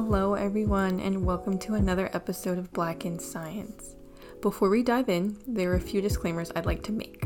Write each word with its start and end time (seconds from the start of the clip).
Hello, 0.00 0.34
everyone, 0.34 1.00
and 1.00 1.26
welcome 1.26 1.58
to 1.58 1.74
another 1.74 2.08
episode 2.12 2.56
of 2.56 2.72
Black 2.72 3.04
in 3.04 3.18
Science. 3.18 3.96
Before 4.40 4.68
we 4.68 4.84
dive 4.84 5.08
in, 5.08 5.36
there 5.44 5.72
are 5.72 5.74
a 5.74 5.80
few 5.80 6.00
disclaimers 6.00 6.52
I'd 6.54 6.66
like 6.66 6.84
to 6.84 6.92
make. 6.92 7.24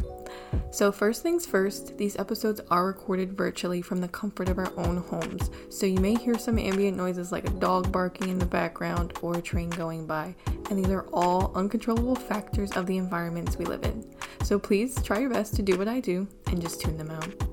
So, 0.71 0.91
first 0.91 1.23
things 1.23 1.45
first, 1.45 1.99
these 1.99 2.17
episodes 2.17 2.63
are 2.71 2.87
recorded 2.87 3.37
virtually 3.37 3.83
from 3.83 4.01
the 4.01 4.09
comfort 4.09 4.49
of 4.49 4.57
our 4.57 4.73
own 4.79 4.97
homes, 4.97 5.51
so 5.69 5.85
you 5.85 6.01
may 6.01 6.15
hear 6.15 6.39
some 6.39 6.59
ambient 6.59 6.97
noises 6.97 7.31
like 7.31 7.47
a 7.47 7.51
dog 7.51 7.93
barking 7.93 8.31
in 8.31 8.39
the 8.39 8.47
background 8.47 9.19
or 9.21 9.37
a 9.37 9.43
train 9.43 9.69
going 9.69 10.07
by, 10.07 10.35
and 10.71 10.79
these 10.79 10.91
are 10.91 11.07
all 11.13 11.53
uncontrollable 11.55 12.17
factors 12.17 12.73
of 12.73 12.87
the 12.87 12.97
environments 12.97 13.59
we 13.59 13.67
live 13.67 13.85
in. 13.85 14.03
So, 14.45 14.59
please 14.59 15.01
try 15.03 15.19
your 15.19 15.29
best 15.29 15.55
to 15.57 15.63
do 15.63 15.77
what 15.77 15.89
I 15.89 16.01
do 16.01 16.27
and 16.47 16.63
just 16.63 16.81
tune 16.81 16.97
them 16.97 17.11
out. 17.11 17.52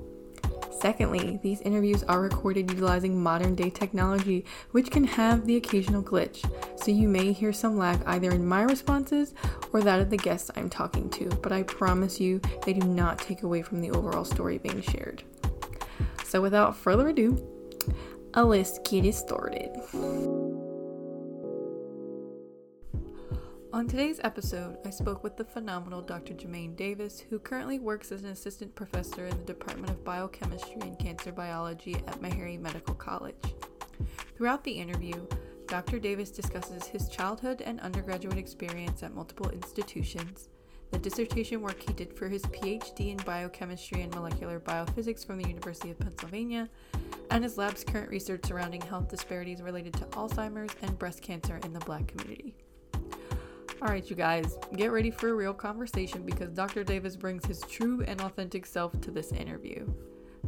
Secondly, 0.79 1.39
these 1.43 1.59
interviews 1.61 2.03
are 2.03 2.21
recorded 2.21 2.71
utilizing 2.71 3.21
modern 3.21 3.53
day 3.53 3.69
technology, 3.69 4.45
which 4.71 4.89
can 4.89 5.03
have 5.03 5.45
the 5.45 5.57
occasional 5.57 6.01
glitch, 6.01 6.49
so 6.79 6.89
you 6.89 7.07
may 7.07 7.33
hear 7.33 7.51
some 7.51 7.77
lag 7.77 8.01
either 8.05 8.31
in 8.31 8.45
my 8.45 8.61
responses 8.61 9.33
or 9.73 9.81
that 9.81 9.99
of 9.99 10.09
the 10.09 10.17
guests 10.17 10.49
I'm 10.55 10.69
talking 10.69 11.09
to, 11.11 11.25
but 11.41 11.51
I 11.51 11.63
promise 11.63 12.19
you 12.19 12.39
they 12.65 12.73
do 12.73 12.87
not 12.87 13.19
take 13.19 13.43
away 13.43 13.61
from 13.61 13.81
the 13.81 13.91
overall 13.91 14.23
story 14.23 14.57
being 14.57 14.81
shared. 14.81 15.23
So 16.23 16.41
without 16.41 16.77
further 16.77 17.09
ado, 17.09 17.45
let's 18.35 18.79
get 18.79 19.03
it 19.03 19.15
started. 19.15 19.71
On 23.71 23.87
today's 23.87 24.19
episode, 24.23 24.77
I 24.83 24.89
spoke 24.89 25.23
with 25.23 25.37
the 25.37 25.45
phenomenal 25.45 26.01
Dr. 26.01 26.33
Jermaine 26.33 26.75
Davis, 26.75 27.19
who 27.19 27.37
currently 27.37 27.77
works 27.77 28.11
as 28.11 28.23
an 28.23 28.29
assistant 28.29 28.73
professor 28.73 29.27
in 29.27 29.37
the 29.37 29.43
Department 29.43 29.91
of 29.91 30.03
Biochemistry 30.03 30.81
and 30.81 30.97
Cancer 30.97 31.31
Biology 31.31 31.93
at 32.07 32.19
Meharry 32.19 32.59
Medical 32.59 32.95
College. 32.95 33.35
Throughout 34.35 34.63
the 34.63 34.71
interview, 34.71 35.23
Dr. 35.67 35.99
Davis 35.99 36.31
discusses 36.31 36.85
his 36.85 37.09
childhood 37.09 37.61
and 37.61 37.79
undergraduate 37.81 38.39
experience 38.39 39.03
at 39.03 39.13
multiple 39.13 39.51
institutions, 39.51 40.49
the 40.89 40.97
dissertation 40.97 41.61
work 41.61 41.79
he 41.79 41.93
did 41.93 42.17
for 42.17 42.27
his 42.27 42.41
PhD 42.41 43.11
in 43.11 43.17
biochemistry 43.17 44.01
and 44.01 44.13
molecular 44.15 44.59
biophysics 44.59 45.23
from 45.23 45.37
the 45.37 45.47
University 45.47 45.91
of 45.91 45.99
Pennsylvania, 45.99 46.67
and 47.29 47.43
his 47.43 47.59
lab's 47.59 47.83
current 47.83 48.09
research 48.09 48.47
surrounding 48.47 48.81
health 48.81 49.09
disparities 49.09 49.61
related 49.61 49.93
to 49.93 50.05
Alzheimer's 50.05 50.75
and 50.81 50.97
breast 50.97 51.21
cancer 51.21 51.59
in 51.63 51.71
the 51.71 51.79
Black 51.81 52.07
community. 52.07 52.55
All 53.81 53.87
right, 53.87 54.09
you 54.09 54.15
guys, 54.15 54.57
get 54.75 54.91
ready 54.91 55.09
for 55.09 55.29
a 55.29 55.33
real 55.33 55.53
conversation 55.53 56.23
because 56.23 56.49
Dr. 56.49 56.83
Davis 56.83 57.15
brings 57.15 57.45
his 57.45 57.61
true 57.61 58.03
and 58.05 58.19
authentic 58.19 58.65
self 58.65 58.99
to 58.99 59.09
this 59.09 59.31
interview. 59.31 59.87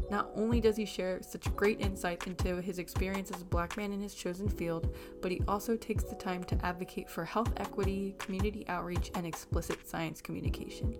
Not 0.10 0.32
only 0.36 0.60
does 0.60 0.76
he 0.76 0.84
share 0.84 1.22
such 1.22 1.56
great 1.56 1.80
insight 1.80 2.28
into 2.28 2.62
his 2.62 2.78
experience 2.78 3.32
as 3.32 3.42
a 3.42 3.46
black 3.46 3.78
man 3.78 3.94
in 3.94 4.02
his 4.02 4.16
chosen 4.16 4.50
field, 4.50 4.94
but 5.22 5.32
he 5.32 5.42
also 5.48 5.78
takes 5.78 6.04
the 6.04 6.16
time 6.16 6.44
to 6.44 6.66
advocate 6.66 7.09
for 7.09 7.24
health 7.24 7.54
equity, 7.56 8.16
community 8.20 8.66
outreach, 8.68 9.12
and 9.16 9.26
explicit 9.26 9.88
science 9.88 10.22
communication. 10.22 10.98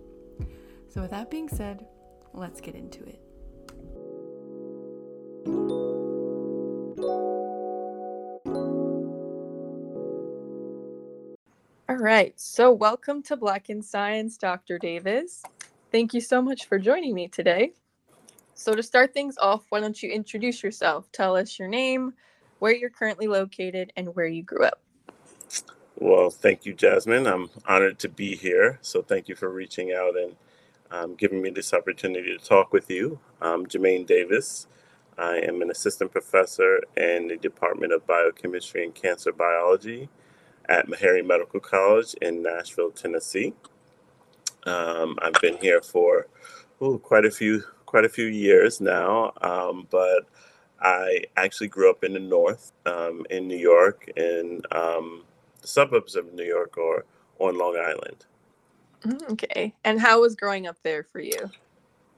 So, 0.88 1.02
with 1.02 1.12
that 1.12 1.30
being 1.30 1.50
said, 1.50 1.86
let's 2.34 2.62
get 2.62 2.76
into 2.76 3.04
it. 3.04 3.20
Right. 12.02 12.34
So, 12.40 12.72
welcome 12.72 13.22
to 13.24 13.38
Black 13.38 13.70
in 13.70 13.82
Science, 13.82 14.38
Dr. 14.38 14.80
Davis. 14.80 15.44
Thank 15.92 16.14
you 16.14 16.22
so 16.22 16.42
much 16.42 16.66
for 16.66 16.80
joining 16.80 17.14
me 17.14 17.28
today. 17.28 17.74
So, 18.56 18.74
to 18.74 18.82
start 18.82 19.14
things 19.14 19.38
off, 19.38 19.66
why 19.70 19.82
don't 19.82 20.02
you 20.02 20.10
introduce 20.10 20.64
yourself? 20.64 21.12
Tell 21.12 21.36
us 21.36 21.60
your 21.60 21.68
name, 21.68 22.14
where 22.58 22.76
you're 22.76 22.90
currently 22.90 23.28
located, 23.28 23.94
and 23.96 24.16
where 24.16 24.26
you 24.26 24.42
grew 24.42 24.66
up. 24.66 24.82
Well, 25.96 26.32
thank 26.32 26.66
you, 26.66 26.74
Jasmine. 26.74 27.28
I'm 27.28 27.52
honored 27.68 28.00
to 28.00 28.10
be 28.10 28.36
here. 28.36 28.80
So, 28.82 29.04
thank 29.04 29.30
you 29.30 29.36
for 29.36 29.50
reaching 29.50 29.94
out 29.94 30.18
and 30.18 30.36
um, 30.90 31.16
giving 31.16 31.42
me 31.42 31.52
this 31.52 31.72
opportunity 31.72 32.36
to 32.36 32.44
talk 32.44 32.74
with 32.74 32.90
you. 32.90 33.20
I'm 33.40 33.68
Jermaine 33.68 34.08
Davis. 34.08 34.66
I 35.20 35.38
am 35.38 35.62
an 35.62 35.70
assistant 35.70 36.12
professor 36.12 36.82
in 36.98 37.28
the 37.28 37.38
Department 37.38 37.94
of 37.94 38.08
Biochemistry 38.08 38.84
and 38.86 38.96
Cancer 38.96 39.32
Biology 39.32 40.10
at 40.70 40.88
Meharry 40.88 41.26
Medical 41.26 41.60
College 41.60 42.14
in 42.22 42.44
Nashville, 42.44 42.92
Tennessee. 42.92 43.54
Um, 44.66 45.18
I've 45.22 45.40
been 45.42 45.58
here 45.58 45.82
for 45.82 46.28
ooh, 46.82 47.00
quite 47.00 47.26
a 47.26 47.32
few 47.32 47.64
quite 47.86 48.06
a 48.06 48.10
few 48.10 48.26
years 48.26 48.80
now, 48.80 49.34
um, 49.42 49.88
but 49.90 50.26
I 50.80 51.26
actually 51.36 51.68
grew 51.68 51.90
up 51.90 52.04
in 52.04 52.14
the 52.14 52.20
north, 52.20 52.72
um, 52.86 53.26
in 53.30 53.48
New 53.48 53.58
York, 53.58 54.10
in 54.16 54.62
um, 54.72 55.24
the 55.62 55.68
suburbs 55.68 56.16
of 56.16 56.34
New 56.34 56.46
York, 56.46 56.78
or 56.78 57.06
on 57.40 57.58
Long 57.58 57.76
Island. 57.78 58.26
Mm, 59.04 59.32
okay, 59.32 59.74
and 59.84 60.00
how 60.00 60.22
was 60.22 60.36
growing 60.36 60.68
up 60.68 60.78
there 60.84 61.04
for 61.04 61.20
you? 61.20 61.50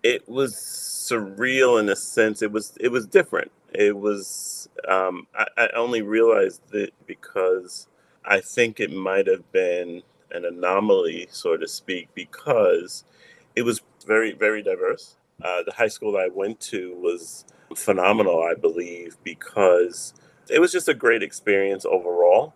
It 0.03 0.27
was 0.27 0.55
surreal 0.55 1.79
in 1.79 1.89
a 1.89 1.95
sense. 1.95 2.41
It 2.41 2.51
was 2.51 2.77
it 2.79 2.89
was 2.89 3.07
different. 3.07 3.51
It 3.73 3.97
was 3.97 4.69
um, 4.87 5.27
I, 5.35 5.45
I 5.57 5.67
only 5.75 6.01
realized 6.01 6.61
it 6.73 6.93
because 7.07 7.87
I 8.25 8.39
think 8.39 8.79
it 8.79 8.91
might 8.91 9.28
have 9.28 9.51
been 9.51 10.03
an 10.31 10.45
anomaly, 10.45 11.28
so 11.31 11.57
to 11.57 11.67
speak, 11.67 12.09
because 12.16 13.03
it 13.56 13.63
was 13.63 13.81
very, 14.06 14.34
very 14.34 14.63
diverse. 14.63 15.17
Uh, 15.44 15.63
the 15.63 15.73
high 15.73 15.88
school 15.88 16.17
I 16.17 16.29
went 16.34 16.59
to 16.61 16.95
was 16.95 17.45
phenomenal, 17.75 18.41
I 18.44 18.53
believe, 18.56 19.17
because 19.23 20.13
it 20.50 20.59
was 20.59 20.72
just 20.72 20.88
a 20.88 20.94
great 20.94 21.23
experience 21.23 21.85
overall. 21.85 22.53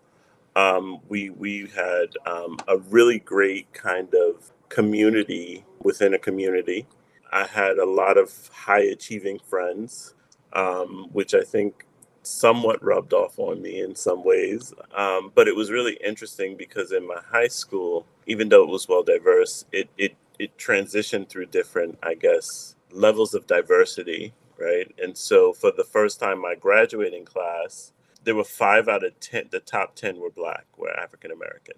Um, 0.56 1.00
we 1.08 1.30
we 1.30 1.70
had 1.74 2.08
um, 2.26 2.58
a 2.66 2.78
really 2.78 3.18
great 3.18 3.72
kind 3.72 4.12
of 4.14 4.52
community 4.68 5.64
within 5.80 6.14
a 6.14 6.18
community. 6.18 6.86
I 7.30 7.44
had 7.46 7.78
a 7.78 7.84
lot 7.88 8.16
of 8.16 8.48
high 8.52 8.80
achieving 8.80 9.38
friends, 9.38 10.14
um, 10.52 11.08
which 11.12 11.34
I 11.34 11.42
think 11.42 11.86
somewhat 12.28 12.82
rubbed 12.84 13.12
off 13.12 13.38
on 13.38 13.62
me 13.62 13.80
in 13.80 13.94
some 13.94 14.22
ways. 14.22 14.74
Um, 14.94 15.32
but 15.34 15.48
it 15.48 15.56
was 15.56 15.70
really 15.70 15.98
interesting 16.04 16.56
because 16.56 16.92
in 16.92 17.06
my 17.06 17.20
high 17.30 17.48
school, 17.48 18.06
even 18.26 18.48
though 18.48 18.62
it 18.62 18.68
was 18.68 18.88
well 18.88 19.02
diverse, 19.02 19.64
it 19.72 19.88
it 19.96 20.14
it 20.38 20.56
transitioned 20.58 21.28
through 21.28 21.46
different, 21.46 21.98
I 22.02 22.14
guess, 22.14 22.76
levels 22.92 23.34
of 23.34 23.46
diversity, 23.46 24.32
right? 24.58 24.92
And 25.02 25.16
so 25.16 25.52
for 25.52 25.72
the 25.72 25.84
first 25.84 26.20
time, 26.20 26.40
my 26.40 26.54
graduating 26.54 27.24
class, 27.24 27.92
there 28.24 28.36
were 28.36 28.44
five 28.44 28.88
out 28.88 29.04
of 29.04 29.18
ten. 29.20 29.48
The 29.50 29.60
top 29.60 29.94
ten 29.94 30.18
were 30.20 30.30
black, 30.30 30.66
were 30.76 30.90
African 30.90 31.30
American. 31.32 31.76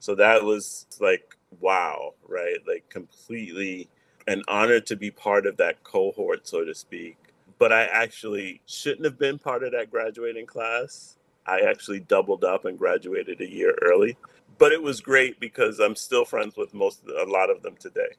So 0.00 0.14
that 0.16 0.44
was 0.44 0.86
like 1.00 1.36
wow, 1.60 2.14
right? 2.28 2.58
Like 2.66 2.88
completely 2.88 3.88
an 4.26 4.42
honor 4.48 4.80
to 4.80 4.96
be 4.96 5.10
part 5.10 5.46
of 5.46 5.56
that 5.58 5.84
cohort, 5.84 6.48
so 6.48 6.64
to 6.64 6.74
speak 6.74 7.16
but 7.58 7.72
I 7.72 7.84
actually 7.84 8.60
shouldn't 8.66 9.04
have 9.04 9.18
been 9.18 9.38
part 9.38 9.62
of 9.62 9.72
that 9.72 9.90
graduating 9.90 10.46
class. 10.46 11.16
I 11.46 11.60
actually 11.60 12.00
doubled 12.00 12.44
up 12.44 12.64
and 12.64 12.78
graduated 12.78 13.40
a 13.40 13.50
year 13.50 13.76
early. 13.82 14.16
But 14.58 14.72
it 14.72 14.82
was 14.82 15.00
great 15.00 15.40
because 15.40 15.80
I'm 15.80 15.96
still 15.96 16.24
friends 16.24 16.56
with 16.56 16.74
most 16.74 17.02
a 17.08 17.24
lot 17.24 17.50
of 17.50 17.62
them 17.62 17.76
today. 17.78 18.14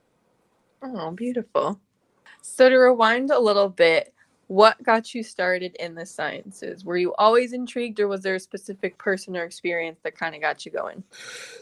Oh, 0.81 1.11
beautiful. 1.11 1.79
So 2.41 2.69
to 2.69 2.75
rewind 2.75 3.31
a 3.31 3.39
little 3.39 3.69
bit, 3.69 4.13
what 4.47 4.81
got 4.83 5.15
you 5.15 5.23
started 5.23 5.75
in 5.79 5.95
the 5.95 6.05
sciences? 6.05 6.85
Were 6.85 6.97
you 6.97 7.15
always 7.15 7.53
intrigued 7.53 7.99
or 7.99 8.07
was 8.07 8.21
there 8.21 8.35
a 8.35 8.39
specific 8.39 8.97
person 8.97 9.35
or 9.35 9.43
experience 9.43 9.99
that 10.03 10.17
kind 10.17 10.35
of 10.35 10.41
got 10.41 10.65
you 10.65 10.71
going? 10.71 11.03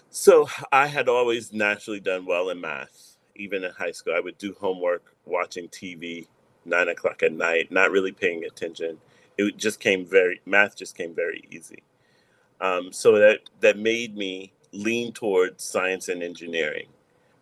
So 0.09 0.49
I 0.71 0.87
had 0.87 1.07
always 1.07 1.53
naturally 1.53 2.01
done 2.01 2.25
well 2.25 2.49
in 2.49 2.59
math. 2.59 3.17
Even 3.35 3.63
in 3.63 3.71
high 3.71 3.91
school, 3.91 4.13
I 4.15 4.19
would 4.19 4.37
do 4.37 4.55
homework 4.59 5.15
watching 5.25 5.67
TV 5.69 6.27
nine 6.65 6.89
o'clock 6.89 7.23
at 7.23 7.33
night, 7.33 7.71
not 7.71 7.91
really 7.91 8.11
paying 8.11 8.43
attention. 8.45 8.97
It 9.37 9.57
just 9.57 9.79
came 9.79 10.05
very 10.05 10.41
math 10.45 10.75
just 10.75 10.95
came 10.95 11.13
very 11.13 11.47
easy. 11.51 11.83
Um, 12.61 12.93
so 12.93 13.17
that 13.17 13.39
that 13.61 13.77
made 13.77 14.15
me 14.15 14.53
lean 14.71 15.11
towards 15.11 15.63
science 15.63 16.07
and 16.07 16.23
engineering. 16.23 16.87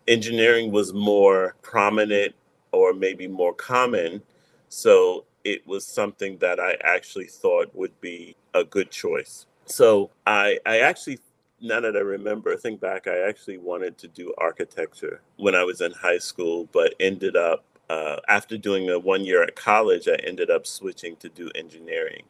Engineering 0.08 0.72
was 0.72 0.92
more 0.92 1.54
prominent 1.62 2.34
or 2.72 2.92
maybe 2.92 3.28
more 3.28 3.54
common, 3.54 4.22
so 4.68 5.24
it 5.44 5.66
was 5.66 5.86
something 5.86 6.38
that 6.38 6.58
I 6.58 6.76
actually 6.82 7.26
thought 7.26 7.74
would 7.74 7.98
be 8.00 8.36
a 8.54 8.64
good 8.64 8.90
choice. 8.90 9.46
So 9.66 10.10
I 10.26 10.58
I 10.66 10.80
actually 10.80 11.18
now 11.62 11.80
that 11.80 11.96
I 11.96 12.00
remember, 12.00 12.56
think 12.56 12.80
back, 12.80 13.06
I 13.06 13.20
actually 13.20 13.58
wanted 13.58 13.96
to 13.98 14.08
do 14.08 14.34
architecture 14.36 15.22
when 15.36 15.54
I 15.54 15.62
was 15.62 15.80
in 15.80 15.92
high 15.92 16.18
school, 16.18 16.68
but 16.72 16.94
ended 16.98 17.36
up 17.36 17.64
uh, 17.92 18.16
after 18.28 18.56
doing 18.56 18.88
a 18.88 18.98
one 18.98 19.22
year 19.24 19.42
at 19.42 19.54
college, 19.54 20.08
I 20.08 20.16
ended 20.26 20.50
up 20.50 20.66
switching 20.66 21.14
to 21.16 21.28
do 21.28 21.50
engineering. 21.54 22.24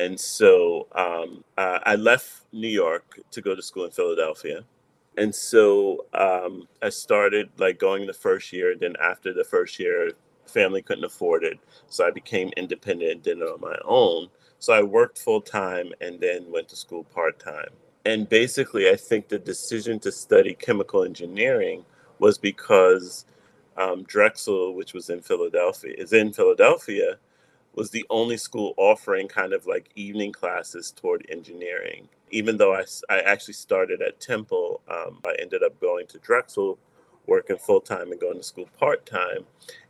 And 0.00 0.18
so 0.18 0.88
um, 0.92 1.44
uh, 1.56 1.78
I 1.84 1.94
left 1.94 2.42
New 2.52 2.74
York 2.84 3.20
to 3.30 3.40
go 3.40 3.54
to 3.54 3.62
school 3.62 3.84
in 3.84 3.92
Philadelphia. 3.92 4.64
And 5.16 5.32
so 5.32 6.06
um, 6.12 6.66
I 6.82 6.88
started 6.88 7.50
like 7.56 7.78
going 7.78 8.06
the 8.06 8.12
first 8.12 8.52
year. 8.52 8.72
and 8.72 8.80
Then 8.80 8.96
after 9.00 9.32
the 9.32 9.44
first 9.44 9.78
year, 9.78 10.10
family 10.46 10.82
couldn't 10.82 11.04
afford 11.04 11.44
it. 11.44 11.60
So 11.86 12.04
I 12.04 12.10
became 12.10 12.50
independent 12.56 13.12
and 13.12 13.22
did 13.22 13.38
it 13.38 13.44
on 13.44 13.60
my 13.60 13.78
own. 13.84 14.28
So 14.58 14.72
I 14.72 14.82
worked 14.82 15.18
full 15.18 15.40
time 15.40 15.92
and 16.00 16.18
then 16.18 16.50
went 16.50 16.68
to 16.70 16.76
school 16.76 17.04
part 17.04 17.38
time. 17.38 17.70
And 18.04 18.28
basically, 18.28 18.90
I 18.90 18.96
think 18.96 19.28
the 19.28 19.38
decision 19.38 20.00
to 20.00 20.10
study 20.10 20.54
chemical 20.54 21.04
engineering 21.04 21.84
was 22.18 22.38
because 22.38 23.24
um, 23.76 24.04
Drexel, 24.04 24.74
which 24.74 24.94
was 24.94 25.10
in 25.10 25.20
Philadelphia, 25.20 25.94
is 25.96 26.12
in 26.12 26.32
Philadelphia, 26.32 27.18
was 27.74 27.90
the 27.90 28.06
only 28.10 28.36
school 28.36 28.74
offering 28.76 29.28
kind 29.28 29.52
of 29.52 29.66
like 29.66 29.90
evening 29.96 30.32
classes 30.32 30.92
toward 30.92 31.26
engineering. 31.28 32.08
Even 32.30 32.56
though 32.56 32.74
I, 32.74 32.84
I 33.10 33.20
actually 33.20 33.54
started 33.54 34.00
at 34.00 34.20
Temple, 34.20 34.80
um, 34.88 35.20
I 35.26 35.34
ended 35.40 35.62
up 35.62 35.80
going 35.80 36.06
to 36.08 36.18
Drexel, 36.18 36.78
working 37.26 37.56
full 37.58 37.80
time 37.80 38.12
and 38.12 38.20
going 38.20 38.36
to 38.36 38.42
school 38.42 38.68
part 38.78 39.06
time, 39.06 39.44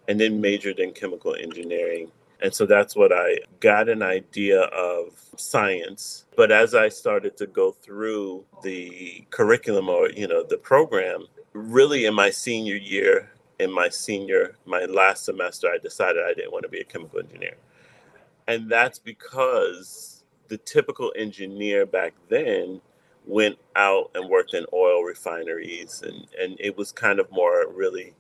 and 0.09 0.21
then 0.21 0.41
majored 0.41 0.79
in 0.79 0.93
chemical 0.93 1.35
engineering. 1.35 2.11
And 2.41 2.55
so 2.55 2.67
that's 2.67 2.95
what 2.95 3.13
I 3.13 3.39
got 3.61 3.89
an 3.89 4.03
idea 4.03 4.63
of 4.63 5.15
science. 5.37 6.27
But 6.37 6.53
as 6.53 6.75
I 6.75 6.89
started 6.89 7.37
to 7.39 7.47
go 7.47 7.73
through 7.73 8.45
the 8.63 9.25
curriculum 9.31 9.89
or, 9.89 10.11
you 10.11 10.29
know, 10.29 10.43
the 10.43 10.59
program, 10.59 11.27
really 11.55 12.05
in 12.05 12.15
my 12.15 12.31
senior 12.31 12.77
year, 12.77 13.31
in 13.59 13.71
my 13.73 13.89
senior, 13.89 14.57
my 14.65 14.85
last 14.85 15.25
semester, 15.25 15.69
I 15.69 15.79
decided 15.79 16.23
I 16.25 16.35
didn't 16.35 16.53
want 16.53 16.65
to 16.65 16.69
be 16.69 16.81
a 16.81 16.85
chemical 16.85 17.21
engineer. 17.21 17.57
And 18.47 18.71
that's 18.71 18.99
because 18.99 20.25
the 20.49 20.59
typical 20.59 21.13
engineer 21.17 21.87
back 21.87 22.15
then 22.29 22.81
went 23.27 23.59
out 23.75 24.11
and 24.15 24.29
worked 24.29 24.55
in 24.55 24.67
oil 24.73 25.03
refineries 25.03 26.03
and, 26.03 26.27
and 26.39 26.57
it 26.61 26.77
was 26.77 26.93
kind 26.93 27.19
of 27.19 27.31
more 27.33 27.67
really 27.73 28.15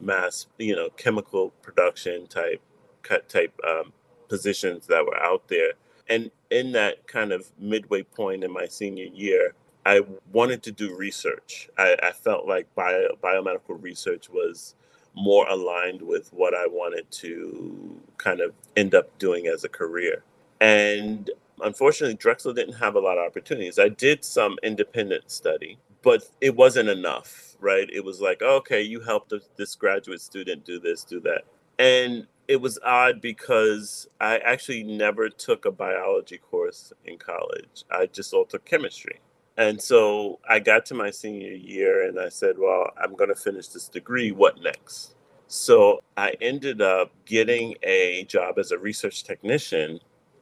mass, 0.00 0.46
you 0.58 0.76
know, 0.76 0.90
chemical 0.96 1.50
production 1.62 2.26
type 2.26 2.60
cut 3.02 3.28
type 3.28 3.58
um, 3.66 3.92
positions 4.28 4.86
that 4.86 5.04
were 5.04 5.16
out 5.22 5.48
there. 5.48 5.72
And 6.08 6.30
in 6.50 6.72
that 6.72 7.06
kind 7.06 7.32
of 7.32 7.50
midway 7.58 8.02
point 8.02 8.44
in 8.44 8.52
my 8.52 8.66
senior 8.66 9.06
year, 9.06 9.54
I 9.86 10.02
wanted 10.32 10.62
to 10.64 10.72
do 10.72 10.94
research. 10.94 11.70
I, 11.78 11.96
I 12.02 12.12
felt 12.12 12.46
like 12.46 12.74
bio, 12.74 13.16
biomedical 13.22 13.82
research 13.82 14.28
was 14.28 14.74
more 15.14 15.48
aligned 15.48 16.02
with 16.02 16.32
what 16.32 16.54
I 16.54 16.66
wanted 16.66 17.10
to 17.10 18.00
kind 18.18 18.40
of 18.40 18.52
end 18.76 18.94
up 18.94 19.18
doing 19.18 19.46
as 19.46 19.64
a 19.64 19.68
career. 19.68 20.22
And 20.60 21.30
unfortunately, 21.62 22.16
Drexel 22.16 22.52
didn't 22.52 22.74
have 22.74 22.94
a 22.94 23.00
lot 23.00 23.18
of 23.18 23.26
opportunities. 23.26 23.78
I 23.78 23.88
did 23.88 24.24
some 24.24 24.56
independent 24.62 25.30
study, 25.30 25.78
but 26.02 26.24
it 26.40 26.54
wasn't 26.54 26.88
enough, 26.88 27.56
right? 27.60 27.88
It 27.92 28.04
was 28.04 28.20
like, 28.20 28.42
okay, 28.42 28.82
you 28.82 29.00
helped 29.00 29.32
this 29.56 29.74
graduate 29.74 30.20
student 30.20 30.64
do 30.64 30.78
this, 30.78 31.04
do 31.04 31.20
that. 31.20 31.44
And 31.78 32.26
it 32.48 32.60
was 32.60 32.78
odd 32.84 33.20
because 33.20 34.08
I 34.20 34.38
actually 34.38 34.82
never 34.82 35.28
took 35.28 35.64
a 35.64 35.70
biology 35.70 36.38
course 36.38 36.92
in 37.04 37.16
college. 37.16 37.84
I 37.90 38.06
just 38.06 38.34
all 38.34 38.44
took 38.44 38.64
chemistry. 38.64 39.20
And 39.60 39.82
so 39.82 40.40
I 40.48 40.58
got 40.58 40.86
to 40.86 40.94
my 40.94 41.10
senior 41.10 41.52
year 41.52 42.08
and 42.08 42.18
I 42.18 42.30
said, 42.30 42.56
well, 42.58 42.92
I'm 42.96 43.14
going 43.14 43.28
to 43.28 43.36
finish 43.36 43.68
this 43.68 43.88
degree. 43.88 44.32
What 44.32 44.62
next? 44.62 45.14
So 45.48 46.00
I 46.16 46.34
ended 46.40 46.80
up 46.80 47.12
getting 47.26 47.74
a 47.82 48.24
job 48.24 48.58
as 48.58 48.72
a 48.72 48.78
research 48.78 49.22
technician 49.22 50.00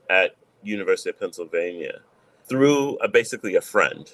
at 0.08 0.36
University 0.62 1.10
of 1.10 1.18
Pennsylvania 1.18 2.00
through 2.48 2.96
a, 2.98 3.08
basically 3.08 3.56
a 3.56 3.60
friend, 3.60 4.08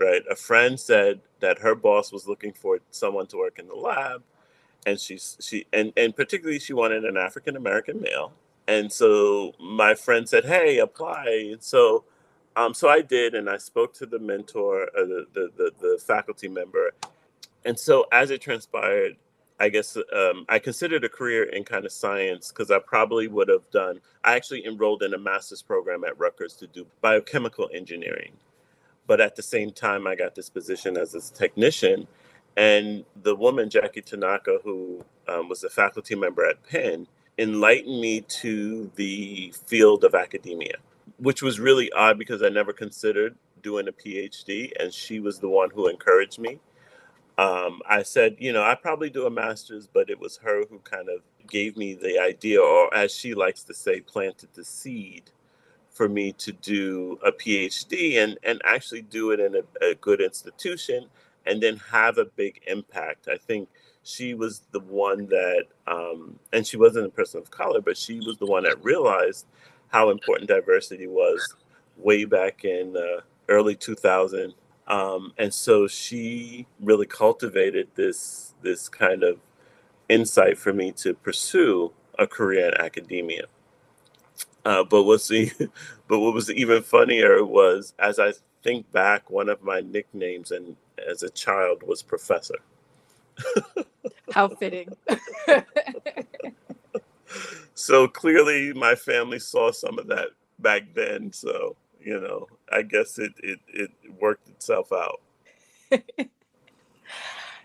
right? 0.00 0.22
A 0.28 0.34
friend 0.34 0.80
said 0.80 1.20
that 1.38 1.60
her 1.60 1.76
boss 1.76 2.10
was 2.10 2.26
looking 2.26 2.52
for 2.52 2.80
someone 2.90 3.28
to 3.28 3.36
work 3.36 3.60
in 3.60 3.68
the 3.68 3.76
lab 3.76 4.24
and 4.86 4.98
she's 4.98 5.36
she 5.40 5.66
and 5.72 5.92
and 5.96 6.16
particularly 6.16 6.58
she 6.58 6.72
wanted 6.72 7.04
an 7.04 7.16
African 7.16 7.56
American 7.56 8.00
male. 8.00 8.32
And 8.66 8.90
so 8.92 9.52
my 9.60 9.94
friend 9.94 10.28
said, 10.28 10.46
"Hey, 10.46 10.78
apply." 10.78 11.50
And 11.52 11.62
so 11.62 12.04
um, 12.60 12.74
so 12.74 12.90
I 12.90 13.00
did, 13.00 13.34
and 13.34 13.48
I 13.48 13.56
spoke 13.56 13.94
to 13.94 14.06
the 14.06 14.18
mentor, 14.18 14.82
uh, 14.96 15.04
the, 15.04 15.26
the, 15.32 15.50
the 15.56 15.70
the 15.80 15.98
faculty 15.98 16.46
member, 16.46 16.92
and 17.64 17.78
so 17.78 18.06
as 18.12 18.30
it 18.30 18.42
transpired, 18.42 19.16
I 19.58 19.70
guess 19.70 19.96
um, 19.96 20.44
I 20.46 20.58
considered 20.58 21.02
a 21.04 21.08
career 21.08 21.44
in 21.44 21.64
kind 21.64 21.86
of 21.86 21.92
science 21.92 22.50
because 22.50 22.70
I 22.70 22.78
probably 22.78 23.28
would 23.28 23.48
have 23.48 23.70
done. 23.70 24.00
I 24.24 24.36
actually 24.36 24.66
enrolled 24.66 25.02
in 25.02 25.14
a 25.14 25.18
master's 25.18 25.62
program 25.62 26.04
at 26.04 26.18
Rutgers 26.18 26.52
to 26.56 26.66
do 26.66 26.86
biochemical 27.00 27.70
engineering, 27.72 28.32
but 29.06 29.22
at 29.22 29.36
the 29.36 29.42
same 29.42 29.70
time, 29.72 30.06
I 30.06 30.14
got 30.14 30.34
this 30.34 30.50
position 30.50 30.98
as 30.98 31.14
a 31.14 31.32
technician, 31.32 32.06
and 32.58 33.06
the 33.22 33.34
woman 33.34 33.70
Jackie 33.70 34.02
Tanaka, 34.02 34.58
who 34.62 35.02
um, 35.28 35.48
was 35.48 35.64
a 35.64 35.70
faculty 35.70 36.14
member 36.14 36.44
at 36.44 36.62
Penn, 36.68 37.06
enlightened 37.38 38.02
me 38.02 38.20
to 38.42 38.90
the 38.96 39.54
field 39.66 40.04
of 40.04 40.14
academia 40.14 40.76
which 41.20 41.42
was 41.42 41.60
really 41.60 41.92
odd 41.92 42.18
because 42.18 42.42
I 42.42 42.48
never 42.48 42.72
considered 42.72 43.36
doing 43.62 43.88
a 43.88 43.92
PhD, 43.92 44.72
and 44.80 44.92
she 44.92 45.20
was 45.20 45.38
the 45.38 45.48
one 45.48 45.70
who 45.74 45.88
encouraged 45.88 46.38
me. 46.38 46.58
Um, 47.38 47.80
I 47.88 48.02
said, 48.02 48.36
you 48.38 48.52
know, 48.52 48.62
I 48.62 48.74
probably 48.74 49.10
do 49.10 49.26
a 49.26 49.30
master's, 49.30 49.86
but 49.86 50.10
it 50.10 50.18
was 50.20 50.38
her 50.38 50.64
who 50.68 50.78
kind 50.80 51.08
of 51.08 51.22
gave 51.48 51.76
me 51.76 51.94
the 51.94 52.18
idea, 52.18 52.60
or 52.60 52.92
as 52.94 53.14
she 53.14 53.34
likes 53.34 53.62
to 53.64 53.74
say, 53.74 54.00
planted 54.00 54.50
the 54.54 54.64
seed 54.64 55.30
for 55.90 56.08
me 56.08 56.32
to 56.32 56.52
do 56.52 57.18
a 57.24 57.32
PhD 57.32 58.22
and, 58.22 58.38
and 58.42 58.60
actually 58.64 59.02
do 59.02 59.30
it 59.32 59.40
in 59.40 59.56
a, 59.56 59.90
a 59.90 59.94
good 59.96 60.20
institution 60.20 61.06
and 61.46 61.62
then 61.62 61.76
have 61.90 62.18
a 62.18 62.24
big 62.24 62.60
impact. 62.66 63.28
I 63.28 63.36
think 63.36 63.68
she 64.02 64.34
was 64.34 64.62
the 64.72 64.80
one 64.80 65.26
that, 65.28 65.64
um, 65.86 66.38
and 66.52 66.66
she 66.66 66.76
wasn't 66.76 67.06
a 67.06 67.10
person 67.10 67.40
of 67.40 67.50
color, 67.50 67.80
but 67.80 67.96
she 67.96 68.20
was 68.20 68.38
the 68.38 68.46
one 68.46 68.64
that 68.64 68.82
realized 68.84 69.46
how 69.90 70.10
important 70.10 70.48
diversity 70.48 71.06
was 71.06 71.54
way 71.96 72.24
back 72.24 72.64
in 72.64 72.96
uh, 72.96 73.20
early 73.48 73.74
2000 73.74 74.54
um, 74.86 75.32
and 75.38 75.54
so 75.54 75.86
she 75.86 76.66
really 76.80 77.06
cultivated 77.06 77.88
this 77.94 78.54
this 78.62 78.88
kind 78.88 79.22
of 79.22 79.38
insight 80.08 80.58
for 80.58 80.72
me 80.72 80.92
to 80.92 81.14
pursue 81.14 81.92
a 82.18 82.26
career 82.26 82.68
in 82.68 82.80
academia 82.80 83.44
uh, 84.64 84.84
but 84.84 85.04
what's 85.04 85.28
the, 85.28 85.50
but 86.08 86.20
what 86.20 86.34
was 86.34 86.50
even 86.50 86.82
funnier 86.82 87.44
was 87.44 87.94
as 87.98 88.18
I 88.18 88.32
think 88.62 88.90
back, 88.92 89.30
one 89.30 89.48
of 89.48 89.62
my 89.62 89.80
nicknames 89.80 90.50
and 90.50 90.76
as 91.08 91.22
a 91.22 91.30
child 91.30 91.82
was 91.82 92.02
Professor. 92.02 92.58
How 94.32 94.48
fitting. 94.48 94.94
so 97.80 98.06
clearly 98.06 98.72
my 98.74 98.94
family 98.94 99.38
saw 99.38 99.72
some 99.72 99.98
of 99.98 100.06
that 100.06 100.28
back 100.58 100.82
then 100.94 101.32
so 101.32 101.76
you 102.00 102.20
know 102.20 102.46
i 102.70 102.82
guess 102.82 103.18
it 103.18 103.32
it, 103.42 103.58
it 103.68 103.90
worked 104.20 104.48
itself 104.48 104.92
out. 104.92 105.20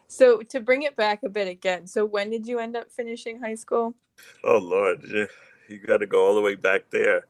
So 0.07 0.41
to 0.43 0.61
bring 0.61 0.83
it 0.83 0.95
back 0.95 1.23
a 1.23 1.29
bit 1.29 1.49
again 1.49 1.87
so 1.87 2.05
when 2.05 2.29
did 2.29 2.47
you 2.47 2.59
end 2.59 2.77
up 2.77 2.89
finishing 2.89 3.41
high 3.41 3.55
school? 3.55 3.93
Oh 4.45 4.59
lord 4.59 5.03
you 5.67 5.77
got 5.79 5.97
to 5.97 6.07
go 6.07 6.25
all 6.25 6.35
the 6.35 6.41
way 6.41 6.55
back 6.55 6.89
there. 6.89 7.25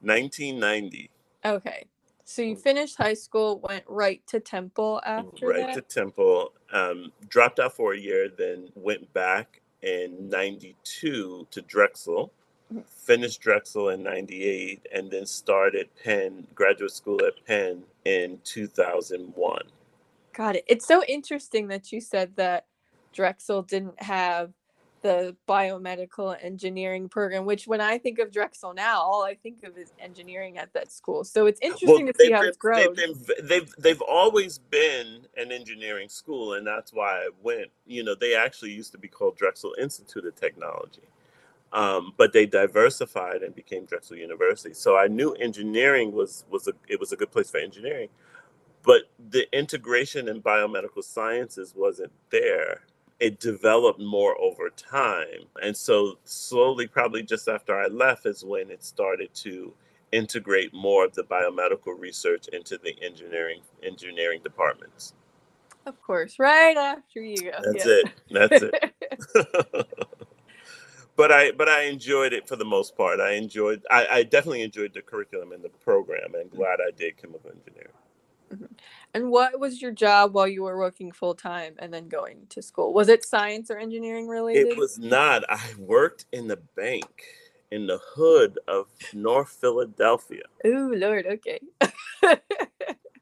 1990 0.00 1.10
okay 1.44 1.84
so 2.24 2.40
you 2.40 2.56
finished 2.56 2.96
high 2.96 3.12
school 3.12 3.60
went 3.68 3.84
right 3.86 4.26
to 4.26 4.40
temple 4.40 5.02
after 5.04 5.48
right 5.48 5.66
that? 5.66 5.74
to 5.74 5.82
temple 5.82 6.54
um, 6.72 7.12
dropped 7.28 7.58
out 7.58 7.76
for 7.76 7.92
a 7.92 7.98
year 7.98 8.30
then 8.30 8.70
went 8.74 9.12
back 9.12 9.60
in 9.82 10.28
92 10.28 11.46
to 11.50 11.62
Drexel, 11.62 12.32
mm-hmm. 12.72 12.82
finished 12.86 13.40
Drexel 13.40 13.90
in 13.90 14.02
98, 14.02 14.86
and 14.92 15.10
then 15.10 15.26
started 15.26 15.88
Penn, 16.02 16.46
graduate 16.54 16.92
school 16.92 17.20
at 17.24 17.44
Penn 17.46 17.82
in 18.04 18.38
2001. 18.44 19.62
Got 20.32 20.56
it. 20.56 20.64
It's 20.66 20.86
so 20.86 21.02
interesting 21.04 21.68
that 21.68 21.92
you 21.92 22.00
said 22.00 22.36
that 22.36 22.66
Drexel 23.12 23.62
didn't 23.62 24.00
have 24.02 24.52
the 25.02 25.36
biomedical 25.48 26.36
engineering 26.42 27.08
program, 27.08 27.44
which 27.44 27.66
when 27.66 27.80
I 27.80 27.98
think 27.98 28.18
of 28.18 28.30
Drexel 28.30 28.74
now, 28.74 29.00
all 29.00 29.22
I 29.22 29.34
think 29.34 29.64
of 29.64 29.76
is 29.76 29.92
engineering 29.98 30.58
at 30.58 30.72
that 30.74 30.92
school. 30.92 31.24
So 31.24 31.46
it's 31.46 31.60
interesting 31.60 32.04
well, 32.04 32.12
to 32.12 32.18
see 32.18 32.32
how 32.32 32.42
it's 32.42 32.56
grown. 32.56 32.94
They've, 32.94 32.96
been, 32.96 33.46
they've, 33.46 33.74
they've 33.78 34.00
always 34.02 34.58
been 34.58 35.26
an 35.36 35.52
engineering 35.52 36.08
school, 36.08 36.54
and 36.54 36.66
that's 36.66 36.92
why 36.92 37.18
I 37.18 37.28
went. 37.42 37.70
You 37.86 38.04
know, 38.04 38.14
they 38.14 38.34
actually 38.34 38.72
used 38.72 38.92
to 38.92 38.98
be 38.98 39.08
called 39.08 39.36
Drexel 39.36 39.74
Institute 39.78 40.26
of 40.26 40.36
Technology. 40.36 41.02
Um, 41.72 42.14
but 42.16 42.32
they 42.32 42.46
diversified 42.46 43.42
and 43.42 43.54
became 43.54 43.84
Drexel 43.84 44.16
University. 44.16 44.74
So 44.74 44.96
I 44.96 45.06
knew 45.06 45.34
engineering 45.34 46.10
was 46.10 46.44
was 46.50 46.66
a 46.66 46.72
it 46.88 46.98
was 46.98 47.12
a 47.12 47.16
good 47.16 47.30
place 47.30 47.48
for 47.48 47.58
engineering, 47.58 48.08
but 48.82 49.02
the 49.30 49.46
integration 49.56 50.26
in 50.26 50.42
biomedical 50.42 51.04
sciences 51.04 51.72
wasn't 51.76 52.10
there 52.30 52.82
it 53.20 53.38
developed 53.38 54.00
more 54.00 54.40
over 54.40 54.70
time. 54.70 55.46
And 55.62 55.76
so, 55.76 56.18
slowly, 56.24 56.86
probably 56.86 57.22
just 57.22 57.48
after 57.48 57.78
I 57.78 57.86
left, 57.86 58.26
is 58.26 58.44
when 58.44 58.70
it 58.70 58.82
started 58.82 59.34
to 59.36 59.72
integrate 60.12 60.74
more 60.74 61.04
of 61.04 61.14
the 61.14 61.22
biomedical 61.22 61.98
research 61.98 62.48
into 62.48 62.78
the 62.78 62.96
engineering 63.02 63.60
engineering 63.82 64.40
departments. 64.42 65.14
Of 65.86 66.00
course, 66.02 66.38
right 66.38 66.76
after 66.76 67.20
you 67.20 67.50
go. 67.50 67.50
That's 67.62 67.86
yeah. 67.86 67.92
it. 67.92 68.10
That's 68.30 68.62
it. 68.62 69.86
but 71.16 71.32
I 71.32 71.52
but 71.52 71.68
I 71.68 71.82
enjoyed 71.82 72.32
it 72.32 72.48
for 72.48 72.56
the 72.56 72.64
most 72.64 72.96
part. 72.96 73.20
I 73.20 73.32
enjoyed 73.32 73.82
I, 73.90 74.06
I 74.10 74.22
definitely 74.22 74.62
enjoyed 74.62 74.94
the 74.94 75.02
curriculum 75.02 75.52
and 75.52 75.62
the 75.62 75.68
program, 75.68 76.34
and 76.34 76.50
mm. 76.50 76.56
glad 76.56 76.78
I 76.80 76.90
did 76.96 77.16
chemical 77.16 77.50
engineering. 77.50 77.92
Mm-hmm. 78.52 78.64
And 79.14 79.30
what 79.30 79.58
was 79.60 79.80
your 79.80 79.92
job 79.92 80.34
while 80.34 80.48
you 80.48 80.62
were 80.62 80.78
working 80.78 81.12
full 81.12 81.34
time 81.34 81.74
and 81.78 81.92
then 81.92 82.08
going 82.08 82.46
to 82.50 82.62
school? 82.62 82.92
Was 82.92 83.08
it 83.08 83.24
science 83.24 83.70
or 83.70 83.78
engineering 83.78 84.28
related? 84.28 84.68
It 84.68 84.78
was 84.78 84.98
not. 84.98 85.44
I 85.48 85.60
worked 85.78 86.26
in 86.32 86.48
the 86.48 86.58
bank 86.76 87.24
in 87.70 87.86
the 87.86 88.00
hood 88.14 88.58
of 88.66 88.86
North 89.12 89.50
Philadelphia. 89.50 90.42
Oh 90.64 90.92
Lord, 90.94 91.26
okay. 91.26 91.60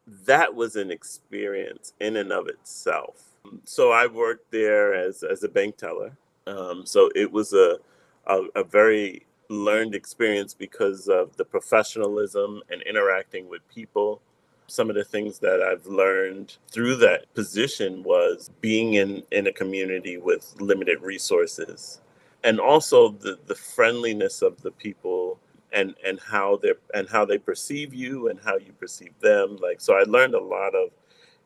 that 0.06 0.54
was 0.54 0.76
an 0.76 0.90
experience 0.90 1.92
in 2.00 2.16
and 2.16 2.32
of 2.32 2.49
itself. 2.49 3.25
So 3.64 3.92
I 3.92 4.06
worked 4.06 4.50
there 4.50 4.94
as 4.94 5.23
as 5.23 5.42
a 5.42 5.49
bank 5.49 5.76
teller. 5.76 6.16
Um, 6.47 6.87
so 6.87 7.11
it 7.14 7.30
was 7.30 7.52
a, 7.52 7.78
a 8.26 8.42
a 8.56 8.64
very 8.64 9.26
learned 9.50 9.94
experience 9.94 10.54
because 10.54 11.08
of 11.08 11.37
the 11.37 11.44
professionalism 11.44 12.62
and 12.70 12.82
interacting 12.82 13.49
with 13.49 13.66
people 13.68 14.20
some 14.68 14.90
of 14.90 14.96
the 14.96 15.04
things 15.04 15.38
that 15.40 15.62
I've 15.62 15.87
learned 15.87 16.56
through 16.70 16.96
that 16.96 17.32
position 17.34 18.02
was 18.02 18.50
being 18.60 18.94
in, 18.94 19.22
in 19.32 19.46
a 19.46 19.52
community 19.52 20.18
with 20.18 20.54
limited 20.60 21.00
resources 21.00 22.00
and 22.44 22.60
also 22.60 23.10
the, 23.10 23.38
the 23.46 23.54
friendliness 23.54 24.42
of 24.42 24.60
the 24.62 24.70
people 24.70 25.40
and, 25.72 25.94
and 26.04 26.20
how 26.20 26.56
they 26.56 26.72
and 26.94 27.08
how 27.08 27.25
they 27.25 27.38
perceive 27.38 27.92
you 27.92 28.28
and 28.28 28.38
how 28.44 28.56
you 28.56 28.72
perceive 28.72 29.12
them. 29.20 29.56
Like 29.56 29.80
so 29.80 29.98
I 29.98 30.02
learned 30.02 30.34
a 30.34 30.42
lot 30.42 30.75
of 30.75 30.90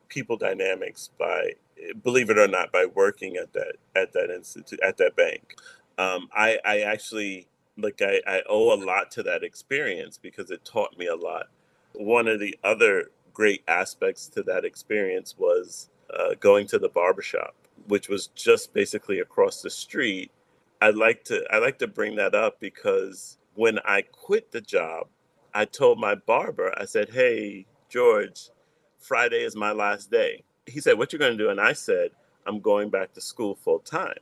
people 0.08 0.36
dynamics 0.36 1.10
by 1.18 1.52
believe 2.02 2.30
it 2.30 2.38
or 2.38 2.48
not 2.48 2.70
by 2.72 2.86
working 2.86 3.36
at 3.36 3.52
that 3.52 3.74
at 3.96 4.12
that 4.12 4.30
institute 4.30 4.80
at 4.82 4.96
that 4.98 5.16
bank. 5.16 5.56
Um, 5.98 6.28
I, 6.34 6.58
I 6.64 6.80
actually 6.80 7.46
like 7.78 8.02
I, 8.02 8.20
I 8.26 8.42
owe 8.48 8.74
a 8.74 8.78
lot 8.84 9.10
to 9.12 9.22
that 9.24 9.44
experience 9.44 10.18
because 10.18 10.50
it 10.50 10.64
taught 10.64 10.98
me 10.98 11.06
a 11.06 11.16
lot 11.16 11.48
one 11.94 12.28
of 12.28 12.40
the 12.40 12.58
other 12.64 13.10
great 13.32 13.62
aspects 13.66 14.26
to 14.28 14.42
that 14.44 14.64
experience 14.64 15.36
was 15.38 15.88
uh, 16.12 16.34
going 16.40 16.66
to 16.68 16.78
the 16.78 16.88
barbershop, 16.88 17.54
which 17.86 18.08
was 18.08 18.28
just 18.28 18.72
basically 18.72 19.20
across 19.20 19.62
the 19.62 19.70
street. 19.70 20.30
I 20.80 20.90
like 20.90 21.24
to 21.24 21.44
I 21.50 21.58
like 21.58 21.78
to 21.78 21.86
bring 21.86 22.16
that 22.16 22.34
up 22.34 22.60
because 22.60 23.38
when 23.54 23.78
I 23.84 24.02
quit 24.02 24.50
the 24.50 24.60
job, 24.60 25.08
I 25.54 25.64
told 25.64 25.98
my 25.98 26.14
barber, 26.14 26.74
I 26.76 26.84
said, 26.84 27.10
"Hey, 27.10 27.66
George, 27.88 28.50
Friday 28.98 29.44
is 29.44 29.56
my 29.56 29.72
last 29.72 30.10
day." 30.10 30.44
He 30.66 30.80
said, 30.80 30.98
"What 30.98 31.12
you 31.12 31.18
going 31.18 31.36
to 31.36 31.44
do?" 31.44 31.50
And 31.50 31.60
I 31.60 31.72
said, 31.72 32.10
"I'm 32.46 32.60
going 32.60 32.90
back 32.90 33.12
to 33.14 33.20
school 33.20 33.54
full 33.54 33.78
time." 33.80 34.18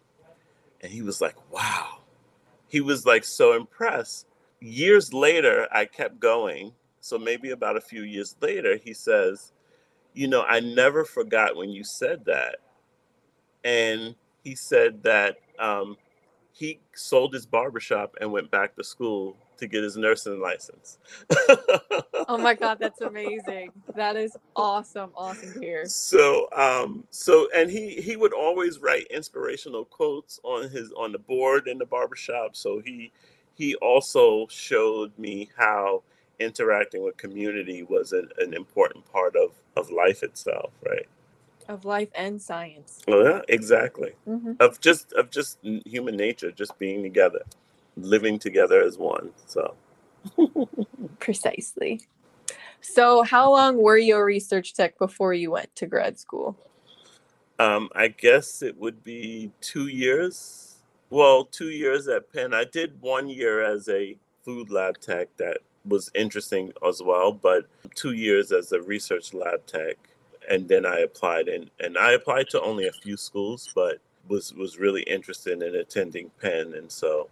And 0.80 0.92
he 0.92 1.02
was 1.02 1.20
like, 1.20 1.36
"Wow." 1.50 1.98
He 2.68 2.80
was 2.80 3.04
like 3.04 3.24
so 3.24 3.54
impressed. 3.54 4.26
Years 4.60 5.12
later, 5.12 5.66
I 5.72 5.86
kept 5.86 6.20
going 6.20 6.72
so 7.00 7.18
maybe 7.18 7.50
about 7.50 7.76
a 7.76 7.80
few 7.80 8.02
years 8.02 8.36
later, 8.40 8.76
he 8.76 8.94
says, 8.94 9.52
You 10.14 10.28
know, 10.28 10.42
I 10.42 10.60
never 10.60 11.04
forgot 11.04 11.56
when 11.56 11.70
you 11.70 11.84
said 11.84 12.24
that. 12.26 12.56
And 13.64 14.14
he 14.42 14.54
said 14.54 15.02
that 15.02 15.36
um, 15.58 15.96
he 16.52 16.80
sold 16.94 17.32
his 17.32 17.46
barbershop 17.46 18.16
and 18.20 18.30
went 18.32 18.50
back 18.50 18.76
to 18.76 18.84
school 18.84 19.36
to 19.58 19.66
get 19.66 19.82
his 19.82 19.96
nursing 19.96 20.40
license. 20.40 20.98
oh 22.28 22.38
my 22.38 22.54
god, 22.54 22.78
that's 22.80 23.00
amazing. 23.02 23.70
That 23.94 24.16
is 24.16 24.36
awesome. 24.56 25.10
Awesome 25.16 25.52
to 25.54 25.60
hear. 25.60 25.86
So 25.86 26.48
um 26.56 27.04
so 27.10 27.48
and 27.54 27.70
he 27.70 28.00
he 28.00 28.16
would 28.16 28.32
always 28.32 28.78
write 28.78 29.06
inspirational 29.10 29.84
quotes 29.84 30.40
on 30.42 30.68
his 30.70 30.90
on 30.92 31.12
the 31.12 31.18
board 31.18 31.68
in 31.68 31.78
the 31.78 31.86
barbershop. 31.86 32.56
So 32.56 32.80
he 32.84 33.12
he 33.54 33.74
also 33.76 34.46
showed 34.48 35.16
me 35.18 35.50
how 35.56 36.02
interacting 36.40 37.04
with 37.04 37.16
community 37.16 37.82
was 37.82 38.12
an, 38.12 38.28
an 38.38 38.54
important 38.54 39.10
part 39.12 39.36
of, 39.36 39.52
of 39.76 39.90
life 39.90 40.22
itself, 40.22 40.72
right? 40.84 41.06
Of 41.68 41.84
life 41.84 42.08
and 42.14 42.40
science. 42.40 43.02
Well, 43.06 43.24
yeah, 43.24 43.42
exactly. 43.48 44.12
Mm-hmm. 44.28 44.54
Of 44.58 44.80
just 44.80 45.12
of 45.12 45.30
just 45.30 45.58
human 45.62 46.16
nature, 46.16 46.50
just 46.50 46.76
being 46.78 47.02
together, 47.02 47.42
living 47.96 48.38
together 48.40 48.82
as 48.82 48.98
one. 48.98 49.30
So 49.46 49.74
precisely. 51.20 52.00
So, 52.80 53.22
how 53.22 53.52
long 53.52 53.76
were 53.76 53.98
you 53.98 54.16
a 54.16 54.24
research 54.24 54.74
tech 54.74 54.98
before 54.98 55.34
you 55.34 55.50
went 55.50 55.74
to 55.76 55.86
grad 55.86 56.18
school? 56.18 56.56
Um, 57.58 57.90
I 57.94 58.08
guess 58.08 58.62
it 58.62 58.76
would 58.78 59.04
be 59.04 59.50
two 59.60 59.86
years. 59.88 60.78
Well, 61.10 61.44
two 61.44 61.68
years 61.68 62.08
at 62.08 62.32
Penn. 62.32 62.54
I 62.54 62.64
did 62.64 63.00
one 63.02 63.28
year 63.28 63.62
as 63.62 63.88
a 63.88 64.16
food 64.44 64.70
lab 64.70 64.98
tech 64.98 65.28
that 65.36 65.58
was 65.86 66.10
interesting 66.14 66.72
as 66.86 67.02
well. 67.02 67.32
But 67.32 67.66
two 67.94 68.12
years 68.12 68.52
as 68.52 68.72
a 68.72 68.80
research 68.80 69.34
lab 69.34 69.66
tech, 69.66 69.96
and 70.48 70.68
then 70.68 70.86
I 70.86 71.00
applied, 71.00 71.48
and 71.48 71.70
and 71.80 71.96
I 71.98 72.12
applied 72.12 72.48
to 72.50 72.60
only 72.60 72.86
a 72.86 72.92
few 72.92 73.16
schools, 73.16 73.70
but 73.74 73.98
was 74.28 74.54
was 74.54 74.78
really 74.78 75.02
interested 75.02 75.62
in 75.62 75.74
attending 75.74 76.30
Penn, 76.40 76.74
and 76.74 76.90
so 76.90 77.28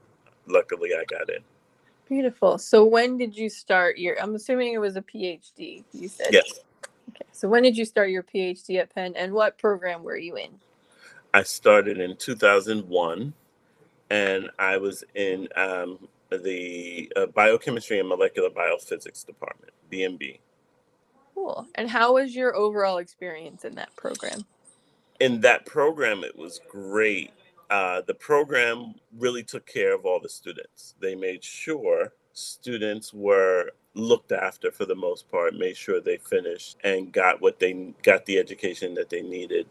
luckily 0.47 0.91
I 0.95 1.05
got 1.05 1.31
in. 1.31 1.43
Beautiful. 2.09 2.59
So 2.59 2.85
when 2.85 3.19
did 3.19 3.37
you 3.37 3.51
start 3.51 3.99
your? 3.99 4.21
I'm 4.21 4.35
assuming 4.35 4.73
it 4.73 4.79
was 4.79 4.97
a 4.97 5.03
PhD. 5.03 5.85
You 5.93 6.09
said 6.09 6.29
yes. 6.33 6.61
Okay. 7.11 7.25
So 7.33 7.49
when 7.49 7.63
did 7.63 7.77
you 7.77 7.85
start 7.85 8.11
your 8.11 8.23
PhD 8.23 8.79
at 8.79 8.95
Penn, 8.95 9.15
and 9.17 9.33
what 9.33 9.59
program 9.59 10.03
were 10.03 10.17
you 10.17 10.37
in? 10.37 10.51
I 11.35 11.43
started 11.43 11.99
in 11.99 12.17
2001, 12.17 13.35
and 14.11 14.51
I 14.59 14.79
was 14.79 15.05
in 15.15 15.49
um, 15.57 16.09
the 16.31 17.11
uh, 17.17 17.27
biochemistry 17.27 17.99
and 17.99 18.09
molecular 18.09 18.51
biophysics 18.51 19.25
department, 19.25 19.73
BMB. 19.91 20.41
Cool. 21.35 21.67
And 21.77 21.89
how 21.89 22.15
was 22.15 22.35
your 22.35 22.55
overall 22.57 22.99
experience 22.99 23.65
in 23.65 23.75
that 23.77 23.95
program? 23.97 24.45
In 25.21 25.41
that 25.41 25.67
program, 25.67 26.25
it 26.25 26.37
was 26.37 26.61
great. 26.69 27.33
Uh, 27.71 28.03
the 28.07 28.15
program 28.15 28.95
really 29.17 29.43
took 29.43 29.67
care 29.67 29.95
of 29.95 30.05
all 30.05 30.21
the 30.21 30.29
students. 30.29 30.95
They 31.01 31.15
made 31.15 31.45
sure 31.45 32.13
students 32.33 33.13
were 33.13 33.71
looked 33.95 34.33
after 34.33 34.71
for 34.71 34.85
the 34.85 34.95
most 34.95 35.31
part, 35.31 35.55
made 35.55 35.77
sure 35.77 36.01
they 36.01 36.19
finished 36.19 36.77
and 36.85 37.13
got 37.13 37.41
what 37.41 37.59
they 37.59 37.95
got 38.03 38.25
the 38.27 38.39
education 38.39 38.95
that 38.95 39.11
they 39.11 39.23
needed. 39.23 39.67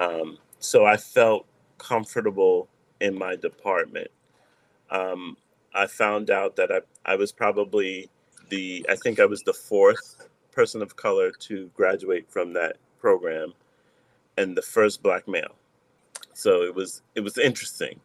Um, 0.00 0.38
so 0.58 0.84
I 0.84 0.96
felt 0.96 1.46
comfortable 1.78 2.68
in 3.00 3.16
my 3.16 3.36
department. 3.36 4.10
Um, 4.90 5.36
I 5.76 5.86
found 5.86 6.30
out 6.30 6.56
that 6.56 6.70
I, 6.72 6.80
I 7.04 7.16
was 7.16 7.32
probably 7.32 8.10
the, 8.48 8.84
I 8.88 8.96
think 8.96 9.20
I 9.20 9.26
was 9.26 9.42
the 9.42 9.52
fourth 9.52 10.28
person 10.52 10.82
of 10.82 10.96
color 10.96 11.30
to 11.30 11.70
graduate 11.74 12.30
from 12.30 12.52
that 12.54 12.76
program 12.98 13.52
and 14.36 14.56
the 14.56 14.62
first 14.62 15.02
black 15.02 15.28
male. 15.28 15.54
So 16.32 16.62
it 16.62 16.74
was, 16.74 17.02
it 17.14 17.20
was 17.20 17.38
interesting. 17.38 18.00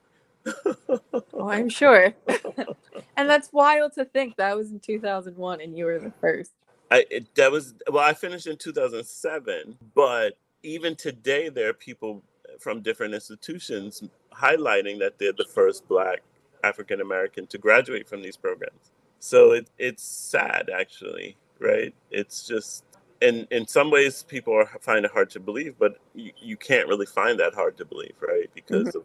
oh, 1.34 1.50
I'm 1.50 1.70
sure. 1.70 2.14
and 3.18 3.30
that's 3.30 3.54
wild 3.54 3.94
to 3.94 4.06
think 4.06 4.36
that 4.38 4.56
was 4.56 4.72
in 4.72 4.80
2001 4.80 5.62
and 5.62 5.78
you 5.78 5.86
were 5.86 6.00
the 6.00 6.14
first. 6.20 6.52
I, 6.90 7.06
it, 7.10 7.34
that 7.36 7.52
was, 7.52 7.74
well, 7.90 8.04
I 8.04 8.14
finished 8.14 8.48
in 8.48 8.58
2007, 8.58 9.78
but 9.96 10.38
even 10.64 10.96
today, 10.96 11.50
there 11.50 11.70
are 11.70 11.74
people 11.74 12.24
from 12.60 12.82
different 12.82 13.14
institutions 13.14 14.04
highlighting 14.34 15.00
that 15.00 15.18
they're 15.18 15.34
the 15.34 15.46
first 15.46 15.88
black 15.88 16.22
African 16.64 17.02
American 17.02 17.48
to 17.48 17.58
graduate 17.58 18.08
from 18.08 18.22
these 18.22 18.38
programs. 18.38 18.92
So 19.20 19.52
it, 19.52 19.70
it's 19.78 20.04
sad, 20.04 20.70
actually, 20.74 21.38
right? 21.60 21.94
It's 22.10 22.48
just, 22.48 22.84
in, 23.22 23.48
in 23.52 23.68
some 23.68 23.92
ways, 23.92 24.24
people 24.24 24.54
are, 24.54 24.66
find 24.82 25.06
it 25.06 25.12
hard 25.12 25.30
to 25.32 25.40
believe, 25.40 25.76
but 25.78 25.98
you, 26.16 26.32
you 26.42 26.58
can't 26.58 26.88
really 26.88 27.06
find 27.06 27.40
that 27.40 27.54
hard 27.54 27.78
to 27.78 27.86
believe, 27.86 28.16
right? 28.20 28.50
Because 28.56 28.88
mm-hmm. 28.90 28.98
of 28.98 29.04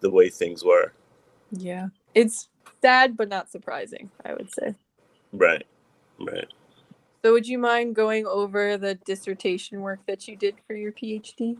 the 0.00 0.10
way 0.10 0.28
things 0.28 0.64
were. 0.64 0.92
Yeah. 1.52 1.88
It's 2.14 2.48
sad, 2.80 3.16
but 3.16 3.28
not 3.28 3.50
surprising, 3.50 4.10
I 4.24 4.34
would 4.34 4.52
say. 4.52 4.74
Right, 5.32 5.64
right. 6.18 6.48
So, 7.24 7.32
would 7.32 7.46
you 7.46 7.58
mind 7.58 7.94
going 7.94 8.26
over 8.26 8.76
the 8.76 8.96
dissertation 8.96 9.80
work 9.80 10.00
that 10.06 10.26
you 10.26 10.36
did 10.36 10.56
for 10.66 10.74
your 10.74 10.90
PhD? 10.90 11.56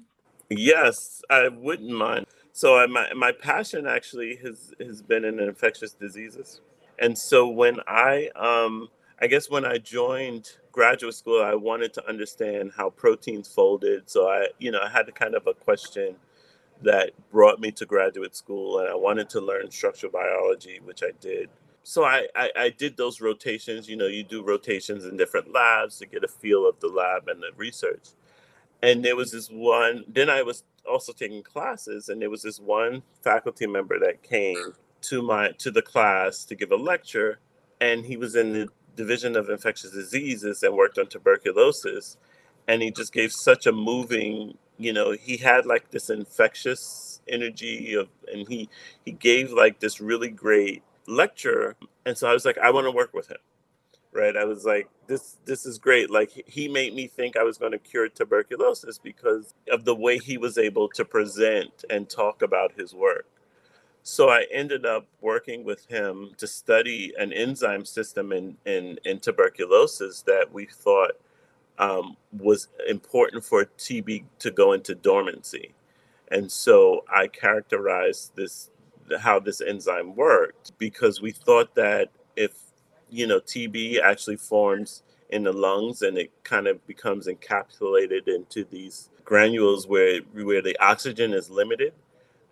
Yes, 0.50 1.22
I 1.30 1.48
wouldn't 1.48 1.90
mind. 1.90 2.26
So 2.52 2.78
I, 2.78 2.86
my 2.86 3.12
my 3.14 3.32
passion 3.32 3.86
actually 3.86 4.36
has 4.44 4.74
has 4.80 5.02
been 5.02 5.24
in 5.24 5.40
infectious 5.40 5.92
diseases, 5.94 6.60
and 6.98 7.18
so 7.18 7.48
when 7.48 7.78
I 7.88 8.30
um 8.36 8.90
I 9.22 9.28
guess 9.28 9.50
when 9.50 9.64
I 9.64 9.78
joined 9.78 10.50
graduate 10.72 11.14
school, 11.14 11.42
I 11.42 11.54
wanted 11.54 11.94
to 11.94 12.08
understand 12.08 12.72
how 12.76 12.90
proteins 12.90 13.48
folded. 13.48 14.10
So 14.10 14.28
I 14.28 14.48
you 14.58 14.72
know 14.72 14.80
I 14.82 14.90
had 14.90 15.08
a 15.08 15.12
kind 15.12 15.34
of 15.34 15.46
a 15.46 15.54
question 15.54 16.16
that 16.82 17.12
brought 17.32 17.60
me 17.60 17.72
to 17.72 17.86
graduate 17.86 18.36
school, 18.36 18.80
and 18.80 18.88
I 18.88 18.96
wanted 18.96 19.30
to 19.30 19.40
learn 19.40 19.70
structural 19.70 20.12
biology, 20.12 20.80
which 20.84 21.02
I 21.02 21.12
did. 21.20 21.50
So 21.84 22.04
I, 22.04 22.28
I, 22.36 22.50
I 22.56 22.70
did 22.70 22.96
those 22.96 23.20
rotations. 23.20 23.88
You 23.88 23.96
know, 23.96 24.06
you 24.08 24.24
do 24.24 24.42
rotations 24.44 25.04
in 25.06 25.16
different 25.16 25.52
labs 25.52 25.98
to 25.98 26.06
get 26.06 26.24
a 26.24 26.28
feel 26.28 26.68
of 26.68 26.80
the 26.80 26.88
lab 26.88 27.28
and 27.28 27.42
the 27.42 27.50
research 27.56 28.10
and 28.82 29.04
there 29.04 29.16
was 29.16 29.32
this 29.32 29.48
one 29.50 30.04
then 30.08 30.30
i 30.30 30.42
was 30.42 30.64
also 30.88 31.12
taking 31.12 31.42
classes 31.42 32.08
and 32.08 32.20
there 32.20 32.30
was 32.30 32.42
this 32.42 32.60
one 32.60 33.02
faculty 33.22 33.66
member 33.66 33.98
that 33.98 34.22
came 34.22 34.74
to 35.02 35.22
my 35.22 35.50
to 35.58 35.70
the 35.70 35.82
class 35.82 36.44
to 36.46 36.54
give 36.54 36.72
a 36.72 36.76
lecture, 36.76 37.40
and 37.80 38.06
he 38.06 38.16
was 38.16 38.36
in 38.36 38.52
the 38.52 38.68
division 38.96 39.36
of 39.36 39.48
infectious 39.50 39.90
diseases 39.90 40.62
and 40.62 40.74
worked 40.74 40.98
on 40.98 41.06
tuberculosis, 41.06 42.16
and 42.68 42.82
he 42.82 42.90
just 42.90 43.12
gave 43.12 43.32
such 43.32 43.66
a 43.66 43.72
moving. 43.72 44.56
You 44.78 44.92
know, 44.92 45.12
he 45.12 45.36
had 45.36 45.66
like 45.66 45.90
this 45.90 46.10
infectious 46.10 47.20
energy 47.28 47.94
of, 47.94 48.08
and 48.32 48.48
he 48.48 48.68
he 49.04 49.12
gave 49.12 49.52
like 49.52 49.80
this 49.80 50.00
really 50.00 50.28
great 50.30 50.82
lecture, 51.06 51.76
and 52.06 52.16
so 52.16 52.28
I 52.28 52.32
was 52.32 52.44
like, 52.44 52.58
I 52.58 52.70
want 52.70 52.86
to 52.86 52.92
work 52.92 53.12
with 53.12 53.28
him 53.28 53.38
right? 54.12 54.36
I 54.36 54.44
was 54.44 54.64
like 54.64 54.88
this 55.06 55.38
this 55.44 55.66
is 55.66 55.78
great. 55.78 56.10
Like 56.10 56.44
he 56.46 56.68
made 56.68 56.94
me 56.94 57.06
think 57.06 57.36
i 57.36 57.42
was 57.42 57.58
going 57.58 57.72
to 57.72 57.78
cure 57.78 58.08
tuberculosis 58.08 58.98
because 58.98 59.54
of 59.70 59.84
the 59.84 59.94
way 59.94 60.18
he 60.18 60.38
was 60.38 60.58
able 60.58 60.88
to 60.90 61.04
present 61.04 61.84
and 61.90 62.08
talk 62.08 62.42
about 62.42 62.72
his 62.78 62.94
work. 62.94 63.26
So 64.02 64.28
i 64.30 64.44
ended 64.52 64.86
up 64.86 65.06
working 65.20 65.64
with 65.64 65.86
him 65.86 66.32
to 66.38 66.46
study 66.46 67.12
an 67.18 67.32
enzyme 67.32 67.84
system 67.84 68.32
in 68.32 68.56
in, 68.66 68.98
in 69.04 69.20
tuberculosis 69.20 70.22
that 70.22 70.52
we 70.52 70.66
thought 70.66 71.12
um, 71.78 72.16
was 72.32 72.68
important 72.88 73.44
for 73.44 73.64
tb 73.78 74.24
to 74.38 74.50
go 74.50 74.72
into 74.72 74.94
dormancy. 74.94 75.74
And 76.28 76.50
so 76.50 77.04
i 77.08 77.28
characterized 77.28 78.32
this 78.36 78.70
how 79.20 79.40
this 79.40 79.60
enzyme 79.60 80.14
worked 80.16 80.76
because 80.78 81.20
we 81.20 81.32
thought 81.32 81.74
that 81.74 82.10
if 82.36 82.71
you 83.12 83.26
know, 83.26 83.40
TB 83.40 84.00
actually 84.00 84.36
forms 84.36 85.02
in 85.28 85.44
the 85.44 85.52
lungs 85.52 86.02
and 86.02 86.18
it 86.18 86.30
kind 86.44 86.66
of 86.66 86.84
becomes 86.86 87.26
encapsulated 87.26 88.28
into 88.28 88.64
these 88.64 89.10
granules 89.24 89.86
where 89.86 90.20
where 90.34 90.62
the 90.62 90.76
oxygen 90.78 91.32
is 91.32 91.50
limited. 91.50 91.92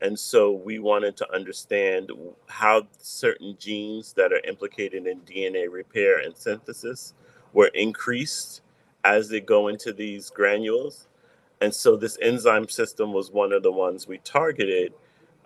And 0.02 0.18
so 0.18 0.50
we 0.52 0.78
wanted 0.78 1.16
to 1.18 1.34
understand 1.34 2.10
how 2.48 2.88
certain 2.98 3.56
genes 3.58 4.14
that 4.14 4.32
are 4.32 4.40
implicated 4.48 5.06
in 5.06 5.20
DNA 5.20 5.70
repair 5.70 6.18
and 6.18 6.36
synthesis 6.36 7.12
were 7.52 7.70
increased 7.74 8.62
as 9.04 9.28
they 9.28 9.40
go 9.40 9.68
into 9.68 9.92
these 9.92 10.30
granules. 10.30 11.06
And 11.60 11.74
so 11.74 11.96
this 11.96 12.16
enzyme 12.22 12.68
system 12.68 13.12
was 13.12 13.30
one 13.30 13.52
of 13.52 13.62
the 13.62 13.72
ones 13.72 14.08
we 14.08 14.18
targeted 14.18 14.94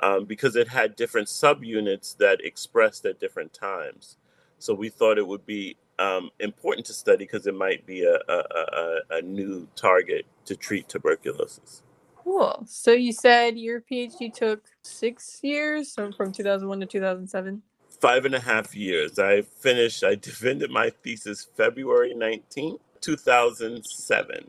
um, 0.00 0.24
because 0.24 0.54
it 0.54 0.68
had 0.68 0.96
different 0.96 1.28
subunits 1.28 2.16
that 2.18 2.44
expressed 2.44 3.04
at 3.06 3.18
different 3.18 3.52
times. 3.52 4.16
So 4.64 4.72
we 4.72 4.88
thought 4.88 5.18
it 5.18 5.26
would 5.26 5.44
be 5.44 5.76
um, 5.98 6.30
important 6.40 6.86
to 6.86 6.94
study 6.94 7.26
because 7.26 7.46
it 7.46 7.54
might 7.54 7.84
be 7.84 8.04
a, 8.04 8.14
a, 8.14 8.38
a, 8.38 8.98
a 9.18 9.20
new 9.20 9.68
target 9.76 10.24
to 10.46 10.56
treat 10.56 10.88
tuberculosis. 10.88 11.82
Cool. 12.16 12.62
So 12.66 12.92
you 12.92 13.12
said 13.12 13.58
your 13.58 13.82
PhD 13.82 14.32
took 14.32 14.62
six 14.80 15.40
years, 15.42 15.92
so 15.92 16.10
from 16.12 16.32
2001 16.32 16.80
to 16.80 16.86
2007? 16.86 17.60
Five 18.00 18.24
and 18.24 18.34
a 18.34 18.40
half 18.40 18.74
years. 18.74 19.18
I 19.18 19.42
finished, 19.42 20.02
I 20.02 20.14
defended 20.14 20.70
my 20.70 20.88
thesis 20.88 21.46
February 21.54 22.14
19th, 22.16 22.80
2007. 23.02 24.46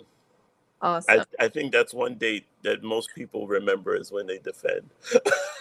Awesome. 0.86 1.25
I, 1.39 1.46
I 1.46 1.48
think 1.48 1.72
that's 1.72 1.96
one 1.96 2.13
date 2.13 2.46
that 2.62 2.84
most 2.84 3.10
people 3.15 3.48
remember 3.48 3.96
is 3.96 4.12
when 4.12 4.27
they 4.27 4.38
defend. 4.38 4.88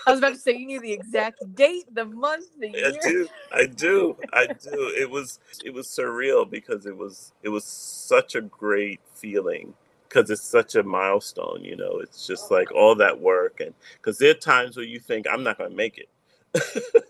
I 0.07 0.11
was 0.11 0.19
about 0.19 0.35
to 0.35 0.39
say 0.39 0.53
you 0.53 0.67
knew 0.67 0.83
the 0.83 0.93
exact 1.01 1.39
date, 1.55 1.87
the 1.95 2.05
month, 2.05 2.45
the 2.61 2.69
year. 2.69 2.83
I 2.85 3.09
do. 3.09 3.29
I 3.51 3.67
do. 3.67 4.17
I 4.35 4.47
do. 4.49 4.93
It 5.01 5.09
was 5.09 5.41
it 5.65 5.73
was 5.73 5.87
surreal 5.87 6.49
because 6.49 6.85
it 6.85 6.95
was 6.95 7.33
it 7.43 7.49
was 7.49 7.65
such 7.65 8.35
a 8.35 8.43
great 8.43 9.01
feeling 9.15 9.73
because 10.11 10.29
it's 10.29 10.45
such 10.45 10.75
a 10.75 10.83
milestone, 10.83 11.65
you 11.65 11.77
know. 11.77 12.01
It's 12.01 12.27
just 12.27 12.51
like 12.51 12.71
all 12.73 12.95
that 12.97 13.19
work 13.19 13.61
and 13.61 13.73
because 13.95 14.19
there 14.19 14.33
are 14.33 14.35
times 14.35 14.77
where 14.77 14.85
you 14.85 15.01
think 15.01 15.27
I'm 15.27 15.43
not 15.43 15.57
going 15.57 15.71
to 15.71 15.77
make 15.77 15.97
it. 15.97 16.11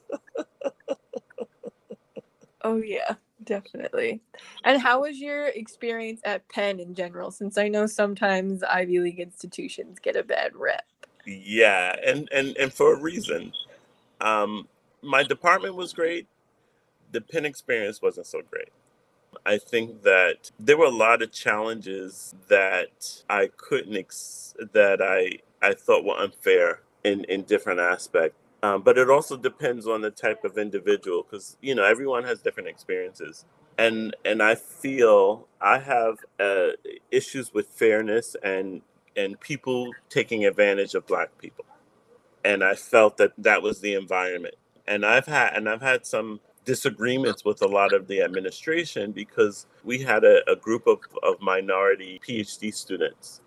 oh 2.62 2.76
yeah 2.76 3.16
definitely. 3.44 4.22
And 4.64 4.80
how 4.80 5.02
was 5.02 5.18
your 5.18 5.46
experience 5.46 6.20
at 6.24 6.48
Penn 6.48 6.80
in 6.80 6.94
general? 6.94 7.30
Since 7.30 7.58
I 7.58 7.68
know 7.68 7.86
sometimes 7.86 8.62
Ivy 8.62 9.00
League 9.00 9.20
institutions 9.20 9.98
get 9.98 10.16
a 10.16 10.22
bad 10.22 10.54
rep. 10.54 10.84
Yeah, 11.26 11.94
and 12.04 12.28
and 12.32 12.56
and 12.56 12.72
for 12.72 12.94
a 12.94 13.00
reason. 13.00 13.52
Um, 14.20 14.68
my 15.02 15.22
department 15.22 15.74
was 15.74 15.92
great. 15.92 16.26
The 17.12 17.20
Penn 17.20 17.44
experience 17.44 18.00
wasn't 18.02 18.26
so 18.26 18.40
great. 18.50 18.70
I 19.44 19.58
think 19.58 20.02
that 20.02 20.50
there 20.58 20.76
were 20.76 20.86
a 20.86 20.90
lot 20.90 21.22
of 21.22 21.32
challenges 21.32 22.34
that 22.48 23.22
I 23.28 23.50
couldn't 23.56 23.96
ex- 23.96 24.54
that 24.72 25.02
I 25.02 25.38
I 25.66 25.74
thought 25.74 26.04
were 26.04 26.18
unfair 26.18 26.80
in 27.04 27.24
in 27.24 27.42
different 27.42 27.80
aspects. 27.80 28.38
Um, 28.64 28.80
but 28.80 28.96
it 28.96 29.10
also 29.10 29.36
depends 29.36 29.86
on 29.86 30.00
the 30.00 30.10
type 30.10 30.42
of 30.42 30.56
individual 30.56 31.22
because 31.22 31.58
you 31.60 31.74
know 31.74 31.84
everyone 31.84 32.24
has 32.24 32.40
different 32.40 32.70
experiences. 32.70 33.44
And 33.76 34.16
and 34.24 34.42
i 34.42 34.54
feel 34.54 35.48
i 35.60 35.78
have 35.78 36.18
uh, 36.40 36.68
issues 37.10 37.52
with 37.52 37.66
fairness 37.68 38.36
and 38.42 38.80
and 39.16 39.38
people 39.38 39.90
taking 40.08 40.46
advantage 40.46 40.94
of 40.94 41.06
black 41.06 41.36
people. 41.36 41.66
And 42.42 42.64
i 42.64 42.74
felt 42.74 43.18
that 43.18 43.32
that 43.36 43.60
was 43.62 43.80
the 43.82 43.92
environment. 43.94 44.54
And 44.86 45.04
i've 45.04 45.26
had 45.26 45.54
and 45.54 45.68
i've 45.68 45.82
had 45.82 46.06
some 46.06 46.40
disagreements 46.64 47.44
with 47.44 47.60
a 47.60 47.68
lot 47.68 47.92
of 47.92 48.08
the 48.08 48.22
administration 48.22 49.12
because 49.12 49.66
we 49.84 49.98
had 49.98 50.24
a, 50.24 50.40
a 50.50 50.56
group 50.56 50.86
of, 50.86 51.00
of 51.22 51.38
minority 51.42 52.18
phd 52.26 52.72
students. 52.74 53.42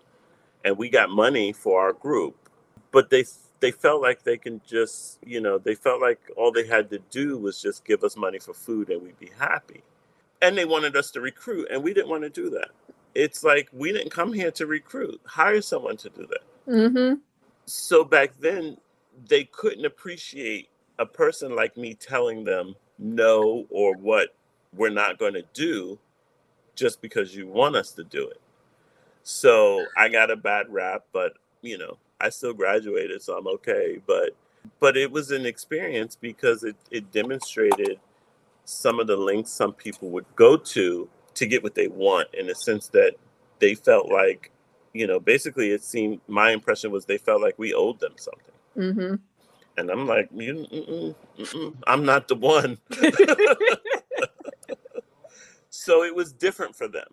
And 0.64 0.78
we 0.78 0.88
got 0.90 1.10
money 1.10 1.52
for 1.52 1.80
our 1.80 1.92
group 1.92 2.36
but 2.92 3.10
they 3.10 3.24
they 3.60 3.70
felt 3.70 4.00
like 4.00 4.22
they 4.22 4.36
can 4.36 4.60
just, 4.66 5.18
you 5.24 5.40
know, 5.40 5.58
they 5.58 5.74
felt 5.74 6.00
like 6.00 6.20
all 6.36 6.52
they 6.52 6.66
had 6.66 6.90
to 6.90 6.98
do 7.10 7.38
was 7.38 7.60
just 7.60 7.84
give 7.84 8.04
us 8.04 8.16
money 8.16 8.38
for 8.38 8.54
food 8.54 8.90
and 8.90 9.02
we'd 9.02 9.18
be 9.18 9.30
happy. 9.38 9.82
And 10.40 10.56
they 10.56 10.64
wanted 10.64 10.94
us 10.94 11.10
to 11.12 11.20
recruit, 11.20 11.66
and 11.70 11.82
we 11.82 11.92
didn't 11.92 12.10
want 12.10 12.22
to 12.22 12.30
do 12.30 12.48
that. 12.50 12.68
It's 13.14 13.42
like 13.42 13.68
we 13.72 13.90
didn't 13.92 14.10
come 14.10 14.32
here 14.32 14.52
to 14.52 14.66
recruit, 14.66 15.20
hire 15.24 15.60
someone 15.60 15.96
to 15.96 16.08
do 16.10 16.28
that. 16.28 16.72
Mm-hmm. 16.72 17.14
So 17.66 18.04
back 18.04 18.32
then, 18.38 18.76
they 19.26 19.44
couldn't 19.44 19.84
appreciate 19.84 20.68
a 21.00 21.06
person 21.06 21.56
like 21.56 21.76
me 21.76 21.94
telling 21.94 22.44
them 22.44 22.76
no 22.98 23.66
or 23.70 23.96
what 23.96 24.34
we're 24.72 24.90
not 24.90 25.18
going 25.18 25.34
to 25.34 25.44
do 25.54 25.98
just 26.74 27.00
because 27.00 27.34
you 27.34 27.48
want 27.48 27.74
us 27.74 27.90
to 27.92 28.04
do 28.04 28.28
it. 28.28 28.40
So 29.24 29.84
I 29.96 30.08
got 30.08 30.30
a 30.30 30.36
bad 30.36 30.66
rap, 30.70 31.04
but 31.12 31.32
you 31.62 31.78
know, 31.78 31.98
I 32.20 32.30
still 32.30 32.52
graduated, 32.52 33.22
so 33.22 33.36
I'm 33.36 33.46
okay. 33.46 34.00
But 34.06 34.36
but 34.80 34.96
it 34.96 35.10
was 35.10 35.30
an 35.30 35.46
experience 35.46 36.16
because 36.16 36.64
it, 36.64 36.76
it 36.90 37.10
demonstrated 37.12 37.98
some 38.64 39.00
of 39.00 39.06
the 39.06 39.16
lengths 39.16 39.52
some 39.52 39.72
people 39.72 40.10
would 40.10 40.26
go 40.36 40.56
to 40.56 41.08
to 41.34 41.46
get 41.46 41.62
what 41.62 41.74
they 41.74 41.88
want 41.88 42.28
in 42.34 42.48
the 42.48 42.54
sense 42.54 42.88
that 42.88 43.14
they 43.60 43.74
felt 43.74 44.10
like, 44.10 44.50
you 44.92 45.06
know, 45.06 45.20
basically 45.20 45.70
it 45.70 45.82
seemed 45.82 46.20
my 46.26 46.50
impression 46.50 46.90
was 46.90 47.04
they 47.04 47.18
felt 47.18 47.40
like 47.40 47.58
we 47.58 47.72
owed 47.72 48.00
them 48.00 48.14
something. 48.16 48.54
Mm-hmm. 48.76 49.14
And 49.76 49.90
I'm 49.90 50.06
like, 50.06 50.28
you, 50.34 50.66
mm-mm, 50.72 51.14
mm-mm, 51.38 51.76
I'm 51.86 52.04
not 52.04 52.26
the 52.26 52.34
one. 52.34 52.78
so 55.70 56.02
it 56.02 56.14
was 56.14 56.32
different 56.32 56.74
for 56.74 56.88
them. 56.88 57.06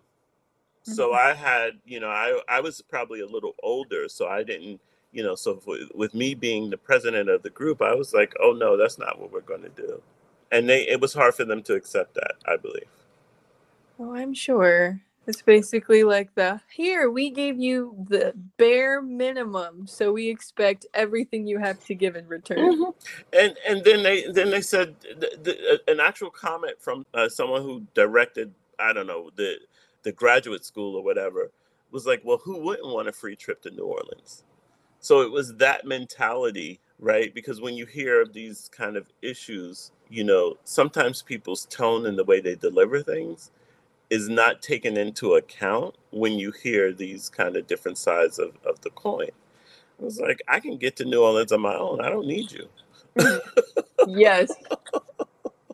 So 0.82 1.08
mm-hmm. 1.10 1.28
I 1.28 1.34
had, 1.34 1.72
you 1.84 2.00
know, 2.00 2.08
I 2.08 2.40
I 2.48 2.60
was 2.60 2.82
probably 2.82 3.20
a 3.20 3.26
little 3.26 3.54
older, 3.62 4.08
so 4.08 4.26
I 4.26 4.42
didn't 4.42 4.80
you 5.16 5.22
know, 5.22 5.34
so 5.34 5.62
with 5.94 6.14
me 6.14 6.34
being 6.34 6.68
the 6.68 6.76
president 6.76 7.30
of 7.30 7.42
the 7.42 7.48
group, 7.48 7.80
I 7.80 7.94
was 7.94 8.12
like, 8.12 8.34
oh 8.38 8.52
no, 8.52 8.76
that's 8.76 8.98
not 8.98 9.18
what 9.18 9.32
we're 9.32 9.40
going 9.40 9.62
to 9.62 9.70
do. 9.70 10.02
And 10.52 10.68
they, 10.68 10.86
it 10.86 11.00
was 11.00 11.14
hard 11.14 11.34
for 11.34 11.46
them 11.46 11.62
to 11.62 11.74
accept 11.74 12.14
that, 12.14 12.34
I 12.46 12.56
believe. 12.56 12.88
Oh, 13.98 14.14
I'm 14.14 14.34
sure. 14.34 15.00
It's 15.26 15.40
basically 15.40 16.04
like 16.04 16.34
the 16.34 16.60
here 16.70 17.10
we 17.10 17.30
gave 17.30 17.58
you 17.58 17.96
the 18.08 18.34
bare 18.58 19.00
minimum, 19.00 19.86
so 19.86 20.12
we 20.12 20.28
expect 20.28 20.84
everything 20.92 21.46
you 21.46 21.58
have 21.58 21.82
to 21.86 21.94
give 21.94 22.14
in 22.14 22.28
return. 22.28 22.58
Mm-hmm. 22.58 22.90
And 23.32 23.56
and 23.66 23.82
then 23.82 24.02
they 24.04 24.30
then 24.30 24.50
they 24.50 24.60
said 24.60 24.94
the, 25.00 25.30
the, 25.42 25.92
an 25.92 25.98
actual 25.98 26.30
comment 26.30 26.74
from 26.78 27.06
uh, 27.12 27.28
someone 27.28 27.62
who 27.62 27.86
directed 27.94 28.52
I 28.78 28.92
don't 28.92 29.08
know 29.08 29.30
the 29.34 29.56
the 30.04 30.12
graduate 30.12 30.64
school 30.64 30.94
or 30.94 31.02
whatever 31.02 31.50
was 31.90 32.06
like, 32.06 32.20
well, 32.22 32.38
who 32.38 32.58
wouldn't 32.58 32.86
want 32.86 33.08
a 33.08 33.12
free 33.12 33.34
trip 33.34 33.62
to 33.62 33.70
New 33.70 33.84
Orleans? 33.84 34.44
So 35.06 35.20
it 35.20 35.30
was 35.30 35.54
that 35.58 35.84
mentality, 35.86 36.80
right? 36.98 37.32
Because 37.32 37.60
when 37.60 37.76
you 37.76 37.86
hear 37.86 38.20
of 38.20 38.32
these 38.32 38.68
kind 38.76 38.96
of 38.96 39.06
issues, 39.22 39.92
you 40.10 40.24
know, 40.24 40.56
sometimes 40.64 41.22
people's 41.22 41.64
tone 41.66 42.06
and 42.06 42.18
the 42.18 42.24
way 42.24 42.40
they 42.40 42.56
deliver 42.56 43.04
things 43.04 43.52
is 44.10 44.28
not 44.28 44.62
taken 44.62 44.96
into 44.96 45.34
account 45.34 45.94
when 46.10 46.32
you 46.32 46.50
hear 46.50 46.92
these 46.92 47.28
kind 47.28 47.56
of 47.56 47.68
different 47.68 47.98
sides 47.98 48.40
of, 48.40 48.54
of 48.66 48.80
the 48.80 48.90
coin. 48.90 49.30
I 50.00 50.04
was 50.04 50.18
like, 50.18 50.42
I 50.48 50.58
can 50.58 50.76
get 50.76 50.96
to 50.96 51.04
New 51.04 51.22
Orleans 51.22 51.52
on 51.52 51.60
my 51.60 51.76
own. 51.76 52.00
I 52.00 52.10
don't 52.10 52.26
need 52.26 52.50
you. 52.50 52.68
yes. 54.08 54.52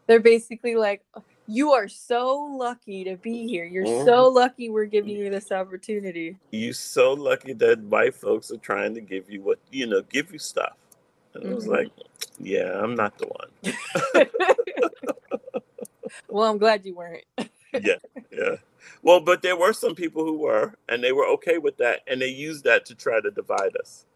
They're 0.08 0.20
basically 0.20 0.76
like, 0.76 1.02
you 1.52 1.72
are 1.72 1.86
so 1.86 2.34
lucky 2.58 3.04
to 3.04 3.16
be 3.16 3.46
here. 3.46 3.66
You're 3.66 3.84
mm-hmm. 3.84 4.06
so 4.06 4.28
lucky 4.28 4.70
we're 4.70 4.86
giving 4.86 5.16
you 5.18 5.28
this 5.28 5.52
opportunity. 5.52 6.38
You're 6.50 6.72
so 6.72 7.12
lucky 7.12 7.52
that 7.52 7.78
white 7.80 8.14
folks 8.14 8.50
are 8.50 8.56
trying 8.56 8.94
to 8.94 9.02
give 9.02 9.30
you 9.30 9.42
what 9.42 9.58
you 9.70 9.86
know, 9.86 10.00
give 10.00 10.32
you 10.32 10.38
stuff. 10.38 10.72
And 11.34 11.44
mm-hmm. 11.44 11.52
I 11.52 11.54
was 11.54 11.64
mm-hmm. 11.64 11.74
like, 11.74 11.92
yeah, 12.38 12.80
I'm 12.82 12.94
not 12.94 13.18
the 13.18 13.26
one. 13.26 14.26
well, 16.28 16.50
I'm 16.50 16.56
glad 16.56 16.86
you 16.86 16.94
weren't. 16.94 17.24
yeah, 17.38 17.96
yeah. 18.30 18.56
Well, 19.02 19.20
but 19.20 19.42
there 19.42 19.56
were 19.56 19.74
some 19.74 19.94
people 19.94 20.24
who 20.24 20.38
were, 20.38 20.74
and 20.88 21.04
they 21.04 21.12
were 21.12 21.26
okay 21.34 21.58
with 21.58 21.76
that, 21.76 22.00
and 22.06 22.22
they 22.22 22.28
used 22.28 22.64
that 22.64 22.86
to 22.86 22.94
try 22.94 23.20
to 23.20 23.30
divide 23.30 23.76
us. 23.78 24.06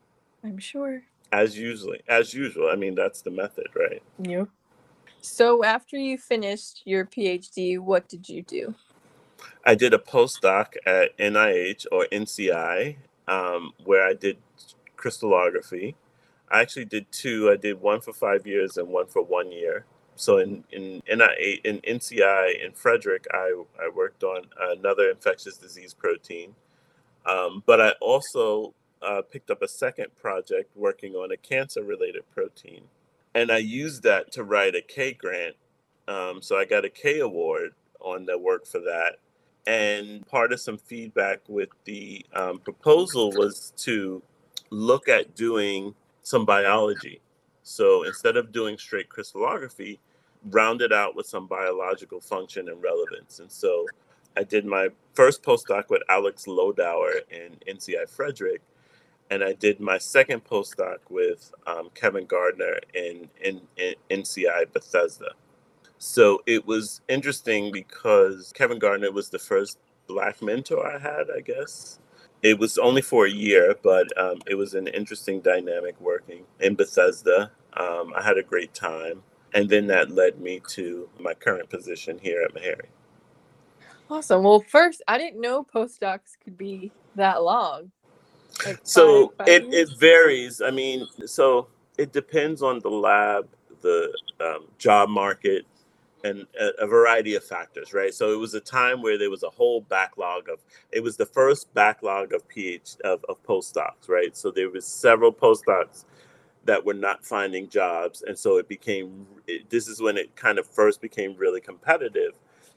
I'm 0.43 0.59
sure. 0.59 1.03
As 1.33 1.59
usually, 1.59 2.01
as 2.09 2.33
usual. 2.33 2.71
I 2.71 2.77
mean, 2.77 2.95
that's 2.95 3.21
the 3.21 3.31
method, 3.31 3.67
right? 3.75 4.03
Yeah. 4.23 4.45
So 5.27 5.65
after 5.65 5.99
you 5.99 6.19
finished 6.19 6.83
your 6.85 7.05
PhD, 7.05 7.79
what 7.79 8.09
did 8.09 8.29
you 8.29 8.43
do? 8.43 8.75
I 9.65 9.75
did 9.75 9.93
a 9.93 9.99
postdoc 9.99 10.77
at 10.87 11.19
NIH 11.19 11.87
or 11.91 12.07
NCI, 12.13 12.97
um, 13.27 13.73
where 13.85 14.07
I 14.07 14.15
did 14.15 14.39
crystallography. 14.97 15.97
I 16.51 16.63
actually 16.63 16.87
did 16.87 17.11
two. 17.11 17.51
I 17.51 17.57
did 17.57 17.81
one 17.81 18.01
for 18.01 18.13
five 18.13 18.47
years 18.47 18.77
and 18.77 18.89
one 18.89 19.07
for 19.07 19.21
one 19.21 19.51
year. 19.51 19.85
So 20.15 20.39
in 20.39 20.65
in 20.71 21.03
NIH, 21.11 21.61
in 21.65 21.81
NCI 21.81 22.65
in 22.65 22.73
Frederick, 22.73 23.27
I 23.33 23.63
I 23.79 23.91
worked 23.95 24.23
on 24.23 24.45
another 24.59 25.11
infectious 25.11 25.57
disease 25.57 25.93
protein, 25.93 26.55
um, 27.27 27.65
but 27.67 27.81
I 27.81 27.91
also 28.01 28.75
uh, 29.03 29.23
picked 29.23 29.51
up 29.51 29.61
a 29.61 29.69
second 29.69 30.15
project 30.17 30.75
working 30.77 31.15
on 31.15 31.33
a 31.33 31.37
cancer 31.37 31.83
related 31.83 32.23
protein. 32.33 32.85
And 33.37 33.53
I 33.53 33.59
used 33.59 34.03
that 34.05 34.33
to 34.33 34.45
write 34.45 34.75
a 34.75 34.81
K 34.81 35.13
grant. 35.13 35.57
Um, 36.09 36.41
so 36.41 36.57
I 36.57 36.65
got 36.65 36.87
a 36.87 36.89
K 36.89 37.21
award 37.21 37.73
on 38.01 38.25
the 38.25 38.39
work 38.39 38.67
for 38.67 38.81
that. 38.81 39.17
And 39.67 40.27
part 40.27 40.55
of 40.55 40.61
some 40.61 40.79
feedback 40.79 41.41
with 41.47 41.69
the 41.85 42.25
um, 42.33 42.61
proposal 42.61 43.31
was 43.33 43.75
to 43.79 44.23
look 44.71 45.07
at 45.11 45.37
doing 45.37 45.95
some 46.23 46.47
biology. 46.47 47.21
So 47.63 48.05
instead 48.05 48.39
of 48.39 48.53
doing 48.53 48.79
straight 48.79 49.11
crystallography, 49.11 50.01
round 50.47 50.81
it 50.81 50.95
out 50.95 51.15
with 51.15 51.27
some 51.27 51.47
biological 51.47 52.23
function 52.23 52.71
and 52.71 52.83
relevance. 52.83 53.41
And 53.41 53.53
so 53.53 53.85
I 54.35 54.45
did 54.45 54.65
my 54.65 54.89
first 55.13 55.43
postdoc 55.43 55.91
with 55.91 56.01
Alex 56.09 56.47
Wlodawer 56.47 57.21
in 57.31 57.77
NCI 57.77 58.09
Frederick, 58.09 58.63
and 59.31 59.43
I 59.43 59.53
did 59.53 59.81
my 59.81 59.99
second 59.99 60.45
postdoc 60.45 60.99
with 61.11 61.53
um, 61.67 61.91
Kevin 61.95 62.27
Gardner 62.27 62.81
in, 62.95 63.29
in, 63.43 63.63
in 63.77 63.95
NCI 64.11 64.73
Bethesda. 64.73 65.33
So 65.99 66.43
it 66.47 66.67
was 66.67 67.01
interesting 67.09 67.73
because 67.73 68.53
Kevin 68.55 68.79
Gardner 68.79 69.11
was 69.11 69.31
the 69.31 69.39
first 69.39 69.79
black 70.07 70.43
mentor 70.43 70.87
I 70.87 70.99
had, 70.99 71.27
I 71.35 71.41
guess. 71.41 71.99
It 72.43 72.59
was 72.59 72.79
only 72.79 73.03
for 73.03 73.27
a 73.27 73.31
year, 73.31 73.75
but 73.83 74.17
um, 74.19 74.41
it 74.47 74.55
was 74.55 74.75
an 74.75 74.87
interesting 74.89 75.41
dynamic 75.41 76.01
working 76.01 76.45
in 76.61 76.75
Bethesda. 76.75 77.51
Um, 77.73 78.13
I 78.17 78.23
had 78.23 78.39
a 78.39 78.43
great 78.43 78.75
time. 78.75 79.23
And 79.55 79.71
then 79.71 79.87
that 79.87 80.11
led 80.11 80.39
me 80.41 80.61
to 80.71 81.09
my 81.19 81.33
current 81.33 81.71
position 81.71 82.19
here 82.19 82.43
at 82.43 82.55
Meharry. 82.55 82.89
Awesome. 84.11 84.43
Well, 84.43 84.61
first, 84.61 85.03
I 85.09 85.19
didn't 85.19 85.41
know 85.41 85.65
postdocs 85.65 86.39
could 86.43 86.59
be 86.59 86.93
that 87.17 87.43
long. 87.43 87.91
Like 88.65 88.81
so 88.83 89.29
five, 89.39 89.47
five 89.47 89.49
it, 89.49 89.75
it 89.75 89.89
varies. 89.99 90.61
I 90.61 90.71
mean, 90.71 91.07
so 91.27 91.69
it 91.99 92.13
depends 92.13 92.63
on 92.63 92.81
the 92.81 92.91
lab, 92.91 93.49
the 93.83 94.13
um, 94.41 94.67
job 94.79 95.09
market, 95.09 95.67
and 96.25 96.47
a, 96.59 96.85
a, 96.85 96.87
variety 96.87 97.35
of 97.35 97.45
factors, 97.45 97.93
right? 97.93 98.13
So 98.13 98.33
it 98.33 98.39
was 98.39 98.55
a 98.55 98.61
time 98.61 99.03
where 99.03 99.19
there 99.19 99.31
was 99.31 99.43
a 99.43 99.51
whole 99.51 99.83
backlog 99.83 100.49
of. 100.49 100.61
It 100.93 101.03
was 101.03 101.17
the 101.17 101.27
first 101.27 101.73
backlog 101.75 102.33
of 102.33 102.47
PhD 102.49 103.01
of, 103.01 103.25
of 103.29 103.43
postdocs, 103.43 104.09
right? 104.09 104.37
So 104.37 104.51
there 104.51 104.71
was 104.71 104.87
several 104.87 105.33
postdocs 105.33 106.05
that 106.65 106.85
were 106.85 106.95
not 106.95 107.25
finding 107.25 107.69
jobs, 107.69 108.23
and 108.23 108.39
so 108.39 108.57
it 108.57 108.69
became. 108.69 109.27
It, 109.47 109.71
this 109.71 109.89
is 109.89 110.01
when 110.01 110.17
it 110.17 110.35
kind 110.37 110.59
of 110.59 110.67
first 110.67 111.01
became 111.01 111.37
really 111.37 111.61
competitive 111.61 112.33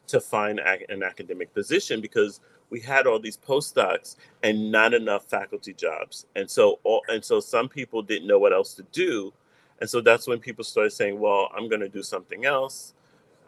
to 0.08 0.20
find 0.20 0.60
an 0.60 1.04
academic 1.04 1.54
position 1.54 2.02
because 2.02 2.40
we 2.70 2.80
had 2.80 3.08
all 3.08 3.20
these 3.20 3.38
postdocs 3.38 4.16
and 4.44 4.72
not 4.72 4.94
enough 4.94 5.26
faculty 5.26 5.74
jobs. 5.74 6.26
And 6.36 6.50
so 6.50 6.80
all, 6.84 7.02
and 7.08 7.24
so 7.24 7.40
some 7.40 7.68
people 7.68 8.02
didn't 8.02 8.28
know 8.28 8.40
what 8.40 8.54
else 8.54 8.74
to 8.76 8.84
do. 8.92 9.34
And 9.80 9.90
so 9.90 10.02
that's 10.02 10.28
when 10.28 10.40
people 10.40 10.64
started 10.64 10.92
saying 10.92 11.20
well 11.20 11.50
i'm 11.56 11.70
going 11.70 11.82
to 11.82 11.90
do 11.90 12.04
something 12.04 12.46
else. 12.46 12.94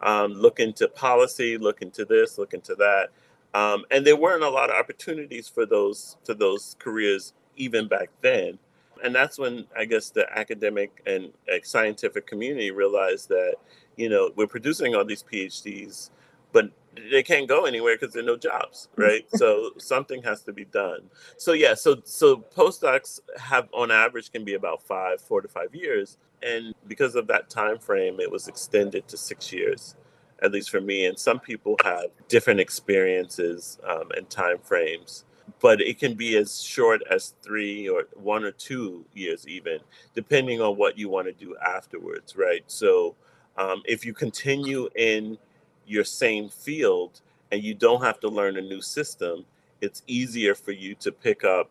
Um, 0.00 0.32
look 0.32 0.58
into 0.58 0.88
policy 0.88 1.58
look 1.58 1.82
into 1.82 2.04
this 2.04 2.38
look 2.38 2.54
into 2.54 2.74
that. 2.76 3.10
Um, 3.54 3.84
and 3.90 4.06
there 4.06 4.16
weren't 4.16 4.42
a 4.42 4.48
lot 4.48 4.70
of 4.70 4.76
opportunities 4.76 5.48
for 5.48 5.66
those 5.66 6.16
for 6.24 6.34
those 6.34 6.76
careers 6.78 7.34
even 7.56 7.86
back 7.86 8.08
then. 8.22 8.58
And 9.04 9.14
that's 9.14 9.38
when 9.38 9.66
i 9.76 9.84
guess 9.84 10.10
the 10.10 10.26
academic 10.36 11.02
and 11.06 11.32
scientific 11.62 12.26
community 12.26 12.70
realized 12.70 13.28
that 13.28 13.56
you 13.96 14.08
know 14.08 14.30
we're 14.36 14.46
producing 14.46 14.94
all 14.94 15.04
these 15.04 15.22
phds 15.22 16.10
but 16.52 16.70
they 17.10 17.22
can't 17.22 17.48
go 17.48 17.64
anywhere 17.64 17.96
because 17.98 18.12
there 18.12 18.22
are 18.22 18.26
no 18.26 18.36
jobs 18.36 18.88
right? 18.96 19.24
So 19.34 19.70
something 19.78 20.22
has 20.22 20.42
to 20.42 20.52
be 20.52 20.64
done. 20.66 21.02
So 21.36 21.52
yeah 21.52 21.74
so 21.74 22.00
so 22.04 22.36
postdocs 22.36 23.20
have 23.38 23.68
on 23.72 23.90
average 23.90 24.30
can 24.32 24.44
be 24.44 24.54
about 24.54 24.82
five 24.82 25.20
four 25.20 25.40
to 25.40 25.48
five 25.48 25.74
years. 25.74 26.18
And 26.42 26.74
because 26.88 27.14
of 27.14 27.26
that 27.28 27.50
time 27.50 27.78
frame 27.78 28.20
it 28.20 28.30
was 28.30 28.48
extended 28.48 29.08
to 29.08 29.16
six 29.16 29.52
years 29.52 29.96
at 30.42 30.50
least 30.50 30.70
for 30.70 30.80
me. 30.80 31.06
And 31.06 31.18
some 31.18 31.38
people 31.38 31.76
have 31.84 32.06
different 32.28 32.58
experiences 32.58 33.78
um, 33.88 34.10
and 34.16 34.28
time 34.28 34.58
frames. 34.58 35.24
But 35.60 35.80
it 35.80 36.00
can 36.00 36.14
be 36.14 36.36
as 36.36 36.60
short 36.60 37.02
as 37.08 37.34
three 37.42 37.88
or 37.88 38.08
one 38.14 38.42
or 38.44 38.50
two 38.50 39.04
years 39.14 39.46
even 39.46 39.78
depending 40.14 40.60
on 40.60 40.76
what 40.76 40.98
you 40.98 41.08
want 41.08 41.26
to 41.26 41.32
do 41.32 41.56
afterwards 41.64 42.36
right? 42.36 42.64
So 42.66 43.14
um, 43.56 43.82
if 43.84 44.04
you 44.04 44.14
continue 44.14 44.88
in 44.96 45.38
your 45.86 46.04
same 46.04 46.48
field 46.48 47.20
and 47.50 47.62
you 47.62 47.74
don't 47.74 48.02
have 48.02 48.18
to 48.20 48.28
learn 48.28 48.56
a 48.56 48.62
new 48.62 48.80
system, 48.80 49.44
it's 49.80 50.02
easier 50.06 50.54
for 50.54 50.72
you 50.72 50.94
to 50.96 51.12
pick 51.12 51.44
up, 51.44 51.70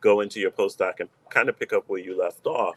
go 0.00 0.20
into 0.20 0.38
your 0.38 0.50
postdoc 0.50 1.00
and 1.00 1.08
kind 1.30 1.48
of 1.48 1.58
pick 1.58 1.72
up 1.72 1.84
where 1.86 2.00
you 2.00 2.16
left 2.18 2.46
off 2.46 2.76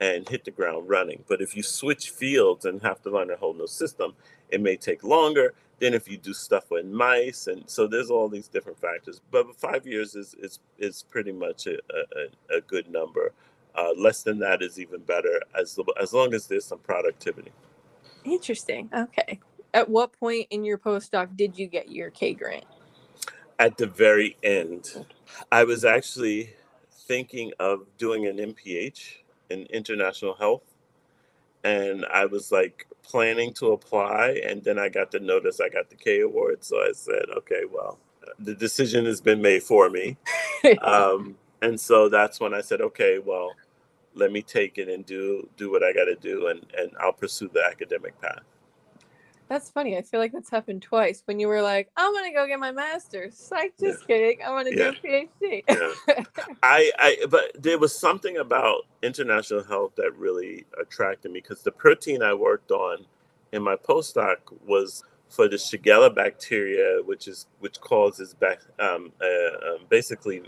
and 0.00 0.28
hit 0.28 0.44
the 0.44 0.50
ground 0.50 0.88
running. 0.88 1.22
But 1.28 1.40
if 1.40 1.54
you 1.56 1.62
switch 1.62 2.10
fields 2.10 2.64
and 2.64 2.82
have 2.82 3.02
to 3.02 3.10
learn 3.10 3.30
a 3.30 3.36
whole 3.36 3.54
new 3.54 3.68
system, 3.68 4.14
it 4.48 4.60
may 4.60 4.76
take 4.76 5.04
longer 5.04 5.54
than 5.78 5.94
if 5.94 6.10
you 6.10 6.16
do 6.16 6.32
stuff 6.32 6.70
with 6.70 6.86
mice. 6.86 7.46
And 7.46 7.68
so 7.68 7.86
there's 7.86 8.10
all 8.10 8.28
these 8.28 8.48
different 8.48 8.80
factors. 8.80 9.20
But 9.30 9.54
five 9.56 9.86
years 9.86 10.14
is 10.14 10.34
is, 10.34 10.58
is 10.78 11.04
pretty 11.10 11.32
much 11.32 11.66
a, 11.66 11.76
a, 11.76 12.56
a 12.56 12.60
good 12.62 12.90
number. 12.90 13.32
Uh, 13.76 13.92
less 13.96 14.22
than 14.24 14.38
that 14.40 14.62
is 14.62 14.80
even 14.80 15.00
better 15.00 15.40
as 15.58 15.78
as 16.00 16.12
long 16.12 16.34
as 16.34 16.46
there's 16.46 16.64
some 16.64 16.80
productivity. 16.80 17.52
Interesting. 18.24 18.90
Okay 18.92 19.38
at 19.74 19.88
what 19.88 20.12
point 20.12 20.46
in 20.50 20.64
your 20.64 20.78
postdoc 20.78 21.36
did 21.36 21.58
you 21.58 21.66
get 21.66 21.90
your 21.90 22.10
K 22.10 22.34
grant? 22.34 22.64
At 23.58 23.76
the 23.76 23.86
very 23.86 24.36
end. 24.42 25.06
I 25.52 25.64
was 25.64 25.84
actually 25.84 26.54
thinking 26.90 27.52
of 27.58 27.86
doing 27.98 28.26
an 28.26 28.36
MPH 28.36 29.16
in 29.50 29.66
international 29.66 30.34
health. 30.34 30.62
And 31.62 32.06
I 32.06 32.24
was 32.26 32.50
like 32.50 32.86
planning 33.02 33.52
to 33.54 33.72
apply. 33.72 34.40
And 34.46 34.64
then 34.64 34.78
I 34.78 34.88
got 34.88 35.10
the 35.10 35.20
notice 35.20 35.60
I 35.60 35.68
got 35.68 35.90
the 35.90 35.96
K 35.96 36.20
award. 36.20 36.64
So 36.64 36.78
I 36.78 36.92
said, 36.92 37.24
okay, 37.38 37.62
well, 37.70 37.98
the 38.38 38.54
decision 38.54 39.04
has 39.04 39.20
been 39.20 39.42
made 39.42 39.62
for 39.62 39.90
me. 39.90 40.16
um, 40.82 41.36
and 41.62 41.78
so 41.78 42.08
that's 42.08 42.40
when 42.40 42.54
I 42.54 42.62
said, 42.62 42.80
okay, 42.80 43.18
well, 43.18 43.52
let 44.14 44.32
me 44.32 44.42
take 44.42 44.78
it 44.78 44.88
and 44.88 45.04
do 45.06 45.48
do 45.56 45.70
what 45.70 45.82
I 45.82 45.92
got 45.92 46.06
to 46.06 46.16
do, 46.16 46.48
and 46.48 46.66
and 46.76 46.90
I'll 47.00 47.12
pursue 47.12 47.48
the 47.52 47.64
academic 47.64 48.20
path. 48.20 48.42
That's 49.50 49.68
funny. 49.68 49.98
I 49.98 50.02
feel 50.02 50.20
like 50.20 50.30
that's 50.30 50.48
happened 50.48 50.80
twice 50.80 51.24
when 51.24 51.40
you 51.40 51.48
were 51.48 51.60
like, 51.60 51.90
I'm 51.96 52.14
gonna 52.14 52.32
go 52.32 52.46
get 52.46 52.60
my 52.60 52.70
master's. 52.70 53.48
Like, 53.50 53.74
just 53.80 54.02
yeah. 54.02 54.06
kidding. 54.06 54.38
I'm 54.46 54.52
gonna 54.52 54.70
yeah. 54.70 54.92
do 54.92 55.08
a 55.08 55.28
PhD. 55.44 55.64
yeah. 55.68 56.24
I, 56.62 56.92
I 56.96 57.26
but 57.28 57.60
there 57.60 57.76
was 57.76 57.92
something 57.92 58.36
about 58.36 58.82
international 59.02 59.64
health 59.64 59.96
that 59.96 60.16
really 60.16 60.66
attracted 60.80 61.32
me 61.32 61.40
because 61.40 61.62
the 61.64 61.72
protein 61.72 62.22
I 62.22 62.32
worked 62.32 62.70
on 62.70 63.04
in 63.50 63.60
my 63.60 63.74
postdoc 63.74 64.36
was 64.64 65.02
for 65.28 65.48
the 65.48 65.56
Shigella 65.56 66.14
bacteria, 66.14 67.02
which 67.04 67.26
is 67.26 67.48
which 67.58 67.80
causes 67.80 68.34
back, 68.34 68.60
um, 68.78 69.10
uh, 69.20 69.74
um, 69.74 69.78
basically 69.88 70.42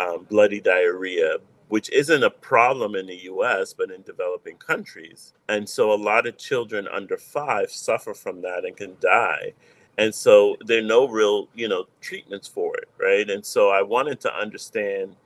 um, 0.00 0.26
bloody 0.28 0.60
diarrhea, 0.60 1.36
which 1.72 1.90
isn't 1.90 2.22
a 2.22 2.28
problem 2.28 2.94
in 2.94 3.06
the 3.06 3.22
US, 3.32 3.72
but 3.72 3.90
in 3.90 4.02
developing 4.02 4.58
countries. 4.58 5.32
And 5.48 5.66
so 5.66 5.90
a 5.90 5.94
lot 5.96 6.26
of 6.26 6.36
children 6.36 6.86
under 6.86 7.16
five 7.16 7.70
suffer 7.70 8.12
from 8.12 8.42
that 8.42 8.66
and 8.66 8.76
can 8.76 8.98
die. 9.00 9.54
And 9.96 10.14
so 10.14 10.58
there 10.66 10.80
are 10.80 10.86
no 10.86 11.08
real, 11.08 11.48
you 11.54 11.68
know, 11.68 11.86
treatments 12.02 12.46
for 12.46 12.76
it, 12.76 12.90
right? 12.98 13.30
And 13.30 13.42
so 13.46 13.70
I 13.70 13.80
wanted 13.80 14.20
to 14.20 14.36
understand 14.36 15.16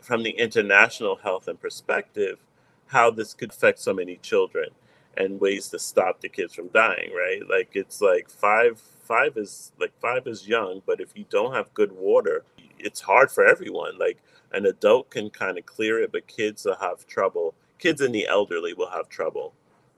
from 0.00 0.24
the 0.24 0.32
international 0.32 1.14
health 1.14 1.46
and 1.46 1.60
perspective 1.60 2.40
how 2.86 3.12
this 3.12 3.32
could 3.32 3.50
affect 3.50 3.78
so 3.78 3.94
many 3.94 4.16
children 4.16 4.70
and 5.16 5.40
ways 5.40 5.68
to 5.68 5.78
stop 5.78 6.20
the 6.20 6.28
kids 6.28 6.52
from 6.52 6.66
dying, 6.74 7.12
right? 7.14 7.48
Like 7.48 7.70
it's 7.74 8.00
like 8.00 8.28
five 8.28 8.80
five 9.04 9.36
is 9.36 9.70
like 9.78 9.92
five 10.00 10.26
is 10.26 10.48
young, 10.48 10.82
but 10.84 11.00
if 11.00 11.10
you 11.14 11.26
don't 11.30 11.54
have 11.54 11.72
good 11.74 11.92
water, 11.92 12.42
it's 12.80 13.02
hard 13.02 13.30
for 13.30 13.46
everyone. 13.46 13.98
Like 13.98 14.18
an 14.52 14.66
adult 14.66 15.10
can 15.10 15.30
kind 15.30 15.58
of 15.58 15.66
clear 15.66 16.00
it, 16.00 16.12
but 16.12 16.26
kids 16.26 16.64
will 16.64 16.76
have 16.76 17.06
trouble 17.06 17.54
kids 17.78 18.00
and 18.00 18.14
the 18.14 18.28
elderly 18.28 18.74
will 18.74 18.90
have 18.90 19.08
trouble 19.08 19.52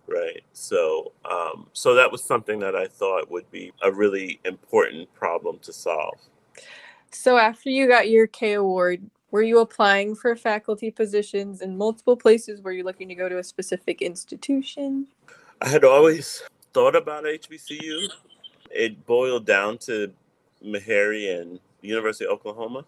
right? 0.07 0.43
So 0.53 1.13
um, 1.25 1.69
so 1.73 1.95
that 1.95 2.11
was 2.13 2.23
something 2.23 2.59
that 2.61 2.77
i 2.77 2.87
thought 2.87 3.31
would 3.31 3.51
be 3.51 3.73
a 3.83 3.91
really 3.91 4.41
important 4.45 5.13
problem 5.15 5.59
to 5.61 5.73
solve. 5.73 6.19
So 7.11 7.37
after 7.37 7.71
you 7.71 7.89
got 7.89 8.09
your 8.09 8.27
k 8.27 8.55
award 8.55 9.03
were 9.31 9.43
you 9.43 9.59
applying 9.59 10.15
for 10.15 10.37
faculty 10.37 10.93
positions 10.93 11.61
in 11.61 11.77
multiple 11.77 12.17
places? 12.17 12.61
Were 12.61 12.71
you 12.71 12.85
looking 12.85 13.09
to 13.09 13.17
go 13.17 13.29
to 13.29 13.39
a 13.39 13.45
specific 13.45 14.01
institution? 14.01 15.09
I 15.61 15.69
had 15.69 15.85
always 15.85 16.43
thought 16.73 16.97
about 16.97 17.23
hbcu 17.23 18.09
it 18.73 19.07
boiled 19.07 19.47
down 19.47 19.79
to 19.79 20.13
meharry 20.65 21.41
and 21.41 21.61
university 21.83 22.25
of 22.25 22.33
oklahoma 22.33 22.85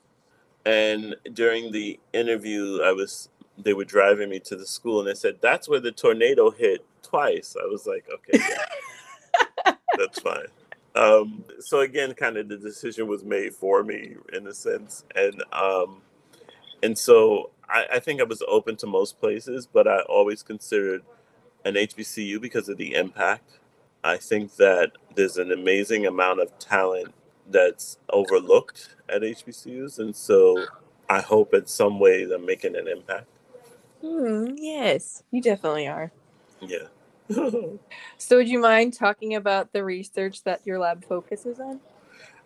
and 0.67 1.17
during 1.33 1.73
the 1.73 1.99
interview 2.13 2.81
i 2.83 2.93
was 2.93 3.31
they 3.59 3.73
were 3.73 3.85
driving 3.85 4.29
me 4.29 4.39
to 4.41 4.57
the 4.57 4.67
school 4.67 5.01
and 5.01 5.09
they 5.09 5.15
said 5.15 5.39
that's 5.41 5.69
where 5.69 5.81
the 5.81 5.93
tornado 5.93 6.51
hit 6.51 6.85
twice. 7.03 7.57
I 7.61 7.67
was 7.67 7.87
like 7.87 8.07
okay 8.13 8.39
yeah, 9.65 9.75
that's 9.99 10.21
fine. 10.21 10.47
Um, 10.95 11.45
so 11.61 11.81
again 11.81 12.15
kind 12.15 12.37
of 12.37 12.49
the 12.49 12.57
decision 12.57 13.07
was 13.07 13.25
made 13.25 13.55
for 13.55 13.83
me 13.83 14.17
in 14.33 14.47
a 14.47 14.55
sense. 14.55 15.05
And 15.15 15.43
um, 15.53 16.03
and 16.83 16.97
so 16.97 17.51
I, 17.69 17.87
I 17.95 17.99
think 17.99 18.21
i 18.21 18.25
was 18.25 18.43
open 18.47 18.77
to 18.77 18.87
most 18.87 19.19
places 19.19 19.67
but 19.67 19.89
i 19.89 20.01
always 20.03 20.43
considered 20.43 21.03
an 21.65 21.75
hbcu 21.75 22.41
because 22.41 22.69
of 22.69 22.77
the 22.77 22.95
impact. 22.95 23.59
I 24.05 24.19
think 24.19 24.55
that 24.57 24.93
there's 25.17 25.37
an 25.37 25.51
amazing 25.51 26.07
amount 26.07 26.41
of 26.41 26.57
talent 26.59 27.13
that's 27.51 27.99
overlooked 28.11 28.97
at 29.09 29.23
hbcus 29.23 29.99
and 29.99 30.15
so 30.15 30.65
i 31.09 31.21
hope 31.21 31.55
in 31.55 31.67
some 31.67 31.99
ways 32.01 32.31
i'm 32.31 32.45
making 32.45 32.77
an 32.77 32.89
impact 32.89 33.27
Hmm, 34.07 34.55
yes, 34.57 35.23
you 35.31 35.41
definitely 35.41 35.89
are. 35.89 36.13
Yeah. 36.61 36.87
so, 38.19 38.37
would 38.37 38.49
you 38.49 38.61
mind 38.61 38.95
talking 38.95 39.35
about 39.35 39.73
the 39.73 39.83
research 39.83 40.45
that 40.45 40.65
your 40.65 40.79
lab 40.79 41.05
focuses 41.05 41.59
on? 41.59 41.81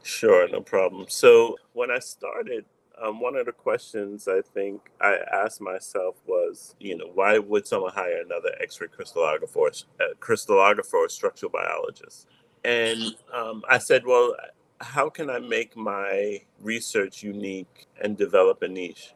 Sure, 0.03 0.49
no 0.49 0.61
problem. 0.61 1.07
So, 1.09 1.57
when 1.73 1.91
I 1.91 1.99
started, 1.99 2.65
um, 3.03 3.21
one 3.21 3.37
of 3.37 3.47
the 3.47 3.53
questions 3.53 4.29
I 4.29 4.41
think 4.41 4.81
I 5.01 5.19
asked 5.33 5.61
myself 5.61 6.17
was, 6.27 6.75
you 6.79 6.97
know, 6.97 7.11
why 7.13 7.39
would 7.39 7.67
someone 7.67 7.93
hire 7.93 8.23
another 8.23 8.53
X-ray 8.61 8.89
crystallographer, 8.89 9.85
uh, 10.01 10.15
crystallographer 10.21 10.95
or 10.95 11.09
structural 11.09 11.51
biologist? 11.51 12.27
And 12.65 13.15
um, 13.35 13.63
I 13.69 13.79
said, 13.79 14.07
well, 14.07 14.35
how 14.81 15.11
can 15.11 15.29
I 15.29 15.39
make 15.39 15.77
my 15.77 16.41
research 16.61 17.23
unique 17.23 17.87
and 18.01 18.17
develop 18.17 18.63
a 18.63 18.69
niche? 18.69 19.15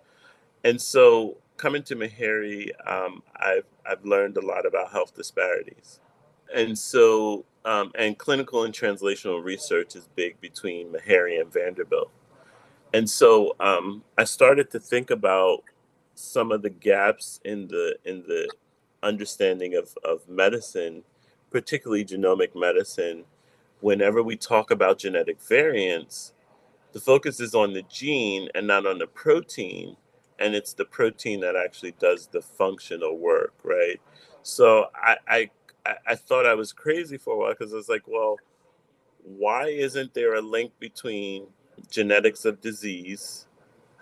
And 0.63 0.81
so 0.81 1.39
coming 1.57 1.83
to 1.85 1.97
Meharry, 1.97 2.71
um, 2.87 3.23
I've 3.37 3.67
I've 3.87 4.05
learned 4.05 4.37
a 4.37 4.45
lot 4.45 4.67
about 4.67 4.93
health 4.93 5.15
disparities, 5.15 6.01
and 6.55 6.77
so 6.79 7.45
um, 7.65 7.93
and 7.95 8.17
clinical 8.19 8.65
and 8.65 8.75
translational 8.75 9.43
research 9.43 9.97
is 9.97 10.09
big 10.15 10.41
between 10.41 10.93
Meharry 10.93 11.41
and 11.41 11.53
Vanderbilt, 11.53 12.11
and 12.93 13.09
so 13.09 13.57
um, 13.61 14.03
I 14.19 14.25
started 14.25 14.71
to 14.73 14.81
think 14.81 15.11
about 15.11 15.65
some 16.15 16.53
of 16.53 16.63
the 16.63 16.71
gaps 16.71 17.41
in 17.45 17.69
the 17.69 17.97
in 18.05 18.23
the 18.23 18.49
understanding 19.03 19.75
of 19.75 19.97
of 20.05 20.29
medicine, 20.29 21.03
particularly 21.51 22.05
genomic 22.05 22.55
medicine. 22.55 23.25
Whenever 23.85 24.23
we 24.23 24.35
talk 24.37 24.71
about 24.71 24.99
genetic 24.99 25.41
variants, 25.43 26.33
the 26.93 27.01
focus 27.01 27.39
is 27.39 27.55
on 27.55 27.75
the 27.75 27.83
gene 27.83 28.49
and 28.55 28.67
not 28.67 28.87
on 28.87 28.99
the 28.99 29.07
protein 29.07 29.97
and 30.39 30.55
it's 30.55 30.73
the 30.73 30.85
protein 30.85 31.41
that 31.41 31.57
actually 31.57 31.93
does 31.99 32.27
the 32.29 32.43
functional 32.43 33.19
work, 33.19 33.55
right? 33.63 34.01
So 34.43 34.87
I 34.95 35.17
I, 35.87 35.97
I 36.07 36.15
thought 36.15 36.47
I 36.47 36.55
was 36.55 36.73
crazy 36.73 37.19
for 37.19 37.35
a 37.35 37.39
while 37.39 37.53
because 37.53 37.73
I 37.73 37.77
was 37.77 37.89
like, 37.89 38.07
well, 38.07 38.37
why 39.23 39.67
isn't 39.67 40.15
there 40.15 40.35
a 40.35 40.41
link 40.43 40.73
between 40.79 41.47
genetics 41.91 42.45
of 42.45 42.61
disease, 42.61 43.47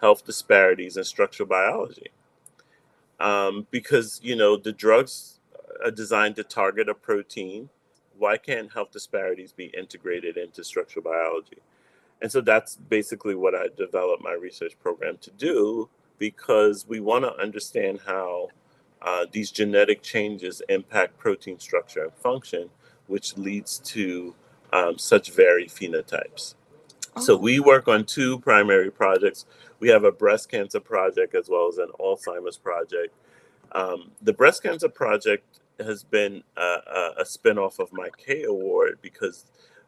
health 0.00 0.24
disparities, 0.24 0.96
and 0.96 1.06
structural 1.06 1.48
biology? 1.48 2.10
Um, 3.20 3.66
because 3.70 4.20
you 4.22 4.36
know 4.36 4.56
the 4.56 4.72
drugs 4.72 5.40
are 5.84 5.90
designed 5.90 6.36
to 6.36 6.44
target 6.44 6.88
a 6.88 6.94
protein. 6.94 7.68
Why 8.22 8.36
can't 8.36 8.72
health 8.72 8.92
disparities 8.92 9.50
be 9.50 9.64
integrated 9.76 10.36
into 10.36 10.62
structural 10.62 11.02
biology? 11.02 11.58
And 12.20 12.30
so 12.30 12.40
that's 12.40 12.76
basically 12.76 13.34
what 13.34 13.52
I 13.52 13.66
developed 13.76 14.22
my 14.22 14.34
research 14.34 14.78
program 14.80 15.18
to 15.22 15.32
do 15.32 15.88
because 16.18 16.86
we 16.86 17.00
want 17.00 17.24
to 17.24 17.36
understand 17.36 17.98
how 18.06 18.50
uh, 19.04 19.26
these 19.32 19.50
genetic 19.50 20.02
changes 20.02 20.62
impact 20.68 21.18
protein 21.18 21.58
structure 21.58 22.04
and 22.04 22.12
function, 22.12 22.70
which 23.08 23.36
leads 23.36 23.80
to 23.80 24.36
um, 24.72 24.98
such 24.98 25.32
varied 25.32 25.70
phenotypes. 25.70 26.54
Oh. 27.16 27.22
So 27.22 27.36
we 27.36 27.58
work 27.58 27.88
on 27.88 28.04
two 28.04 28.38
primary 28.38 28.92
projects. 28.92 29.46
We 29.80 29.88
have 29.88 30.04
a 30.04 30.12
breast 30.12 30.48
cancer 30.48 30.78
project 30.78 31.34
as 31.34 31.48
well 31.48 31.66
as 31.66 31.78
an 31.78 31.90
Alzheimer's 31.98 32.56
project. 32.56 33.12
Um, 33.72 34.12
the 34.22 34.32
breast 34.32 34.62
cancer 34.62 34.88
project 34.88 35.58
has 35.80 36.02
been 36.02 36.42
a, 36.56 36.60
a, 36.60 37.12
a 37.18 37.24
spinoff 37.24 37.78
of 37.78 37.92
my 37.92 38.08
K 38.16 38.44
Award 38.44 38.98
because 39.02 39.46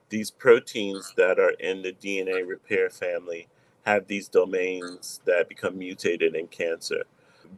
these 0.08 0.30
proteins 0.30 1.12
that 1.16 1.38
are 1.38 1.52
in 1.52 1.82
the 1.82 1.92
DNA 1.92 2.46
repair 2.46 2.90
family 2.90 3.48
have 3.84 4.06
these 4.06 4.28
domains 4.28 5.20
that 5.24 5.48
become 5.48 5.78
mutated 5.78 6.34
in 6.34 6.46
cancer. 6.48 7.02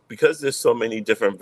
Because 0.09 0.41
there's 0.41 0.57
so 0.57 0.75
many 0.75 1.01
different 1.01 1.41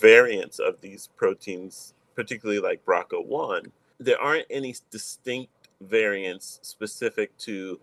variants 0.00 0.58
of 0.58 0.80
these 0.80 1.08
proteins, 1.16 1.94
particularly 2.14 2.60
like 2.60 2.84
BRCA1, 2.84 3.70
there 3.98 4.20
aren't 4.20 4.46
any 4.50 4.74
distinct 4.90 5.52
variants 5.80 6.58
specific 6.62 7.36
to 7.38 7.78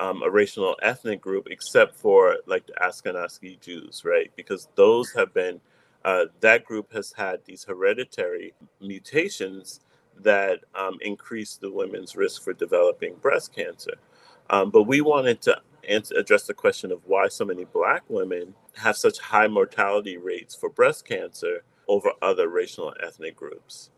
um, 0.00 0.22
a 0.22 0.30
racial 0.30 0.76
ethnic 0.82 1.20
group 1.20 1.48
except 1.50 1.94
for 1.94 2.38
like 2.46 2.66
the 2.66 2.72
Ashkenazi 2.82 3.60
Jews, 3.60 4.02
right? 4.04 4.30
Because 4.34 4.68
those 4.74 5.12
have 5.12 5.32
been, 5.34 5.60
uh, 6.04 6.26
that 6.40 6.64
group 6.64 6.92
has 6.92 7.12
had 7.16 7.40
these 7.44 7.64
hereditary 7.64 8.54
mutations 8.80 9.80
that 10.18 10.60
um, 10.74 10.98
increase 11.00 11.56
the 11.56 11.70
women's 11.70 12.16
risk 12.16 12.42
for 12.42 12.52
developing 12.52 13.14
breast 13.16 13.54
cancer. 13.54 13.94
Um, 14.50 14.70
but 14.70 14.84
we 14.84 15.00
wanted 15.00 15.40
to 15.42 15.60
answer, 15.88 16.14
address 16.16 16.46
the 16.46 16.54
question 16.54 16.92
of 16.92 17.00
why 17.06 17.28
so 17.28 17.44
many 17.44 17.64
Black 17.64 18.02
women 18.08 18.54
have 18.76 18.96
such 18.96 19.18
high 19.18 19.48
mortality 19.48 20.16
rates 20.16 20.54
for 20.54 20.68
breast 20.68 21.06
cancer 21.06 21.62
over 21.88 22.10
other 22.22 22.48
racial 22.48 22.90
and 22.90 23.00
ethnic 23.02 23.36
groups. 23.36 23.90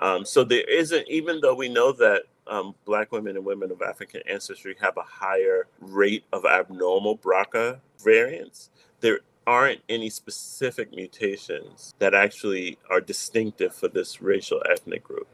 Um, 0.00 0.24
so 0.24 0.44
there 0.44 0.68
isn't, 0.68 1.08
even 1.08 1.40
though 1.40 1.54
we 1.54 1.68
know 1.68 1.92
that 1.92 2.22
um, 2.46 2.74
Black 2.84 3.12
women 3.12 3.36
and 3.36 3.44
women 3.44 3.70
of 3.70 3.82
African 3.82 4.20
ancestry 4.28 4.76
have 4.80 4.96
a 4.96 5.02
higher 5.02 5.66
rate 5.80 6.24
of 6.32 6.44
abnormal 6.44 7.18
BRCA 7.18 7.80
variants, 8.02 8.70
there 9.00 9.20
aren't 9.46 9.80
any 9.88 10.10
specific 10.10 10.94
mutations 10.94 11.94
that 11.98 12.14
actually 12.14 12.78
are 12.90 13.00
distinctive 13.00 13.74
for 13.74 13.88
this 13.88 14.20
racial 14.20 14.62
ethnic 14.70 15.04
group, 15.04 15.28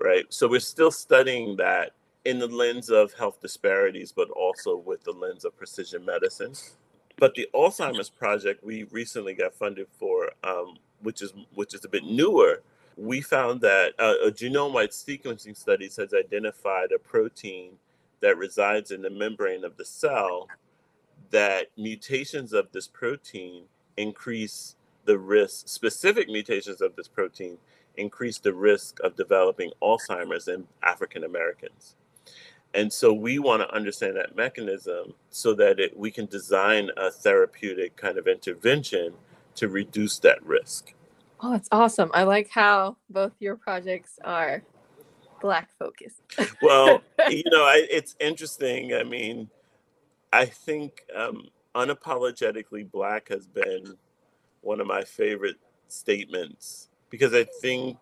right? 0.00 0.24
So 0.28 0.48
we're 0.48 0.60
still 0.60 0.90
studying 0.90 1.56
that 1.56 1.92
in 2.24 2.38
the 2.38 2.46
lens 2.46 2.90
of 2.90 3.12
health 3.14 3.40
disparities, 3.40 4.12
but 4.12 4.30
also 4.30 4.76
with 4.76 5.02
the 5.04 5.12
lens 5.12 5.44
of 5.44 5.56
precision 5.56 6.04
medicine. 6.04 6.52
But 7.18 7.34
the 7.34 7.48
Alzheimer's 7.54 8.10
project 8.10 8.62
we 8.64 8.84
recently 8.84 9.34
got 9.34 9.54
funded 9.54 9.86
for, 9.98 10.30
um, 10.44 10.76
which 11.00 11.22
is 11.22 11.32
which 11.54 11.74
is 11.74 11.84
a 11.84 11.88
bit 11.88 12.04
newer. 12.04 12.62
We 12.96 13.22
found 13.22 13.62
that 13.62 13.94
uh, 13.98 14.14
a 14.26 14.30
genome-wide 14.30 14.90
sequencing 14.90 15.56
studies 15.56 15.96
has 15.96 16.12
identified 16.12 16.92
a 16.92 16.98
protein 16.98 17.72
that 18.20 18.36
resides 18.36 18.90
in 18.90 19.00
the 19.02 19.10
membrane 19.10 19.64
of 19.64 19.76
the 19.76 19.84
cell 19.84 20.48
that 21.32 21.66
mutations 21.76 22.52
of 22.52 22.70
this 22.72 22.86
protein 22.86 23.64
increase 23.96 24.76
the 25.04 25.18
risk 25.18 25.68
specific 25.68 26.28
mutations 26.28 26.80
of 26.80 26.94
this 26.96 27.08
protein 27.08 27.58
increase 27.96 28.38
the 28.38 28.54
risk 28.54 28.98
of 29.00 29.16
developing 29.16 29.70
alzheimer's 29.82 30.48
in 30.48 30.66
african 30.82 31.24
americans 31.24 31.96
and 32.74 32.92
so 32.92 33.12
we 33.12 33.38
want 33.38 33.62
to 33.62 33.74
understand 33.74 34.16
that 34.16 34.34
mechanism 34.34 35.14
so 35.30 35.54
that 35.54 35.78
it, 35.78 35.96
we 35.98 36.10
can 36.10 36.26
design 36.26 36.90
a 36.96 37.10
therapeutic 37.10 37.96
kind 37.96 38.16
of 38.16 38.26
intervention 38.26 39.14
to 39.56 39.68
reduce 39.68 40.18
that 40.20 40.42
risk. 40.44 40.94
Oh, 41.40 41.52
that's 41.52 41.68
awesome. 41.70 42.10
I 42.14 42.22
like 42.22 42.48
how 42.48 42.96
both 43.10 43.32
your 43.40 43.56
projects 43.56 44.18
are 44.24 44.62
black 45.40 45.70
focused. 45.78 46.22
well, 46.62 47.02
you 47.28 47.42
know, 47.46 47.64
I, 47.64 47.86
it's 47.90 48.16
interesting. 48.20 48.94
I 48.94 49.02
mean, 49.02 49.50
I 50.32 50.46
think 50.46 51.04
um, 51.14 51.48
unapologetically 51.74 52.90
black 52.90 53.28
has 53.28 53.46
been 53.46 53.96
one 54.62 54.80
of 54.80 54.86
my 54.86 55.02
favorite 55.02 55.56
statements 55.88 56.88
because 57.10 57.34
I 57.34 57.44
think 57.44 57.98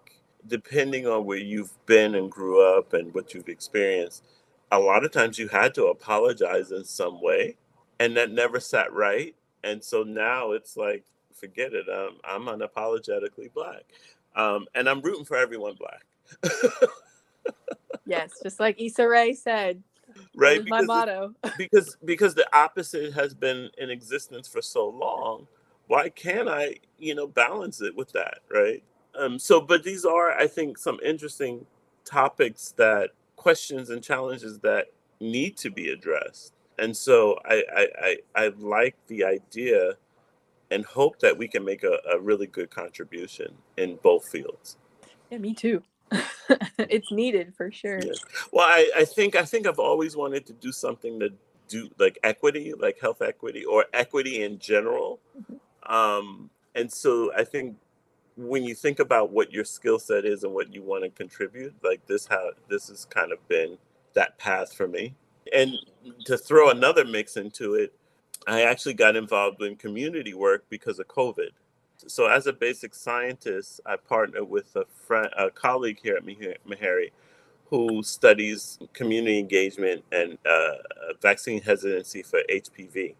depending 0.47 1.07
on 1.07 1.25
where 1.27 1.39
you've 1.39 1.75
been 1.87 2.15
and 2.15 2.31
grew 2.31 2.63
up 2.63 2.93
and 2.93 3.13
what 3.15 3.35
you've 3.35 3.49
experienced, 3.49 4.25
a 4.73 4.79
lot 4.79 5.05
of 5.05 5.13
times 5.13 5.39
you 5.39 5.49
had 5.49 5.75
to 5.75 5.87
apologize 5.87 6.73
in 6.73 6.85
some 6.85 7.23
way 7.23 7.57
and 7.99 8.17
that 8.17 8.31
never 8.31 8.61
sat 8.61 8.93
right 8.93 9.35
and 9.65 9.83
so 9.83 10.03
now 10.03 10.53
it's 10.53 10.77
like 10.77 11.05
forget 11.35 11.73
it. 11.73 11.89
Um, 11.89 12.19
I'm 12.25 12.43
unapologetically 12.47 13.53
black, 13.53 13.85
um, 14.37 14.67
and 14.75 14.89
I'm 14.89 15.01
rooting 15.01 15.25
for 15.25 15.37
everyone 15.37 15.77
black. 15.79 16.05
yes, 18.07 18.41
just 18.43 18.61
like 18.61 18.81
Issa 18.81 19.09
Rae 19.09 19.33
said. 19.35 19.83
Right, 20.35 20.63
my 20.67 20.83
motto. 20.83 21.35
because 21.59 21.97
because 22.05 22.35
the 22.35 22.47
opposite 22.57 23.13
has 23.15 23.35
been 23.35 23.71
in 23.79 23.91
existence 23.91 24.49
for 24.49 24.63
so 24.63 24.89
long. 24.89 25.47
Why 25.87 26.09
can't 26.09 26.49
I, 26.49 26.77
you 26.99 27.17
know, 27.17 27.27
balance 27.27 27.81
it 27.81 27.97
with 27.97 28.13
that, 28.13 28.39
right? 28.49 28.83
Um, 29.19 29.41
so, 29.41 29.61
but 29.61 29.83
these 29.83 30.05
are, 30.05 30.31
I 30.31 30.47
think, 30.47 30.79
some 30.79 31.01
interesting 31.05 31.67
topics 32.05 32.75
that 32.77 33.11
questions 33.35 33.91
and 33.91 34.03
challenges 34.03 34.61
that 34.61 34.87
need 35.21 35.57
to 35.57 35.71
be 35.71 35.91
addressed. 35.91 36.53
And 36.79 36.97
so 36.97 37.39
I, 37.45 37.63
I, 37.77 37.89
I, 37.99 38.17
I 38.37 38.49
like 38.59 38.97
the 39.09 39.25
idea 39.25 39.95
and 40.71 40.85
hope 40.85 41.19
that 41.21 41.37
we 41.37 41.49
can 41.49 41.65
make 41.65 41.83
a, 41.83 41.99
a 42.13 42.21
really 42.21 42.47
good 42.47 42.71
contribution 42.71 43.55
in 43.77 43.99
both 44.03 44.29
fields. 44.29 44.77
Yeah, 45.31 45.39
me 45.39 45.55
too. 45.55 45.83
it's 46.79 47.11
needed 47.13 47.55
for 47.55 47.71
sure. 47.71 48.01
Well, 48.53 48.67
I, 48.67 48.91
I 48.99 49.05
think 49.05 49.37
I 49.37 49.45
think 49.45 49.67
I've 49.67 49.79
always 49.79 50.17
wanted 50.17 50.47
to 50.47 50.53
do 50.55 50.73
something 50.73 51.21
to 51.21 51.33
do 51.69 51.89
like 51.99 52.19
equity, 52.23 52.73
like 52.79 52.99
health 53.01 53.23
equity 53.23 53.65
or 53.65 53.87
equity 53.93 54.43
in 54.43 54.59
general. 54.59 55.21
Mm-hmm. 55.39 55.93
Um, 55.93 56.51
and 56.75 56.91
so 56.93 57.33
I 57.37 57.45
think 57.45 57.77
when 58.37 58.65
you 58.65 58.75
think 58.75 58.99
about 58.99 59.31
what 59.31 59.53
your 59.53 59.65
skill 59.65 59.99
set 59.99 60.25
is 60.25 60.45
and 60.45 60.53
what 60.53 60.73
you 60.73 60.83
want 60.83 61.05
to 61.05 61.11
contribute, 61.11 61.75
like 61.83 62.07
this 62.07 62.27
how 62.27 62.51
this 62.69 62.89
has 62.89 63.05
kind 63.05 63.33
of 63.33 63.47
been 63.49 63.79
that 64.15 64.39
path 64.39 64.73
for 64.75 64.89
me. 64.89 65.15
And 65.55 65.75
to 66.27 66.37
throw 66.37 66.71
another 66.71 67.05
mix 67.05 67.37
into 67.37 67.75
it, 67.75 67.93
I 68.47 68.63
actually 68.63 68.95
got 68.95 69.17
involved 69.17 69.63
in 69.63 69.77
community 69.77 70.35
work 70.35 70.65
because 70.69 70.99
of 70.99 71.09
COVID. 71.09 71.51
So 72.09 72.27
as 72.27 72.47
a 72.47 72.53
basic 72.53 72.95
scientist, 72.95 73.81
I 73.87 73.97
partnered 73.97 74.49
with 74.49 74.77
a 74.77 74.85
friend, 75.07 75.29
a 75.39 75.51
colleague 75.51 76.01
here 76.03 76.17
at 76.17 76.27
Meharry, 76.27 77.11
who 77.71 78.03
studies 78.03 78.79
community 78.93 79.39
engagement 79.39 80.05
and 80.13 80.39
uh, 80.47 80.75
vaccine 81.23 81.63
hesitancy 81.63 82.23
for 82.23 82.41
HPV. 82.51 83.15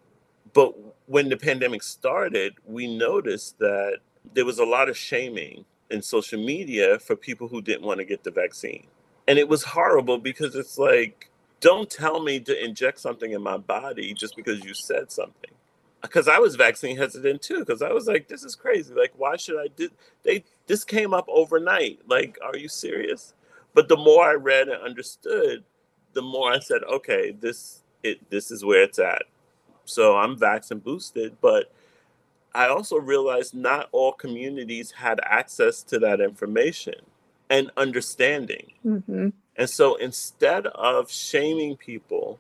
But 0.53 0.75
when 1.07 1.29
the 1.29 1.37
pandemic 1.37 1.83
started, 1.83 2.55
we 2.67 2.97
noticed 2.97 3.59
that 3.59 3.99
there 4.35 4.45
was 4.45 4.59
a 4.59 4.65
lot 4.65 4.89
of 4.89 4.97
shaming 4.97 5.65
in 5.91 6.03
social 6.03 6.45
media 6.45 6.99
for 6.99 7.17
people 7.17 7.49
who 7.49 7.63
didn't 7.63 7.85
want 7.85 7.99
to 7.99 8.05
get 8.05 8.25
the 8.25 8.31
vaccine. 8.31 8.87
And 9.29 9.39
it 9.39 9.49
was 9.49 9.65
horrible 9.65 10.19
because 10.19 10.55
it's 10.57 10.79
like, 10.79 11.31
don't 11.61 11.91
tell 11.91 12.21
me 12.23 12.41
to 12.41 12.65
inject 12.65 13.01
something 13.01 13.33
in 13.33 13.43
my 13.43 13.59
body 13.59 14.15
just 14.15 14.37
because 14.37 14.65
you 14.65 14.75
said 14.75 15.13
something. 15.13 15.51
Because 16.03 16.29
I 16.29 16.39
was 16.39 16.57
vaccine 16.57 16.97
hesitant 16.97 17.43
too, 17.43 17.61
because 17.61 17.83
I 17.83 17.93
was 17.93 18.07
like, 18.07 18.29
this 18.29 18.43
is 18.43 18.55
crazy. 18.55 18.95
Like, 18.95 19.13
why 19.17 19.37
should 19.37 19.59
I 19.59 19.69
do 19.69 19.91
they 20.23 20.45
this 20.67 20.85
came 20.85 21.13
up 21.13 21.27
overnight. 21.29 22.01
Like, 22.09 22.39
are 22.43 22.57
you 22.57 22.69
serious? 22.69 23.35
But 23.75 23.89
the 23.89 23.97
more 23.97 24.25
I 24.25 24.35
read 24.35 24.69
and 24.69 24.83
understood, 24.83 25.65
the 26.13 26.23
more 26.23 26.53
I 26.53 26.59
said, 26.59 26.83
okay, 26.85 27.33
this 27.33 27.83
it 28.03 28.31
this 28.31 28.51
is 28.51 28.65
where 28.65 28.83
it's 28.83 28.99
at. 28.99 29.23
So 29.85 30.17
I'm 30.17 30.39
vaccine 30.39 30.79
boosted, 30.79 31.37
but 31.41 31.73
I 32.55 32.69
also 32.69 32.97
realized 32.97 33.55
not 33.55 33.89
all 33.93 34.13
communities 34.13 34.93
had 34.93 35.21
access 35.23 35.83
to 35.85 35.99
that 36.01 36.21
information 36.21 36.95
and 37.49 37.71
understanding. 37.77 38.73
Mm-hmm. 38.85 39.29
And 39.57 39.71
so 39.71 39.97
instead 39.97 40.67
of 40.69 41.11
shaming 41.11 41.77
people, 41.77 42.39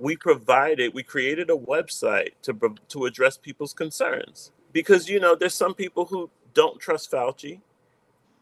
we 0.00 0.16
provided, 0.16 0.94
we 0.94 1.02
created 1.02 1.50
a 1.50 1.56
website 1.56 2.30
to, 2.42 2.74
to 2.88 3.04
address 3.04 3.36
people's 3.36 3.74
concerns. 3.74 4.50
Because, 4.72 5.08
you 5.08 5.20
know, 5.20 5.34
there's 5.34 5.54
some 5.54 5.74
people 5.74 6.06
who 6.06 6.30
don't 6.54 6.80
trust 6.80 7.12
Fauci. 7.12 7.60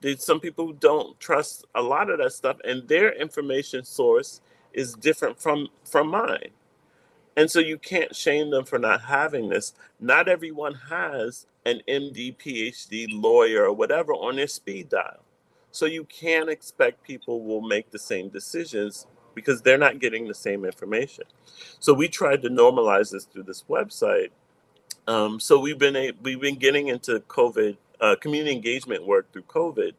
There's 0.01 0.25
some 0.25 0.39
people 0.39 0.67
who 0.67 0.75
don't 0.75 1.19
trust 1.19 1.67
a 1.75 1.83
lot 1.83 2.11
of 2.11 2.19
that 2.19 2.33
stuff, 2.33 2.59
and 2.65 2.87
their 2.87 3.13
information 3.13 3.85
source 3.85 4.41
is 4.73 4.95
different 4.95 5.41
from 5.41 5.69
from 5.85 6.09
mine. 6.09 6.51
And 7.37 7.51
so 7.51 7.59
you 7.59 7.79
can't 7.79 8.15
shame 8.15 8.51
them 8.51 8.65
for 8.65 8.79
not 8.79 9.03
having 9.03 9.49
this. 9.49 9.75
Not 10.01 10.29
everyone 10.29 10.75
has 10.91 11.47
an 11.65 11.83
MD, 11.89 12.37
PhD, 12.37 13.07
lawyer, 13.11 13.65
or 13.65 13.73
whatever 13.73 14.13
on 14.13 14.37
their 14.37 14.47
speed 14.47 14.91
dial. 14.91 15.25
So 15.71 15.87
you 15.87 16.05
can't 16.05 16.49
expect 16.49 17.05
people 17.05 17.43
will 17.45 17.61
make 17.61 17.91
the 17.91 17.99
same 17.99 18.29
decisions 18.29 19.07
because 19.39 19.63
they're 19.63 19.79
not 19.79 20.01
getting 20.01 20.27
the 20.27 20.35
same 20.35 20.65
information. 20.65 21.23
So 21.79 21.95
we 21.95 22.09
tried 22.09 22.43
to 22.43 22.51
normalize 22.51 23.13
this 23.13 23.25
through 23.25 23.45
this 23.45 23.63
website. 23.69 24.31
Um, 25.07 25.39
so 25.39 25.61
we've 25.61 25.79
been 25.79 25.95
a, 25.95 26.11
we've 26.21 26.41
been 26.41 26.57
getting 26.59 26.89
into 26.89 27.21
COVID 27.21 27.77
uh, 28.01 28.17
community 28.21 28.53
engagement 28.53 29.07
work 29.07 29.33
through 29.33 29.45
COVID, 29.45 29.93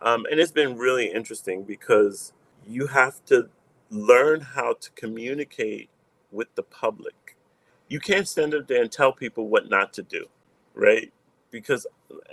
um, 0.00 0.24
and 0.30 0.40
it's 0.40 0.52
been 0.52 0.78
really 0.78 1.12
interesting 1.12 1.64
because 1.64 2.32
you 2.66 2.86
have 2.86 3.22
to 3.26 3.50
learn 3.90 4.40
how 4.40 4.72
to 4.80 4.90
communicate 4.92 5.90
with 6.30 6.48
the 6.54 6.62
public. 6.62 7.36
You 7.88 8.00
can't 8.00 8.26
stand 8.26 8.54
up 8.54 8.68
there 8.68 8.80
and 8.80 8.90
tell 8.90 9.12
people 9.12 9.48
what 9.48 9.68
not 9.68 9.92
to 9.94 10.02
do, 10.02 10.24
right? 10.74 11.12
Because 11.50 11.86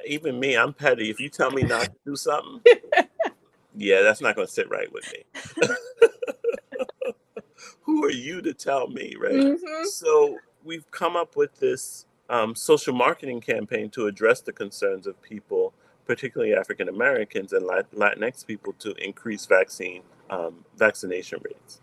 even 0.07 0.39
me, 0.39 0.55
I'm 0.55 0.71
petty. 0.71 1.09
If 1.09 1.19
you 1.19 1.27
tell 1.27 1.51
me 1.51 1.63
not 1.63 1.83
to 1.83 1.95
do 2.05 2.15
something, 2.15 2.61
yeah, 3.75 4.03
that's 4.03 4.21
not 4.21 4.35
going 4.35 4.47
to 4.47 4.53
sit 4.53 4.69
right 4.69 4.91
with 4.93 5.05
me. 5.11 5.67
Who 7.89 8.05
are 8.05 8.11
you 8.11 8.41
to 8.41 8.53
tell 8.53 8.87
me, 8.87 9.15
right? 9.19 9.33
Mm-hmm. 9.33 9.85
So 9.85 10.37
we've 10.63 10.89
come 10.91 11.15
up 11.15 11.35
with 11.35 11.59
this 11.59 12.05
um, 12.29 12.55
social 12.55 12.93
marketing 12.93 13.41
campaign 13.41 13.89
to 13.91 14.07
address 14.07 14.41
the 14.41 14.53
concerns 14.53 15.07
of 15.07 15.21
people, 15.21 15.73
particularly 16.05 16.53
African 16.53 16.89
Americans 16.89 17.53
and 17.53 17.65
Latinx 17.67 18.45
people, 18.45 18.73
to 18.79 18.93
increase 19.03 19.45
vaccine 19.45 20.03
um, 20.29 20.63
vaccination 20.77 21.39
rates. 21.43 21.81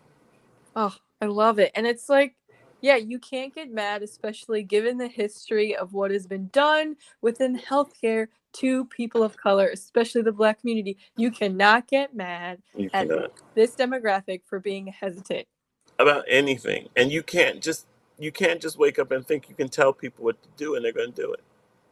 Oh, 0.75 0.95
I 1.21 1.25
love 1.25 1.59
it. 1.59 1.71
And 1.75 1.85
it's 1.85 2.07
like, 2.07 2.35
yeah, 2.81 2.95
you 2.95 3.19
can't 3.19 3.53
get 3.53 3.71
mad, 3.71 4.03
especially 4.03 4.63
given 4.63 4.97
the 4.97 5.07
history 5.07 5.75
of 5.75 5.93
what 5.93 6.11
has 6.11 6.27
been 6.27 6.47
done 6.53 6.95
within 7.21 7.59
healthcare 7.59 8.27
to 8.53 8.85
people 8.85 9.23
of 9.23 9.35
color, 9.35 9.67
especially 9.67 10.21
the 10.21 10.31
black 10.31 10.61
community. 10.61 10.97
You 11.15 11.31
cannot 11.31 11.87
get 11.87 12.15
mad 12.15 12.61
you 12.75 12.89
at 12.93 13.09
cannot. 13.09 13.31
this 13.55 13.75
demographic 13.75 14.41
for 14.45 14.59
being 14.59 14.87
hesitant 14.87 15.47
about 15.99 16.25
anything. 16.27 16.89
And 16.95 17.11
you 17.11 17.23
can't 17.23 17.61
just 17.61 17.85
you 18.19 18.31
can't 18.31 18.61
just 18.61 18.77
wake 18.77 18.99
up 18.99 19.11
and 19.11 19.25
think 19.25 19.49
you 19.49 19.55
can 19.55 19.69
tell 19.69 19.93
people 19.93 20.25
what 20.25 20.41
to 20.41 20.49
do 20.57 20.75
and 20.75 20.83
they're 20.83 20.91
going 20.91 21.13
to 21.13 21.21
do 21.21 21.33
it. 21.33 21.43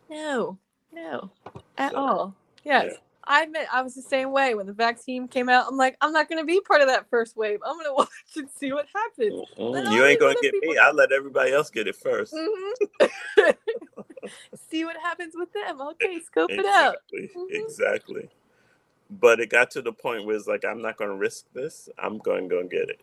No. 0.09 0.57
No. 0.91 1.29
At 1.77 1.91
so, 1.91 1.97
all. 1.97 2.35
Yes. 2.63 2.85
Yeah. 2.91 2.97
I 3.27 3.43
admit 3.43 3.67
I 3.71 3.81
was 3.81 3.95
the 3.95 4.01
same 4.01 4.31
way 4.31 4.53
when 4.53 4.67
the 4.67 4.73
vaccine 4.73 5.27
came 5.27 5.49
out. 5.49 5.65
I'm 5.67 5.77
like, 5.77 5.97
I'm 6.01 6.11
not 6.11 6.29
going 6.29 6.39
to 6.39 6.45
be 6.45 6.61
part 6.61 6.81
of 6.81 6.87
that 6.87 7.09
first 7.09 7.35
wave. 7.35 7.59
I'm 7.65 7.75
going 7.75 7.85
to 7.89 7.93
watch 7.93 8.09
and 8.35 8.49
see 8.55 8.71
what 8.71 8.85
happens. 8.93 9.43
Mm-hmm. 9.57 9.91
You 9.91 10.05
ain't 10.05 10.19
going 10.19 10.35
to 10.35 10.41
get 10.41 10.53
me. 10.61 10.77
I 10.77 10.91
let 10.91 11.11
everybody 11.11 11.51
else 11.51 11.69
get 11.69 11.87
it 11.87 11.97
1st 11.99 12.33
mm-hmm. 12.33 13.49
see 14.69 14.85
what 14.85 14.97
happens 14.97 15.33
with 15.35 15.49
them. 15.53 15.81
Okay, 15.81 16.19
scope 16.21 16.51
exactly. 16.51 16.69
it 16.69 16.75
out. 16.75 16.95
Mm-hmm. 17.13 17.63
Exactly. 17.65 18.29
But 19.09 19.39
it 19.39 19.49
got 19.49 19.71
to 19.71 19.81
the 19.81 19.93
point 19.93 20.25
where 20.25 20.35
it's 20.35 20.47
like, 20.47 20.65
I'm 20.65 20.81
not 20.81 20.97
going 20.97 21.11
to 21.11 21.17
risk 21.17 21.45
this. 21.53 21.89
I'm 21.97 22.17
going 22.19 22.49
to 22.49 22.55
go 22.55 22.59
and 22.61 22.69
get 22.69 22.89
it. 22.89 22.99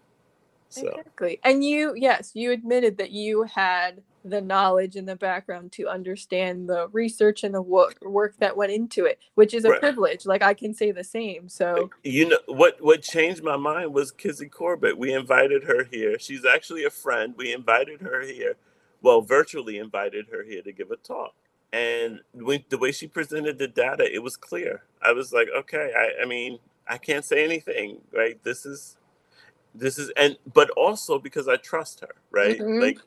So. 0.73 0.89
Exactly. 0.89 1.41
And 1.45 1.65
you, 1.65 1.95
yes, 1.97 2.33
you 2.35 2.53
admitted 2.53 2.97
that 2.99 3.11
you 3.11 3.43
had 3.45 4.03
the 4.25 4.41
knowledge 4.41 4.97
and 4.97 5.09
the 5.09 5.17
background 5.17 5.73
to 5.73 5.89
understand 5.89 6.69
the 6.69 6.89
research 6.93 7.43
and 7.43 7.55
the 7.55 7.63
work, 7.63 7.97
work 8.03 8.35
that 8.39 8.57
went 8.57 8.73
into 8.73 9.05
it, 9.05 9.19
which 9.35 9.53
is 9.53 9.65
a 9.65 9.71
right. 9.71 9.81
privilege. 9.81 10.27
Like 10.27 10.43
I 10.43 10.55
can 10.55 10.73
say 10.75 10.93
the 10.93 11.05
same. 11.05 11.49
So 11.49 11.91
you 12.05 12.29
know 12.29 12.39
what 12.47 12.81
what 12.81 13.03
changed 13.03 13.43
my 13.43 13.57
mind 13.57 13.93
was 13.93 14.13
Kizzy 14.13 14.49
Corbett. 14.49 14.97
We 14.97 15.13
invited 15.13 15.65
her 15.65 15.85
here. 15.85 16.19
She's 16.19 16.45
actually 16.45 16.85
a 16.85 16.91
friend. 16.91 17.35
We 17.37 17.53
invited 17.53 18.01
her 18.03 18.23
here. 18.23 18.55
Well, 19.03 19.21
virtually 19.21 19.79
invited 19.79 20.27
her 20.31 20.45
here 20.45 20.63
to 20.63 20.73
give 20.73 20.93
a 20.93 20.97
talk. 20.97 21.35
And 21.73 22.21
when, 22.35 22.65
the 22.69 22.79
way 22.79 22.93
she 22.93 23.09
presented 23.09 23.59
the 23.59 23.67
data, 23.67 24.05
it 24.05 24.23
was 24.23 24.37
clear. 24.37 24.83
I 25.01 25.13
was 25.13 25.33
like, 25.33 25.49
okay, 25.57 25.93
I, 25.97 26.23
I 26.23 26.27
mean, 26.27 26.59
I 26.87 26.99
can't 26.99 27.25
say 27.25 27.43
anything, 27.43 28.03
right? 28.13 28.43
This 28.45 28.67
is 28.67 28.97
this 29.75 29.99
is 29.99 30.11
and 30.17 30.37
but 30.53 30.71
also 30.71 31.19
because 31.19 31.49
I 31.49 31.57
trust 31.57 32.01
her, 32.01 32.15
right? 32.31 32.59
Mm-hmm. 32.59 32.81
Like 32.81 32.99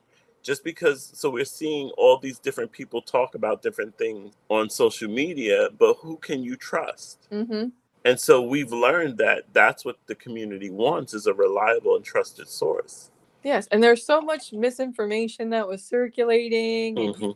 just 0.42 0.64
because 0.64 1.12
so 1.14 1.30
we're 1.30 1.46
seeing 1.46 1.90
all 1.98 2.18
these 2.18 2.40
different 2.40 2.72
people 2.72 3.02
talk 3.02 3.36
about 3.36 3.62
different 3.62 3.98
things 3.98 4.34
on 4.50 4.70
social 4.70 5.10
media, 5.10 5.70
but 5.78 5.96
who 5.96 6.18
can 6.18 6.44
you 6.44 6.56
trust? 6.56 7.28
Mm-hmm. 7.32 7.70
And 8.06 8.20
so 8.20 8.42
we've 8.44 8.72
learned 8.72 9.18
that 9.18 9.46
that's 9.54 9.84
what 9.84 9.98
the 10.06 10.14
community 10.16 10.70
wants 10.70 11.16
is 11.16 11.26
a 11.26 11.34
reliable 11.34 11.96
and 11.96 12.06
trusted 12.06 12.48
source. 12.48 13.10
Yes, 13.44 13.68
and 13.72 13.84
there's 13.84 14.06
so 14.06 14.22
much 14.22 14.54
misinformation 14.54 15.50
that 15.52 15.68
was 15.68 15.84
circulating. 15.84 16.96
Mm-hmm. 16.96 17.32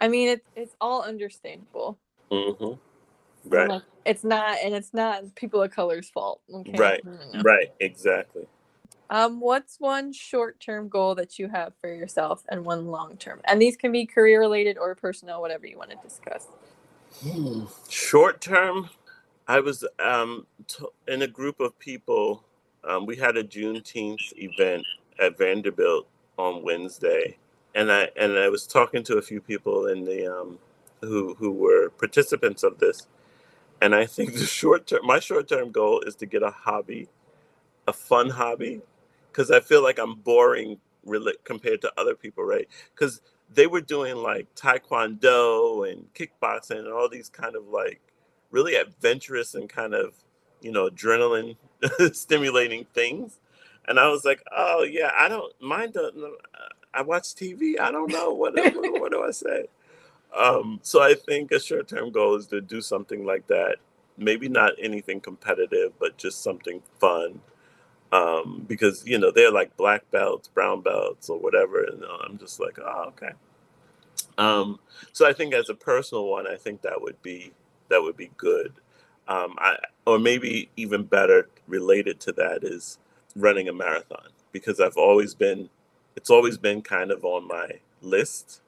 I 0.00 0.08
mean, 0.08 0.28
it's 0.28 0.46
it's 0.56 0.76
all 0.80 1.02
understandable. 1.02 1.98
Mm-hmm. 2.30 2.78
Right. 3.48 3.82
It's 4.04 4.24
not, 4.24 4.58
and 4.62 4.74
it's 4.74 4.92
not 4.92 5.34
people 5.34 5.62
of 5.62 5.70
color's 5.70 6.08
fault. 6.08 6.40
Okay? 6.52 6.74
Right. 6.76 7.02
Right. 7.42 7.72
Exactly. 7.80 8.46
Um, 9.10 9.40
what's 9.40 9.78
one 9.78 10.12
short-term 10.12 10.88
goal 10.88 11.14
that 11.16 11.38
you 11.38 11.48
have 11.48 11.74
for 11.80 11.92
yourself 11.92 12.42
and 12.48 12.64
one 12.64 12.86
long-term? 12.86 13.40
And 13.44 13.60
these 13.60 13.76
can 13.76 13.92
be 13.92 14.06
career 14.06 14.40
related 14.40 14.78
or 14.78 14.94
personal, 14.94 15.40
whatever 15.40 15.66
you 15.66 15.78
want 15.78 15.90
to 15.90 15.96
discuss. 15.96 16.46
Hmm. 17.22 17.64
Short 17.88 18.40
term, 18.40 18.90
I 19.46 19.60
was 19.60 19.84
um, 19.98 20.46
t- 20.66 20.86
in 21.08 21.22
a 21.22 21.26
group 21.26 21.60
of 21.60 21.78
people. 21.78 22.44
Um, 22.82 23.06
we 23.06 23.16
had 23.16 23.36
a 23.36 23.44
Juneteenth 23.44 24.32
event 24.36 24.84
at 25.20 25.38
Vanderbilt 25.38 26.06
on 26.38 26.62
Wednesday, 26.62 27.36
and 27.74 27.92
I 27.92 28.10
and 28.16 28.38
I 28.38 28.48
was 28.48 28.66
talking 28.66 29.02
to 29.04 29.18
a 29.18 29.22
few 29.22 29.40
people 29.40 29.86
in 29.86 30.04
the 30.04 30.26
um, 30.26 30.58
who 31.02 31.34
who 31.34 31.52
were 31.52 31.90
participants 31.90 32.62
of 32.62 32.78
this, 32.78 33.06
and 33.80 33.94
I 33.94 34.06
think 34.06 34.34
the 34.34 34.46
short 34.60 34.86
term, 34.86 35.00
my 35.04 35.20
short 35.20 35.48
term 35.48 35.70
goal 35.72 36.00
is 36.00 36.16
to 36.16 36.26
get 36.26 36.42
a 36.42 36.50
hobby, 36.50 37.08
a 37.86 37.92
fun 37.92 38.30
hobby, 38.30 38.82
because 39.34 39.50
I 39.50 39.58
feel 39.58 39.82
like 39.82 39.98
I'm 39.98 40.14
boring 40.14 40.78
compared 41.42 41.80
to 41.80 41.92
other 41.98 42.14
people, 42.14 42.44
right? 42.44 42.68
Because 42.94 43.20
they 43.52 43.66
were 43.66 43.80
doing 43.80 44.16
like 44.16 44.46
taekwondo 44.54 45.90
and 45.90 46.06
kickboxing 46.14 46.78
and 46.78 46.88
all 46.88 47.08
these 47.08 47.28
kind 47.28 47.56
of 47.56 47.68
like 47.68 48.00
really 48.50 48.76
adventurous 48.76 49.54
and 49.54 49.68
kind 49.68 49.92
of 49.94 50.14
you 50.62 50.70
know 50.70 50.88
adrenaline 50.88 51.56
stimulating 52.14 52.86
things. 52.94 53.38
And 53.86 54.00
i 54.00 54.08
was 54.08 54.24
like 54.24 54.42
oh 54.56 54.82
yeah 54.82 55.10
i 55.14 55.28
don't 55.28 55.52
mind 55.60 55.94
i 56.94 57.02
watch 57.02 57.34
tv 57.34 57.78
i 57.78 57.90
don't 57.90 58.10
know 58.10 58.32
what, 58.32 58.54
what, 58.54 58.74
what 59.00 59.12
do 59.12 59.22
i 59.22 59.30
say? 59.30 59.66
Um, 60.34 60.80
so 60.82 61.02
i 61.02 61.14
think 61.14 61.52
a 61.52 61.60
short-term 61.60 62.10
goal 62.12 62.36
is 62.36 62.46
to 62.46 62.60
do 62.62 62.80
something 62.80 63.26
like 63.26 63.46
that. 63.48 63.76
Maybe 64.16 64.48
not 64.48 64.72
anything 64.80 65.20
competitive 65.20 65.92
but 65.98 66.16
just 66.16 66.42
something 66.42 66.82
fun 66.98 67.40
um, 68.12 68.64
because 68.68 69.04
you 69.06 69.18
know 69.18 69.30
they're 69.30 69.52
like 69.52 69.76
black 69.76 70.08
belts 70.10 70.48
brown 70.48 70.80
belts 70.82 71.28
or 71.28 71.38
whatever 71.38 71.82
and 71.84 72.04
i'm 72.24 72.38
just 72.38 72.60
like 72.60 72.78
oh 72.80 73.06
okay 73.08 73.32
um, 74.38 74.80
so 75.12 75.26
i 75.28 75.32
think 75.32 75.54
as 75.54 75.68
a 75.68 75.74
personal 75.74 76.26
one 76.26 76.46
i 76.46 76.56
think 76.56 76.82
that 76.82 77.00
would 77.00 77.20
be 77.22 77.52
that 77.88 78.02
would 78.02 78.16
be 78.16 78.30
good. 78.36 78.74
Um, 79.28 79.54
I, 79.58 79.76
or 80.06 80.18
maybe 80.18 80.68
even 80.76 81.04
better 81.04 81.48
related 81.66 82.20
to 82.20 82.32
that 82.32 82.62
is 82.62 82.98
running 83.34 83.68
a 83.68 83.72
marathon 83.72 84.28
because 84.52 84.80
I've 84.80 84.96
always 84.96 85.34
been, 85.34 85.70
it's 86.16 86.30
always 86.30 86.58
been 86.58 86.82
kind 86.82 87.10
of 87.10 87.24
on 87.24 87.48
my 87.48 87.80
list. 88.02 88.60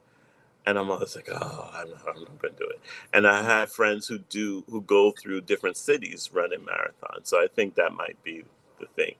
And 0.65 0.79
I'm 0.79 0.91
always 0.91 1.15
like, 1.15 1.29
oh, 1.31 1.71
I'm 1.75 1.91
not, 1.91 2.01
I'm 2.09 2.23
not 2.23 2.43
going 2.43 2.55
to 2.55 2.59
do 2.59 2.69
it. 2.69 2.81
And 3.13 3.27
I 3.27 3.43
have 3.43 3.71
friends 3.71 4.09
who 4.09 4.19
do, 4.19 4.65
who 4.71 4.81
go 4.81 5.13
through 5.13 5.43
different 5.43 5.77
cities 5.77 6.31
running 6.33 6.61
marathons. 6.61 7.27
So 7.29 7.39
I 7.39 7.47
think 7.55 7.77
that 7.77 7.93
might 7.93 8.23
be 8.25 8.45
the 8.81 8.87
thing. 8.97 9.17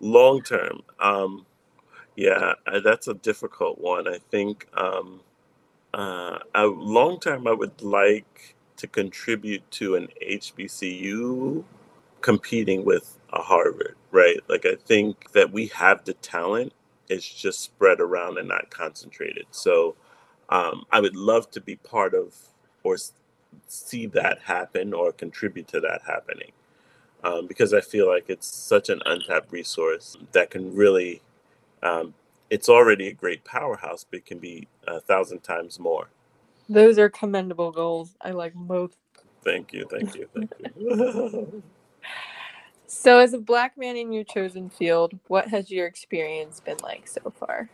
Long 0.00 0.42
term, 0.42 0.82
um, 1.00 1.46
yeah, 2.16 2.54
that's 2.84 3.08
a 3.08 3.14
difficult 3.14 3.80
one. 3.80 4.08
I 4.08 4.18
think 4.30 4.68
um, 4.74 5.20
uh, 5.94 6.38
long 6.66 7.20
term, 7.20 7.46
I 7.46 7.52
would 7.52 7.82
like 7.82 8.56
to 8.78 8.86
contribute 8.86 9.68
to 9.72 9.96
an 9.96 10.08
HBCU 10.22 11.64
competing 12.20 12.84
with 12.84 13.18
a 13.32 13.40
Harvard, 13.42 13.96
right? 14.10 14.38
Like 14.48 14.66
I 14.66 14.76
think 14.76 15.32
that 15.32 15.52
we 15.52 15.66
have 15.68 16.04
the 16.04 16.14
talent, 16.14 16.72
it's 17.08 17.28
just 17.28 17.60
spread 17.60 18.00
around 18.00 18.38
and 18.38 18.48
not 18.48 18.70
concentrated. 18.70 19.46
So 19.50 19.96
um, 20.48 20.84
I 20.92 21.00
would 21.00 21.16
love 21.16 21.50
to 21.52 21.60
be 21.60 21.76
part 21.76 22.14
of 22.14 22.34
or 22.84 22.96
see 23.68 24.06
that 24.06 24.40
happen 24.44 24.94
or 24.94 25.12
contribute 25.12 25.68
to 25.68 25.80
that 25.80 26.02
happening. 26.06 26.52
Um, 27.24 27.46
because 27.46 27.74
I 27.74 27.80
feel 27.80 28.06
like 28.08 28.26
it's 28.28 28.46
such 28.46 28.88
an 28.88 29.00
untapped 29.04 29.50
resource 29.50 30.16
that 30.32 30.50
can 30.50 30.74
really, 30.74 31.22
um, 31.82 32.14
it's 32.50 32.68
already 32.68 33.08
a 33.08 33.12
great 33.12 33.44
powerhouse, 33.44 34.04
but 34.08 34.18
it 34.18 34.26
can 34.26 34.38
be 34.38 34.68
a 34.86 35.00
thousand 35.00 35.40
times 35.40 35.78
more. 35.78 36.08
Those 36.68 36.98
are 36.98 37.08
commendable 37.08 37.72
goals. 37.72 38.16
I 38.20 38.30
like 38.30 38.54
both. 38.54 38.96
Thank 39.42 39.72
you, 39.72 39.86
thank 39.90 40.14
you, 40.14 40.28
thank 40.34 40.50
you. 40.58 41.62
so, 42.86 43.18
as 43.18 43.32
a 43.32 43.38
black 43.38 43.78
man 43.78 43.96
in 43.96 44.12
your 44.12 44.24
chosen 44.24 44.68
field, 44.68 45.18
what 45.28 45.48
has 45.48 45.70
your 45.70 45.86
experience 45.86 46.60
been 46.60 46.78
like 46.82 47.08
so 47.08 47.32
far? 47.38 47.70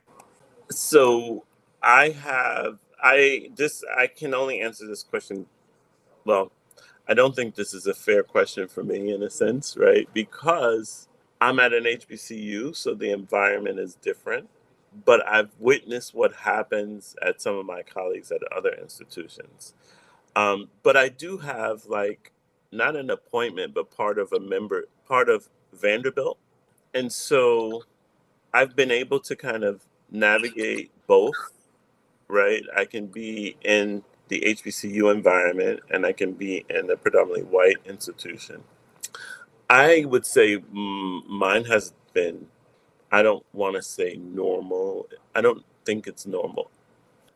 So, 0.70 1.44
I 1.82 2.10
have 2.10 2.78
I 3.02 3.50
this 3.56 3.82
I 3.96 4.06
can 4.06 4.34
only 4.34 4.60
answer 4.60 4.86
this 4.86 5.02
question. 5.02 5.46
Well, 6.24 6.52
I 7.08 7.14
don't 7.14 7.34
think 7.36 7.54
this 7.54 7.74
is 7.74 7.86
a 7.86 7.94
fair 7.94 8.22
question 8.22 8.68
for 8.68 8.84
me 8.84 9.12
in 9.12 9.22
a 9.22 9.30
sense, 9.30 9.76
right? 9.76 10.08
Because 10.14 11.08
I'm 11.40 11.60
at 11.60 11.72
an 11.72 11.84
HBCU, 11.84 12.76
so 12.76 12.94
the 12.94 13.10
environment 13.12 13.78
is 13.80 13.96
different 13.96 14.48
but 15.04 15.26
I've 15.26 15.50
witnessed 15.58 16.14
what 16.14 16.34
happens 16.34 17.16
at 17.22 17.40
some 17.40 17.56
of 17.56 17.66
my 17.66 17.82
colleagues 17.82 18.30
at 18.30 18.40
other 18.54 18.72
institutions. 18.80 19.74
Um, 20.36 20.68
but 20.82 20.96
I 20.96 21.08
do 21.08 21.38
have 21.38 21.86
like 21.86 22.32
not 22.72 22.96
an 22.96 23.10
appointment, 23.10 23.74
but 23.74 23.94
part 23.94 24.18
of 24.18 24.32
a 24.32 24.40
member, 24.40 24.84
part 25.06 25.28
of 25.28 25.48
Vanderbilt. 25.72 26.38
And 26.94 27.12
so 27.12 27.84
I've 28.52 28.76
been 28.76 28.90
able 28.90 29.20
to 29.20 29.36
kind 29.36 29.64
of 29.64 29.82
navigate 30.10 30.90
both, 31.06 31.52
right? 32.28 32.62
I 32.76 32.84
can 32.84 33.06
be 33.06 33.56
in 33.64 34.02
the 34.32 34.40
HBCU 34.40 35.14
environment 35.14 35.80
and 35.90 36.06
I 36.06 36.12
can 36.12 36.32
be 36.32 36.64
in 36.70 36.90
a 36.90 36.96
predominantly 36.96 37.42
white 37.42 37.76
institution. 37.84 38.62
I 39.68 40.06
would 40.06 40.24
say 40.24 40.62
mine 40.72 41.66
has 41.66 41.92
been 42.14 42.46
I 43.10 43.22
don't 43.22 43.44
want 43.52 43.76
to 43.76 43.82
say 43.82 44.16
normal. 44.16 45.06
I 45.34 45.42
don't 45.42 45.62
think 45.84 46.06
it's 46.06 46.24
normal. 46.24 46.70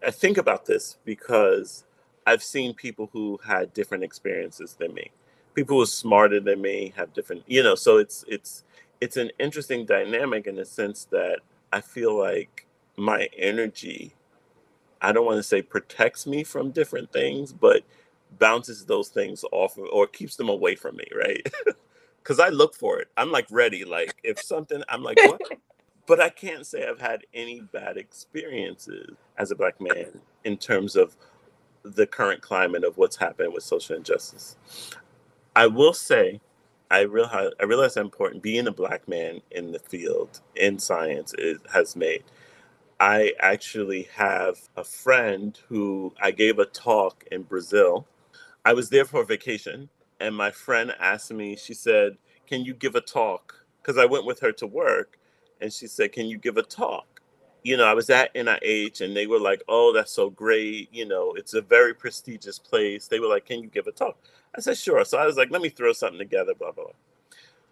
I 0.03 0.11
think 0.11 0.39
about 0.39 0.65
this 0.65 0.97
because 1.05 1.85
I've 2.27 2.43
seen 2.43 2.73
people 2.73 3.11
who 3.13 3.39
had 3.47 3.75
different 3.75 4.03
experiences 4.03 4.75
than 4.79 4.95
me. 4.95 5.11
People 5.55 5.77
who 5.77 5.83
are 5.83 5.87
smarter 6.03 6.41
than 6.41 6.63
me 6.63 6.95
have 6.97 7.13
different, 7.13 7.43
you 7.47 7.63
know, 7.63 7.75
so 7.75 7.99
it's 7.99 8.25
it's 8.27 8.65
it's 9.03 9.19
an 9.19 9.31
interesting 9.39 9.85
dynamic 9.85 10.47
in 10.47 10.57
the 10.57 10.65
sense 10.65 11.05
that 11.11 11.41
I 11.75 11.83
feel 11.83 12.19
like 12.19 12.67
my 12.97 13.29
energy 13.37 14.15
I 15.01 15.13
don't 15.13 15.27
want 15.27 15.39
to 15.39 15.43
say 15.43 15.63
protects 15.63 16.27
me 16.27 16.45
from 16.45 16.71
different 16.71 17.13
things, 17.13 17.53
but 17.53 17.83
bounces 18.39 18.85
those 18.85 19.09
things 19.09 19.45
off 19.53 19.79
or 19.79 20.07
keeps 20.07 20.37
them 20.37 20.49
away 20.49 20.75
from 20.75 20.97
me, 20.97 21.07
right? 21.15 21.47
because 22.23 22.41
I 22.41 22.49
look 22.49 22.75
for 22.75 22.99
it. 22.99 23.09
I'm 23.17 23.31
like 23.31 23.47
ready. 23.51 23.85
Like 23.85 24.17
if 24.25 24.41
something, 24.41 24.83
I'm 24.89 25.03
like, 25.03 25.19
what? 25.19 25.41
but 26.07 26.21
I 26.21 26.29
can't 26.29 26.67
say 26.67 26.87
I've 26.87 27.01
had 27.01 27.25
any 27.33 27.61
bad 27.61 27.97
experiences 27.97 29.15
as 29.39 29.51
a 29.51 29.55
black 29.57 29.81
man 29.81 30.21
in 30.45 30.57
terms 30.57 30.97
of 30.97 31.17
the 31.83 32.07
current 32.07 32.43
climate 32.43 32.83
of 32.83 32.97
what's 32.97 33.17
happened 33.17 33.53
with 33.53 33.63
social 33.63 33.97
injustice. 33.97 34.57
I 35.55 35.69
will 35.69 35.93
say, 35.93 36.41
I 36.91 37.01
realize 37.01 37.51
I 37.61 37.65
realize 37.65 37.95
how 37.95 38.01
important 38.01 38.43
being 38.43 38.67
a 38.67 38.73
black 38.73 39.09
man 39.09 39.41
in 39.51 39.73
the 39.73 39.79
field 39.79 40.41
in 40.55 40.79
science 40.79 41.33
is, 41.39 41.59
has 41.73 41.97
made. 41.97 42.25
I 43.01 43.35
actually 43.41 44.09
have 44.15 44.59
a 44.77 44.85
friend 44.85 45.59
who 45.69 46.15
I 46.21 46.31
gave 46.31 46.59
a 46.59 46.65
talk 46.65 47.25
in 47.31 47.43
Brazil. 47.43 48.07
I 48.65 48.73
was 48.75 48.91
there 48.91 49.05
for 49.05 49.23
a 49.23 49.27
vacation 49.27 49.91
and 50.21 50.35
my 50.35 50.51
friend 50.51 50.95
asked 50.99 51.33
me, 51.33 51.57
she 51.57 51.75
said, 51.75 52.17
Can 52.47 52.65
you 52.65 52.75
give 52.75 52.95
a 52.95 53.03
talk? 53.03 53.67
Because 53.83 53.99
I 53.99 54.07
went 54.07 54.27
with 54.27 54.41
her 54.41 54.53
to 54.53 54.67
work 54.67 55.19
and 55.61 55.73
she 55.73 55.87
said, 55.87 56.13
Can 56.13 56.27
you 56.27 56.39
give 56.39 56.57
a 56.57 56.63
talk? 56.63 57.07
You 57.65 57.77
know, 57.77 57.85
I 57.85 57.95
was 57.95 58.11
at 58.11 58.35
NIH 58.35 59.03
and 59.03 59.17
they 59.17 59.27
were 59.27 59.41
like, 59.41 59.63
Oh, 59.69 59.93
that's 59.93 60.13
so 60.13 60.31
great. 60.31 60.89
You 60.93 61.07
know, 61.07 61.35
it's 61.35 61.55
a 61.55 61.63
very 61.63 61.95
prestigious 61.95 62.59
place. 62.59 63.09
They 63.09 63.21
were 63.21 63.29
like, 63.29 63.47
Can 63.47 63.63
you 63.63 63.69
give 63.69 63.89
a 63.89 63.93
talk? 63.93 64.19
I 64.57 64.63
said, 64.63 64.79
Sure. 64.79 65.05
So 65.05 65.19
I 65.19 65.27
was 65.27 65.37
like, 65.37 65.51
Let 65.51 65.63
me 65.63 65.69
throw 65.69 65.93
something 65.93 66.19
together, 66.19 66.55
blah, 66.55 66.73
blah, 66.73 66.85
blah. 66.85 66.93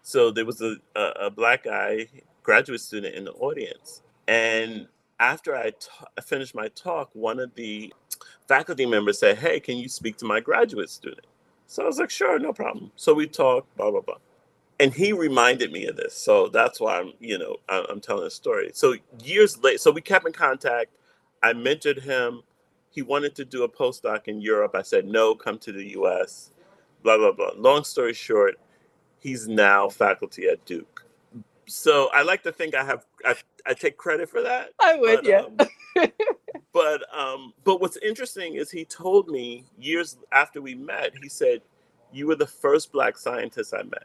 So 0.03 0.31
there 0.31 0.45
was 0.45 0.61
a, 0.61 0.75
a, 0.95 1.27
a 1.27 1.29
black 1.31 1.63
guy, 1.65 2.07
graduate 2.43 2.81
student 2.81 3.15
in 3.15 3.25
the 3.25 3.33
audience. 3.33 4.01
And 4.27 4.87
after 5.19 5.55
I 5.55 5.73
finished 6.23 6.55
my 6.55 6.69
talk, 6.69 7.09
one 7.13 7.39
of 7.39 7.55
the 7.55 7.93
faculty 8.47 8.85
members 8.85 9.19
said, 9.19 9.37
Hey, 9.37 9.59
can 9.59 9.77
you 9.77 9.89
speak 9.89 10.17
to 10.17 10.25
my 10.25 10.39
graduate 10.39 10.89
student? 10.89 11.25
So 11.67 11.83
I 11.83 11.87
was 11.87 11.99
like, 11.99 12.09
sure, 12.09 12.37
no 12.39 12.53
problem. 12.53 12.91
So 12.95 13.13
we 13.13 13.27
talked, 13.27 13.75
blah, 13.75 13.91
blah, 13.91 14.01
blah. 14.01 14.17
And 14.79 14.93
he 14.93 15.13
reminded 15.13 15.71
me 15.71 15.87
of 15.87 15.95
this. 15.95 16.15
So 16.15 16.47
that's 16.47 16.79
why 16.79 16.99
I'm, 16.99 17.13
you 17.19 17.37
know, 17.37 17.57
I'm 17.69 18.01
telling 18.01 18.27
a 18.27 18.29
story. 18.29 18.71
So 18.73 18.95
years 19.23 19.57
later, 19.63 19.77
so 19.77 19.91
we 19.91 20.01
kept 20.01 20.27
in 20.27 20.33
contact. 20.33 20.91
I 21.41 21.53
mentored 21.53 22.03
him. 22.03 22.43
He 22.91 23.01
wanted 23.01 23.35
to 23.35 23.45
do 23.45 23.63
a 23.63 23.69
postdoc 23.69 24.27
in 24.27 24.41
Europe. 24.41 24.75
I 24.75 24.81
said, 24.81 25.05
no, 25.05 25.35
come 25.35 25.57
to 25.59 25.71
the 25.71 25.91
US, 25.99 26.51
blah, 27.03 27.17
blah, 27.17 27.31
blah. 27.31 27.51
Long 27.57 27.83
story 27.83 28.13
short, 28.13 28.59
he's 29.19 29.47
now 29.47 29.89
faculty 29.89 30.47
at 30.47 30.65
Duke. 30.65 30.94
So 31.67 32.09
I 32.13 32.21
like 32.21 32.43
to 32.43 32.51
think 32.51 32.75
I 32.75 32.83
have, 32.83 33.05
I, 33.25 33.35
I 33.65 33.73
take 33.73 33.97
credit 33.97 34.29
for 34.29 34.41
that. 34.41 34.69
I 34.79 34.95
would, 34.95 35.17
but, 35.17 35.25
yeah. 35.25 35.41
Um, 35.41 35.57
but 36.73 37.17
um, 37.17 37.53
but 37.63 37.81
what's 37.81 37.97
interesting 37.97 38.55
is 38.55 38.69
he 38.69 38.85
told 38.85 39.29
me 39.29 39.63
years 39.79 40.17
after 40.31 40.61
we 40.61 40.75
met, 40.75 41.13
he 41.21 41.29
said, 41.29 41.61
"You 42.11 42.27
were 42.27 42.35
the 42.35 42.45
first 42.45 42.91
black 42.91 43.17
scientist 43.17 43.73
I 43.73 43.83
met," 43.83 44.03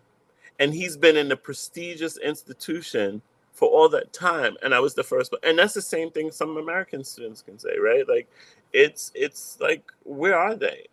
and 0.58 0.72
he's 0.72 0.96
been 0.96 1.16
in 1.16 1.32
a 1.32 1.36
prestigious 1.36 2.16
institution 2.18 3.22
for 3.52 3.68
all 3.68 3.88
that 3.90 4.10
time 4.12 4.56
and 4.62 4.74
i 4.74 4.80
was 4.80 4.94
the 4.94 5.02
first 5.02 5.34
and 5.42 5.58
that's 5.58 5.74
the 5.74 5.82
same 5.82 6.10
thing 6.10 6.30
some 6.30 6.56
american 6.56 7.04
students 7.04 7.42
can 7.42 7.58
say 7.58 7.76
right 7.78 8.08
like 8.08 8.26
it's 8.72 9.12
it's 9.14 9.58
like 9.60 9.92
where 10.04 10.38
are 10.38 10.54
they 10.54 10.86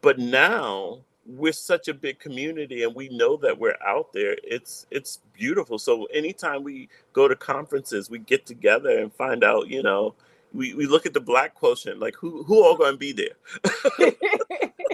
but 0.00 0.18
now 0.18 0.98
we're 1.28 1.52
such 1.52 1.88
a 1.88 1.94
big 1.94 2.18
community 2.18 2.82
and 2.84 2.94
we 2.94 3.08
know 3.08 3.36
that 3.36 3.58
we're 3.58 3.76
out 3.84 4.12
there 4.12 4.36
it's 4.44 4.86
it's 4.90 5.20
beautiful. 5.32 5.78
So 5.78 6.04
anytime 6.06 6.62
we 6.62 6.88
go 7.12 7.28
to 7.28 7.36
conferences 7.36 8.10
we 8.10 8.18
get 8.18 8.46
together 8.46 8.98
and 8.98 9.12
find 9.12 9.44
out 9.44 9.68
you 9.68 9.82
know 9.82 10.14
we, 10.52 10.74
we 10.74 10.86
look 10.86 11.06
at 11.06 11.14
the 11.14 11.20
black 11.20 11.54
quotient 11.54 12.00
like 12.00 12.16
who 12.16 12.42
who 12.44 12.62
all 12.64 12.76
going 12.76 12.92
to 12.92 12.98
be 12.98 13.12
there? 13.12 14.12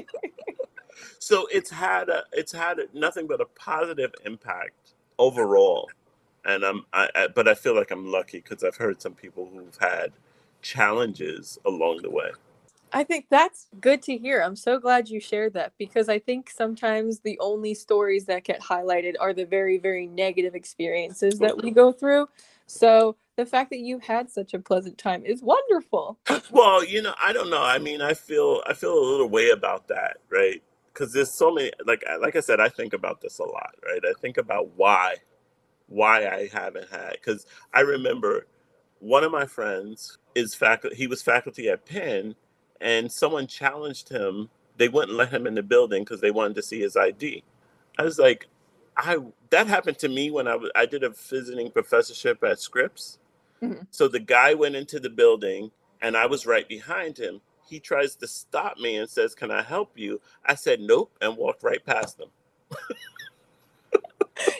So 1.18 1.46
it's 1.52 1.70
had 1.70 2.08
a 2.08 2.24
it's 2.32 2.52
had 2.52 2.80
a, 2.80 2.86
nothing 2.92 3.28
but 3.28 3.40
a 3.40 3.44
positive 3.44 4.12
impact 4.24 4.94
overall. 5.18 5.88
And 6.44 6.64
i'm 6.64 6.84
I, 6.92 7.08
I 7.14 7.28
but 7.28 7.46
i 7.46 7.54
feel 7.54 7.76
like 7.76 7.92
i'm 7.92 8.10
lucky 8.10 8.38
because 8.38 8.64
i've 8.64 8.76
heard 8.76 9.00
some 9.00 9.14
people 9.14 9.48
who've 9.52 9.78
had 9.80 10.12
challenges 10.62 11.58
along 11.64 12.02
the 12.02 12.10
way 12.10 12.32
I 12.92 13.04
think 13.04 13.26
that's 13.30 13.68
good 13.80 14.02
to 14.02 14.16
hear. 14.16 14.42
I'm 14.42 14.56
so 14.56 14.78
glad 14.78 15.08
you 15.08 15.20
shared 15.20 15.54
that 15.54 15.72
because 15.78 16.08
I 16.08 16.18
think 16.18 16.50
sometimes 16.50 17.20
the 17.20 17.38
only 17.40 17.74
stories 17.74 18.26
that 18.26 18.44
get 18.44 18.60
highlighted 18.60 19.14
are 19.18 19.32
the 19.32 19.46
very, 19.46 19.78
very 19.78 20.06
negative 20.06 20.54
experiences 20.54 21.38
that 21.38 21.56
we 21.56 21.70
mm-hmm. 21.70 21.74
go 21.74 21.92
through. 21.92 22.28
So 22.66 23.16
the 23.36 23.46
fact 23.46 23.70
that 23.70 23.80
you 23.80 23.98
had 23.98 24.30
such 24.30 24.54
a 24.54 24.58
pleasant 24.58 24.98
time 24.98 25.24
is 25.24 25.42
wonderful. 25.42 26.18
Well, 26.50 26.84
you 26.84 27.00
know, 27.00 27.14
I 27.22 27.32
don't 27.32 27.48
know. 27.48 27.62
I 27.62 27.78
mean, 27.78 28.02
I 28.02 28.12
feel 28.12 28.62
I 28.66 28.74
feel 28.74 28.92
a 28.92 29.00
little 29.00 29.28
way 29.28 29.50
about 29.50 29.88
that, 29.88 30.18
right? 30.28 30.62
Because 30.92 31.10
there's 31.12 31.32
so 31.32 31.50
many. 31.50 31.70
Like 31.86 32.04
like 32.20 32.36
I 32.36 32.40
said, 32.40 32.60
I 32.60 32.68
think 32.68 32.92
about 32.92 33.22
this 33.22 33.38
a 33.38 33.44
lot, 33.44 33.74
right? 33.82 34.02
I 34.04 34.12
think 34.20 34.36
about 34.36 34.68
why 34.76 35.16
why 35.86 36.26
I 36.26 36.48
haven't 36.52 36.90
had. 36.90 37.12
Because 37.12 37.46
I 37.72 37.80
remember 37.80 38.46
one 38.98 39.24
of 39.24 39.32
my 39.32 39.46
friends 39.46 40.18
is 40.34 40.54
faculty. 40.54 40.94
He 40.94 41.06
was 41.06 41.22
faculty 41.22 41.70
at 41.70 41.86
Penn 41.86 42.34
and 42.82 43.10
someone 43.10 43.46
challenged 43.46 44.08
him. 44.08 44.50
They 44.76 44.88
wouldn't 44.88 45.16
let 45.16 45.30
him 45.30 45.46
in 45.46 45.54
the 45.54 45.62
building 45.62 46.02
because 46.02 46.20
they 46.20 46.30
wanted 46.30 46.56
to 46.56 46.62
see 46.62 46.80
his 46.80 46.96
ID. 46.96 47.44
I 47.98 48.02
was 48.02 48.18
like, 48.18 48.48
I 48.96 49.18
that 49.50 49.68
happened 49.68 49.98
to 50.00 50.08
me 50.08 50.30
when 50.30 50.48
I 50.48 50.56
was 50.56 50.70
I 50.74 50.86
did 50.86 51.04
a 51.04 51.10
visiting 51.10 51.70
professorship 51.70 52.42
at 52.42 52.60
Scripps. 52.60 53.18
Mm-hmm. 53.62 53.84
So 53.90 54.08
the 54.08 54.20
guy 54.20 54.54
went 54.54 54.74
into 54.74 54.98
the 54.98 55.10
building 55.10 55.70
and 56.00 56.16
I 56.16 56.26
was 56.26 56.46
right 56.46 56.68
behind 56.68 57.16
him. 57.18 57.40
He 57.68 57.78
tries 57.80 58.16
to 58.16 58.26
stop 58.26 58.78
me 58.78 58.96
and 58.96 59.08
says, 59.08 59.34
"Can 59.34 59.50
I 59.50 59.62
help 59.62 59.92
you?" 59.96 60.20
I 60.44 60.56
said, 60.56 60.80
"Nope," 60.80 61.12
and 61.20 61.36
walked 61.36 61.62
right 61.62 61.84
past 61.84 62.20
him. 62.20 62.28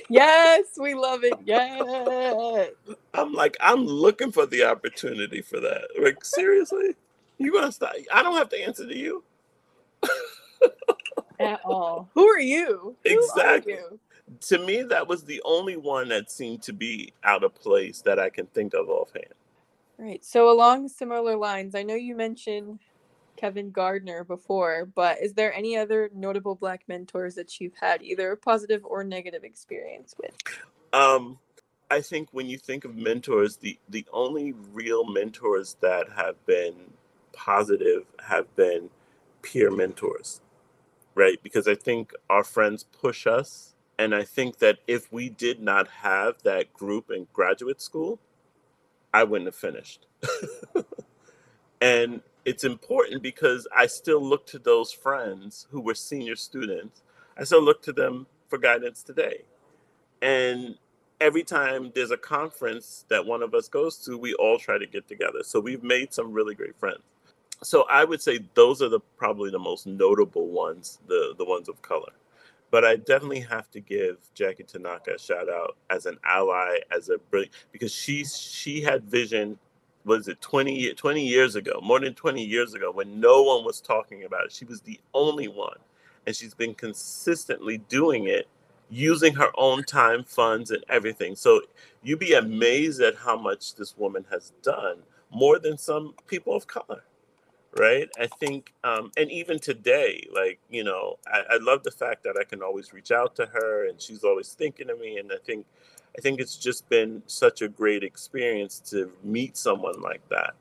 yes, 0.09 0.65
we 0.79 0.95
love 0.95 1.25
it. 1.25 1.35
Yes. 1.45 2.71
I'm 3.13 3.33
like, 3.33 3.57
I'm 3.61 3.85
looking 3.85 4.33
for 4.33 4.47
the 4.47 4.65
opportunity 4.65 5.43
for 5.43 5.61
that. 5.61 5.83
Like 6.01 6.25
seriously. 6.25 6.95
You 7.43 7.53
gonna 7.53 7.73
stop? 7.73 7.93
I 8.13 8.23
don't 8.23 8.37
have 8.37 8.49
to 8.51 8.63
answer 8.63 8.87
to 8.87 8.97
you. 8.97 9.25
At 11.41 11.61
all. 11.65 12.09
Who 12.15 12.27
are 12.29 12.41
you? 12.41 12.97
Exactly. 13.05 13.75
Are 13.75 13.77
you? 13.77 14.01
To 14.49 14.59
me, 14.59 14.83
that 14.85 15.09
was 15.09 15.25
the 15.25 15.43
only 15.45 15.77
one 15.77 16.09
that 16.09 16.31
seemed 16.31 16.63
to 16.63 16.73
be 16.73 17.13
out 17.25 17.43
of 17.43 17.55
place 17.55 18.01
that 18.03 18.19
I 18.19 18.31
can 18.31 18.47
think 18.47 18.75
of 18.75 18.89
offhand. 18.89 19.35
Right. 19.99 20.25
So 20.25 20.51
along 20.51 20.89
similar 20.89 21.37
lines, 21.37 21.75
I 21.75 21.83
know 21.83 21.95
you 21.95 22.17
mentioned 22.17 22.79
Kevin 23.37 23.71
Gardner 23.71 24.25
before, 24.25 24.87
but 24.87 25.21
is 25.21 25.35
there 25.35 25.53
any 25.53 25.77
other 25.77 26.11
notable 26.15 26.55
black 26.55 26.85
mentors 26.89 27.35
that 27.35 27.61
you've 27.61 27.75
had 27.75 28.03
either 28.03 28.33
a 28.33 28.37
positive 28.37 28.85
or 28.85 29.05
negative 29.05 29.45
experience 29.45 30.15
with? 30.19 30.35
Um, 30.93 31.39
I 31.91 32.01
think 32.01 32.29
when 32.33 32.49
you 32.49 32.59
think 32.59 32.85
of 32.85 32.97
mentors, 32.97 33.57
the 33.57 33.79
the 33.89 34.07
only 34.13 34.55
real 34.73 35.05
mentors 35.05 35.77
that 35.81 36.09
have 36.17 36.37
been 36.47 36.75
positive 37.33 38.05
have 38.29 38.55
been 38.57 38.91
peer 39.43 39.71
mentors, 39.71 40.41
right? 41.15 41.43
Because 41.43 41.69
I 41.69 41.75
think 41.75 42.13
our 42.31 42.45
friends 42.45 42.85
push 42.85 43.27
us. 43.27 43.75
And 43.99 44.15
I 44.15 44.25
think 44.25 44.59
that 44.59 44.79
if 44.89 45.13
we 45.13 45.29
did 45.29 45.61
not 45.61 45.87
have 45.89 46.43
that 46.43 46.73
group 46.73 47.11
in 47.11 47.29
graduate 47.33 47.81
school, 47.81 48.19
I 49.13 49.25
wouldn't 49.25 49.47
have 49.47 49.55
finished. 49.55 50.07
and 51.81 52.23
it's 52.45 52.65
important 52.65 53.23
because 53.23 53.69
I 53.75 53.87
still 53.87 54.21
look 54.21 54.47
to 54.47 54.59
those 54.59 54.93
friends 54.93 55.67
who 55.71 55.81
were 55.81 55.95
senior 55.95 56.37
students. 56.37 57.03
I 57.37 57.45
still 57.45 57.63
look 57.63 57.83
to 57.83 57.93
them 57.93 58.27
for 58.49 58.59
guidance 58.59 59.03
today. 59.03 59.43
And 60.21 60.77
every 61.21 61.45
time 61.45 61.93
there's 61.95 62.11
a 62.11 62.17
conference 62.17 63.05
that 63.09 63.27
one 63.27 63.43
of 63.43 63.55
us 63.55 63.69
goes 63.69 63.97
to, 63.99 64.17
we 64.17 64.35
all 64.35 64.59
try 64.59 64.79
to 64.79 64.87
get 64.87 65.07
together. 65.07 65.43
So 65.43 65.61
we've 65.61 65.83
made 65.83 66.13
some 66.13 66.33
really 66.33 66.55
great 66.55 66.77
friends 66.79 67.03
so 67.63 67.85
I 67.89 68.05
would 68.05 68.21
say 68.21 68.41
those 68.55 68.83
are 68.83 68.89
the 68.89 69.01
probably 69.17 69.51
the 69.51 69.59
most 69.59 69.87
notable 69.87 70.49
ones, 70.49 70.99
the 71.07 71.35
the 71.39 71.45
ones 71.45 71.69
of 71.69 71.81
color. 71.83 72.13
But 72.71 72.85
I 72.85 72.97
definitely 72.97 73.41
have 73.41 73.71
to 73.73 73.81
give 73.81 74.17
Jackie 74.35 74.65
Tanaka 74.65 75.15
a 75.15 75.19
shout 75.19 75.49
out 75.49 75.77
as 75.91 76.07
an 76.07 76.19
ally, 76.25 76.79
as 76.91 77.09
a 77.09 77.19
brilliant 77.19 77.53
because 77.71 77.93
she 77.95 78.25
she 78.25 78.83
had 78.83 79.05
vision. 79.05 79.59
Was 80.05 80.27
it 80.27 80.41
20, 80.41 80.95
20 80.95 81.25
years 81.25 81.55
ago, 81.55 81.81
more 81.81 82.01
than 82.01 82.13
20 82.15 82.43
years 82.45 82.75
ago, 82.75 82.91
when 82.91 83.21
no 83.21 83.45
one 83.45 83.65
was 83.65 83.81
talking 83.81 84.25
about 84.25 84.47
it? 84.47 84.53
She 84.53 84.65
was 84.65 84.81
the 84.81 84.99
only 85.15 85.47
one. 85.47 85.77
And 86.27 86.35
she's 86.35 86.55
been 86.55 86.75
consistently 86.75 87.79
doing 87.89 88.27
it 88.27 88.49
using 88.91 89.33
her 89.35 89.51
own 89.57 89.85
time, 89.85 90.25
funds, 90.25 90.73
and 90.73 90.85
everything. 90.89 91.37
So 91.37 91.61
you'd 92.03 92.19
be 92.19 92.35
amazed 92.35 93.01
at 93.01 93.15
how 93.15 93.37
much 93.37 93.77
this 93.77 93.97
woman 93.97 94.25
has 94.29 94.53
done, 94.65 94.99
more 95.31 95.61
than 95.61 95.79
some 95.79 96.15
people 96.27 96.57
of 96.57 96.67
color 96.67 97.05
right? 97.79 98.09
I 98.19 98.27
think 98.27 98.73
um, 98.85 99.11
and 99.17 99.31
even 99.31 99.59
today 99.59 100.27
like 100.35 100.59
you 100.71 100.85
know 100.85 101.19
I, 101.27 101.43
I, 101.55 101.59
love 101.61 101.83
the 101.83 101.91
fact 101.91 102.25
that 102.25 102.37
i 102.41 102.45
can 102.45 102.63
always 102.63 102.93
reach 102.93 103.11
out 103.11 103.37
to 103.37 103.47
her 103.47 103.89
and 103.89 104.01
she's 104.01 104.25
always 104.25 104.53
thinking 104.53 104.91
of 104.91 104.99
me 105.01 105.19
and 105.19 105.33
i 105.33 105.37
think 105.45 105.67
i 106.19 106.21
think 106.21 106.41
it's 106.41 106.57
just 106.57 106.89
been 106.89 107.23
such 107.27 107.63
a 107.63 107.69
great 107.69 108.03
experience 108.03 108.81
to 108.91 109.13
meet 109.25 109.57
someone 109.57 110.01
like 110.01 110.27
that. 110.29 110.55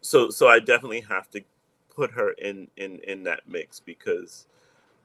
So 0.00 0.30
so 0.30 0.48
i 0.48 0.58
definitely 0.60 1.02
have 1.02 1.30
to 1.30 1.42
put 1.94 2.12
her 2.12 2.32
in 2.32 2.68
in 2.76 3.00
in 3.00 3.24
that 3.24 3.42
mix 3.48 3.80
because 3.80 4.46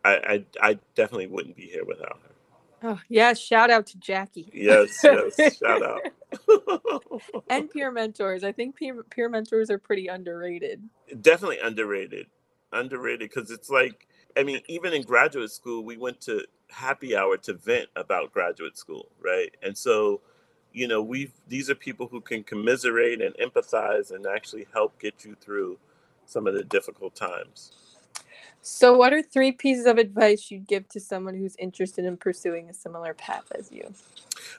i 0.05 0.43
i, 0.61 0.69
I 0.71 0.79
definitely 0.95 1.27
wouldn't 1.27 1.55
be 1.55 1.67
here 1.67 1.85
without 1.85 2.19
her 2.23 2.35
Oh, 2.84 2.99
yeah. 3.09 3.34
Shout 3.34 3.69
out 3.69 3.88
to 3.88 3.99
Jackie. 3.99 4.49
Yes, 4.53 4.99
yes. 5.03 5.57
shout 5.57 5.84
out. 5.84 6.01
and 7.49 7.69
peer 7.69 7.91
mentors. 7.91 8.43
I 8.43 8.51
think 8.51 8.75
peer, 8.75 9.03
peer 9.03 9.30
mentors 9.30 9.69
are 9.69 9.80
pretty 9.80 10.07
underrated. 10.07 10.82
Definitely 11.21 11.59
underrated. 11.59 12.27
Underrated 12.71 13.30
because 13.30 13.51
it's 13.51 13.69
like, 13.69 14.07
I 14.38 14.43
mean, 14.43 14.61
even 14.67 14.93
in 14.93 15.01
graduate 15.03 15.51
school, 15.51 15.84
we 15.84 15.97
went 15.97 16.21
to 16.21 16.45
happy 16.69 17.15
hour 17.15 17.38
to 17.38 17.53
vent 17.53 17.89
about 17.95 18.32
graduate 18.32 18.77
school, 18.77 19.09
right? 19.21 19.53
And 19.63 19.77
so, 19.77 20.21
you 20.71 20.88
know, 20.88 21.01
we 21.01 21.32
these 21.47 21.69
are 21.69 21.75
people 21.75 22.07
who 22.07 22.21
can 22.21 22.43
commiserate 22.43 23.21
and 23.21 23.36
empathize 23.36 24.11
and 24.11 24.25
actually 24.27 24.67
help 24.73 24.99
get 24.99 25.25
you 25.25 25.36
through 25.41 25.80
some 26.25 26.47
of 26.47 26.53
the 26.53 26.63
difficult 26.63 27.15
times. 27.15 27.71
So, 28.62 28.93
what 28.93 29.14
are 29.14 29.22
three 29.22 29.51
pieces 29.51 29.86
of 29.86 29.97
advice 29.97 30.51
you'd 30.51 30.68
give 30.68 30.88
to 30.89 30.99
someone 30.99 31.36
who's 31.36 31.55
interested 31.55 32.05
in 32.05 32.18
pursuing 32.18 32.70
a 32.70 32.74
similar 32.74 33.14
path 33.14 33.45
as 33.57 33.72
you? 33.72 33.93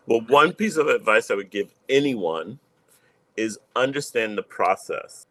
Well, 0.06 0.22
one 0.22 0.52
piece 0.52 0.76
of 0.76 0.88
advice 0.88 1.30
I 1.30 1.34
would 1.34 1.50
give 1.50 1.74
anyone 1.88 2.58
is 3.36 3.58
understand 3.76 4.38
the 4.38 4.42
process. 4.42 5.26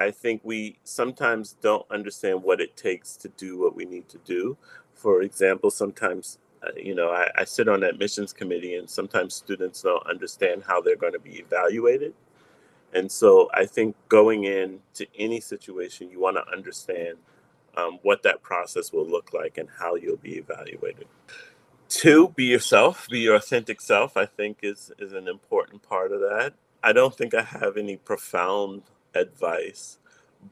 I 0.00 0.10
think 0.10 0.40
we 0.44 0.78
sometimes 0.84 1.56
don't 1.60 1.84
understand 1.90 2.42
what 2.42 2.60
it 2.60 2.76
takes 2.76 3.16
to 3.16 3.28
do 3.28 3.58
what 3.58 3.74
we 3.74 3.84
need 3.84 4.08
to 4.10 4.18
do. 4.18 4.56
For 4.94 5.22
example, 5.22 5.70
sometimes, 5.70 6.38
uh, 6.62 6.70
you 6.76 6.94
know, 6.94 7.10
I, 7.10 7.28
I 7.36 7.44
sit 7.44 7.68
on 7.68 7.82
admissions 7.82 8.32
committee, 8.32 8.76
and 8.76 8.88
sometimes 8.88 9.34
students 9.34 9.82
don't 9.82 10.06
understand 10.06 10.62
how 10.66 10.80
they're 10.80 10.96
going 10.96 11.12
to 11.12 11.18
be 11.18 11.36
evaluated. 11.36 12.14
And 12.94 13.10
so 13.12 13.50
I 13.52 13.66
think 13.66 13.96
going 14.08 14.44
into 14.44 15.06
any 15.18 15.40
situation, 15.40 16.10
you 16.10 16.20
want 16.20 16.36
to 16.36 16.52
understand 16.52 17.18
um, 17.78 17.98
what 18.02 18.22
that 18.24 18.42
process 18.42 18.92
will 18.92 19.06
look 19.06 19.32
like 19.32 19.58
and 19.58 19.68
how 19.78 19.94
you'll 19.94 20.16
be 20.16 20.36
evaluated. 20.36 21.06
Two, 21.88 22.28
be 22.36 22.44
yourself, 22.44 23.08
be 23.08 23.20
your 23.20 23.36
authentic 23.36 23.80
self, 23.80 24.16
I 24.16 24.26
think 24.26 24.58
is, 24.62 24.92
is 24.98 25.12
an 25.12 25.28
important 25.28 25.82
part 25.82 26.12
of 26.12 26.20
that. 26.20 26.54
I 26.82 26.92
don't 26.92 27.14
think 27.14 27.34
I 27.34 27.42
have 27.42 27.76
any 27.76 27.96
profound 27.96 28.82
advice, 29.14 29.98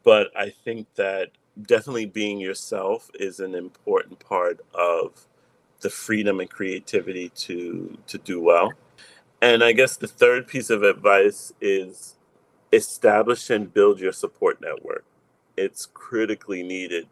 but 0.02 0.28
I 0.36 0.50
think 0.50 0.86
that 0.94 1.30
definitely 1.62 2.06
being 2.06 2.38
yourself 2.38 3.10
is 3.14 3.40
an 3.40 3.54
important 3.54 4.18
part 4.18 4.60
of 4.74 5.26
the 5.80 5.90
freedom 5.90 6.40
and 6.40 6.48
creativity 6.48 7.28
to 7.30 7.96
to 8.06 8.18
do 8.18 8.40
well. 8.40 8.72
And 9.42 9.62
I 9.62 9.72
guess 9.72 9.96
the 9.96 10.08
third 10.08 10.48
piece 10.48 10.70
of 10.70 10.82
advice 10.82 11.52
is 11.60 12.16
establish 12.72 13.50
and 13.50 13.72
build 13.72 14.00
your 14.00 14.12
support 14.12 14.60
network. 14.60 15.04
It's 15.56 15.86
critically 15.86 16.62
needed 16.62 17.08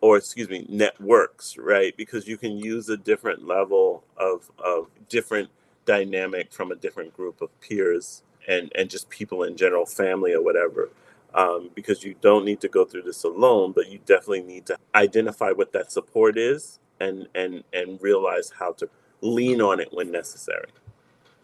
or 0.00 0.16
excuse 0.16 0.48
me, 0.48 0.66
networks, 0.68 1.56
right? 1.58 1.96
Because 1.96 2.28
you 2.28 2.38
can 2.38 2.58
use 2.58 2.88
a 2.88 2.96
different 2.96 3.46
level 3.46 4.04
of, 4.16 4.50
of 4.58 4.88
different 5.08 5.50
dynamic 5.86 6.52
from 6.52 6.72
a 6.72 6.76
different 6.76 7.16
group 7.16 7.40
of 7.40 7.50
peers 7.60 8.22
and 8.48 8.72
and 8.76 8.90
just 8.90 9.10
people 9.10 9.42
in 9.42 9.56
general, 9.56 9.86
family 9.86 10.32
or 10.34 10.42
whatever. 10.42 10.90
Um, 11.34 11.70
because 11.74 12.04
you 12.04 12.14
don't 12.22 12.44
need 12.46 12.60
to 12.62 12.68
go 12.68 12.84
through 12.86 13.02
this 13.02 13.24
alone, 13.24 13.72
but 13.72 13.90
you 13.90 14.00
definitely 14.06 14.42
need 14.42 14.66
to 14.66 14.78
identify 14.94 15.50
what 15.52 15.72
that 15.72 15.92
support 15.92 16.38
is 16.38 16.78
and 17.00 17.28
and 17.34 17.64
and 17.72 18.00
realize 18.02 18.52
how 18.58 18.72
to 18.74 18.88
lean 19.22 19.60
on 19.60 19.80
it 19.80 19.92
when 19.92 20.10
necessary. 20.10 20.68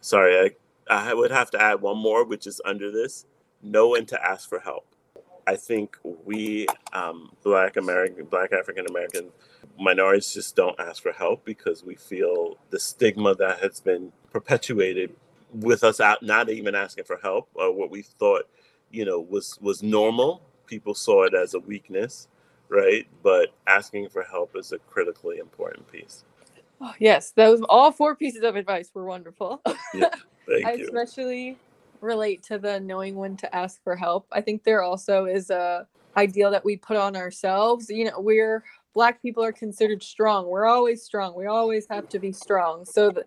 Sorry, 0.00 0.55
I, 0.90 1.11
I 1.11 1.14
would 1.14 1.30
have 1.32 1.50
to 1.52 1.62
add 1.62 1.82
one 1.82 1.98
more, 1.98 2.24
which 2.24 2.46
is 2.46 2.61
under 2.64 2.90
this: 2.90 3.26
know 3.62 3.90
when 3.90 4.07
to 4.07 4.24
ask 4.24 4.48
for 4.48 4.61
help. 4.61 4.86
I 5.47 5.57
think 5.57 5.97
we, 6.24 6.66
um, 6.92 7.32
Black 7.42 7.76
American, 7.76 8.24
Black 8.26 8.53
African 8.53 8.86
American 8.88 9.30
minorities, 9.78 10.32
just 10.32 10.57
don't 10.57 10.78
ask 10.80 11.03
for 11.03 11.12
help 11.12 11.45
because 11.45 11.84
we 11.84 11.95
feel 11.95 12.59
the 12.70 12.80
stigma 12.80 13.34
that 13.36 13.61
has 13.61 13.80
been 13.80 14.12
perpetuated 14.32 15.14
with 15.53 15.84
us 15.84 16.01
out 16.01 16.22
not 16.22 16.51
even 16.51 16.74
asking 16.74 17.05
for 17.05 17.18
help 17.22 17.49
or 17.55 17.72
what 17.72 17.88
we 17.88 18.03
thought 18.03 18.49
you 18.90 19.05
know 19.05 19.20
was 19.20 19.59
was 19.61 19.82
normal. 19.82 20.42
People 20.66 20.95
saw 20.95 21.24
it 21.24 21.34
as 21.34 21.55
a 21.55 21.61
weakness 21.61 22.28
right? 22.68 23.07
But 23.22 23.51
asking 23.66 24.09
for 24.09 24.22
help 24.22 24.57
is 24.57 24.72
a 24.72 24.78
critically 24.78 25.38
important 25.38 25.90
piece. 25.90 26.24
Oh, 26.80 26.92
yes. 26.99 27.30
Those 27.30 27.62
all 27.68 27.92
four 27.92 28.16
pieces 28.16 28.42
of 28.42 28.57
advice 28.57 28.90
were 28.92 29.05
wonderful. 29.05 29.62
Yeah, 29.95 30.11
thank 30.49 30.78
you. 30.78 30.84
especially 30.84 31.57
relate 32.05 32.44
to 32.44 32.59
the 32.59 32.80
knowing 32.80 33.16
when 33.16 33.36
to 33.38 33.57
ask 33.57 33.82
for 33.84 33.96
help. 33.96 34.28
I 34.32 34.42
think 34.42 34.64
there 34.64 34.82
also 34.82 35.26
is 35.26 35.50
a 35.50 35.88
ideal 36.16 36.52
that 36.52 36.64
we 36.66 36.76
put 36.78 36.98
on 36.98 37.16
ourselves. 37.16 37.90
You 37.90 38.07
know 38.07 38.20
we're 38.20 38.64
black 38.94 39.22
people 39.22 39.44
are 39.44 39.52
considered 39.52 40.02
strong. 40.05 40.48
We're 40.48 40.66
always 40.66 41.02
strong. 41.05 41.36
We 41.36 41.46
always 41.46 41.86
have 41.90 42.09
to 42.11 42.20
be 42.20 42.32
strong. 42.32 42.86
So 42.86 43.11
that 43.12 43.26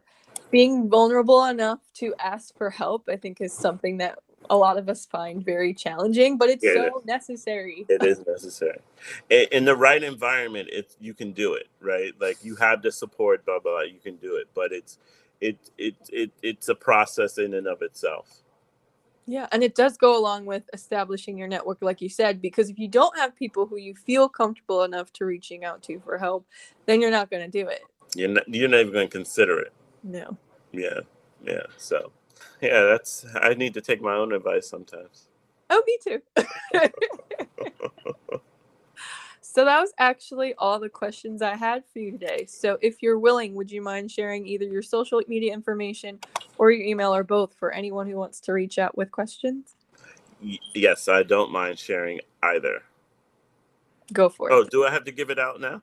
being 0.51 0.89
vulnerable 0.89 1.45
enough 1.45 1.79
to 1.95 2.15
ask 2.23 2.55
for 2.57 2.69
help, 2.71 3.09
I 3.09 3.17
think, 3.17 3.41
is 3.41 3.57
something 3.57 3.97
that 3.99 4.19
a 4.49 4.57
lot 4.57 4.77
of 4.77 4.89
us 4.89 5.05
find 5.05 5.45
very 5.45 5.73
challenging, 5.73 6.37
but 6.37 6.49
it's 6.49 6.65
Yeah, 6.65 6.71
so 6.71 7.01
necessary. 7.05 7.89
it 7.89 8.03
is 8.03 8.25
necessary. 8.27 8.79
In, 9.29 9.47
in 9.51 9.65
the 9.65 9.75
right 9.75 10.03
environment 10.03 10.69
it's 10.71 10.97
you 10.99 11.13
can 11.13 11.33
do 11.33 11.53
it 11.55 11.67
right? 11.81 12.13
Like 12.19 12.39
you 12.43 12.55
have 12.57 12.81
the 12.83 12.91
support 12.91 13.45
blah 13.45 13.59
blah, 13.59 13.73
blah 13.73 13.81
you 13.83 13.99
can 14.03 14.17
do 14.17 14.37
it. 14.37 14.47
But 14.55 14.73
it's 14.73 14.99
it, 15.41 15.57
it 15.77 15.95
it 16.09 16.31
it's 16.43 16.69
a 16.69 16.75
process 16.75 17.37
in 17.37 17.53
and 17.55 17.67
of 17.67 17.81
itself 17.83 18.43
Yeah, 19.29 19.47
and 19.51 19.61
it 19.61 19.75
does 19.75 19.97
go 19.97 20.17
along 20.17 20.45
with 20.45 20.63
establishing 20.73 21.37
your 21.37 21.49
network, 21.49 21.79
like 21.81 21.99
you 22.01 22.07
said, 22.07 22.41
because 22.41 22.69
if 22.69 22.79
you 22.79 22.87
don't 22.87 23.15
have 23.17 23.35
people 23.35 23.65
who 23.67 23.75
you 23.77 23.93
feel 23.93 24.29
comfortable 24.29 24.83
enough 24.83 25.11
to 25.13 25.25
reaching 25.25 25.65
out 25.65 25.83
to 25.83 25.99
for 25.99 26.17
help, 26.17 26.47
then 26.85 27.01
you're 27.01 27.11
not 27.11 27.29
going 27.29 27.43
to 27.43 27.49
do 27.63 27.67
it. 27.67 27.81
you're 28.15 28.29
not, 28.29 28.47
you're 28.47 28.69
not 28.69 28.79
even 28.79 28.93
going 28.93 29.07
to 29.07 29.11
consider 29.11 29.59
it 29.59 29.73
No. 30.01 30.37
yeah 30.71 31.01
yeah 31.43 31.63
so 31.75 32.11
yeah 32.61 32.83
that's 32.83 33.25
i 33.41 33.53
need 33.53 33.73
to 33.73 33.81
take 33.81 34.01
my 34.01 34.15
own 34.15 34.31
advice 34.33 34.65
sometimes 34.67 35.27
Oh, 35.69 35.83
me 35.85 35.97
too. 36.01 36.21
so 39.57 39.65
that 39.65 39.81
was 39.81 39.91
actually 39.97 40.53
all 40.59 40.79
the 40.79 40.87
questions 40.87 41.41
I 41.41 41.55
had 41.55 41.83
for 41.91 41.97
you 41.97 42.11
today. 42.11 42.45
So 42.47 42.77
if 42.79 43.01
you're 43.01 43.17
willing, 43.17 43.55
would 43.55 43.71
you 43.71 43.81
mind 43.81 44.11
sharing 44.11 44.45
either 44.45 44.65
your 44.65 44.83
social 44.83 45.19
media 45.27 45.51
information 45.51 46.19
or 46.59 46.69
your 46.69 46.85
email 46.85 47.11
or 47.15 47.23
both 47.23 47.55
for 47.55 47.71
anyone 47.71 48.07
who 48.07 48.17
wants 48.17 48.39
to 48.41 48.53
reach 48.53 48.77
out 48.77 48.95
with 48.95 49.11
questions? 49.11 49.73
Yes 50.75 51.07
i 51.07 51.23
don't 51.23 51.51
mind 51.51 51.79
sharing 51.79 52.19
either 52.43 52.83
Go 54.13 54.29
for 54.29 54.51
it. 54.51 54.53
oh 54.53 54.63
do 54.63 54.85
i 54.85 54.91
have 54.91 55.05
to 55.05 55.11
give 55.11 55.31
it 55.31 55.39
out 55.39 55.59
now 55.59 55.81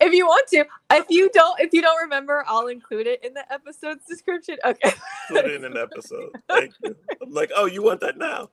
If 0.00 0.12
you 0.12 0.26
want 0.26 0.48
to. 0.48 0.64
If 0.92 1.06
you 1.08 1.30
don't 1.32 1.58
if 1.60 1.72
you 1.72 1.80
don't 1.80 2.02
remember, 2.02 2.44
I'll 2.46 2.66
include 2.66 3.06
it 3.06 3.24
in 3.24 3.32
the 3.32 3.50
episode's 3.52 4.04
description. 4.06 4.56
Okay. 4.64 4.92
put 5.28 5.46
it 5.46 5.52
in 5.52 5.64
an 5.64 5.76
episode 5.76 6.30
thank 6.48 6.74
you 6.82 6.94
i'm 7.22 7.32
like 7.32 7.50
oh 7.56 7.64
you 7.64 7.82
want 7.82 8.00
that 8.00 8.18
now 8.18 8.48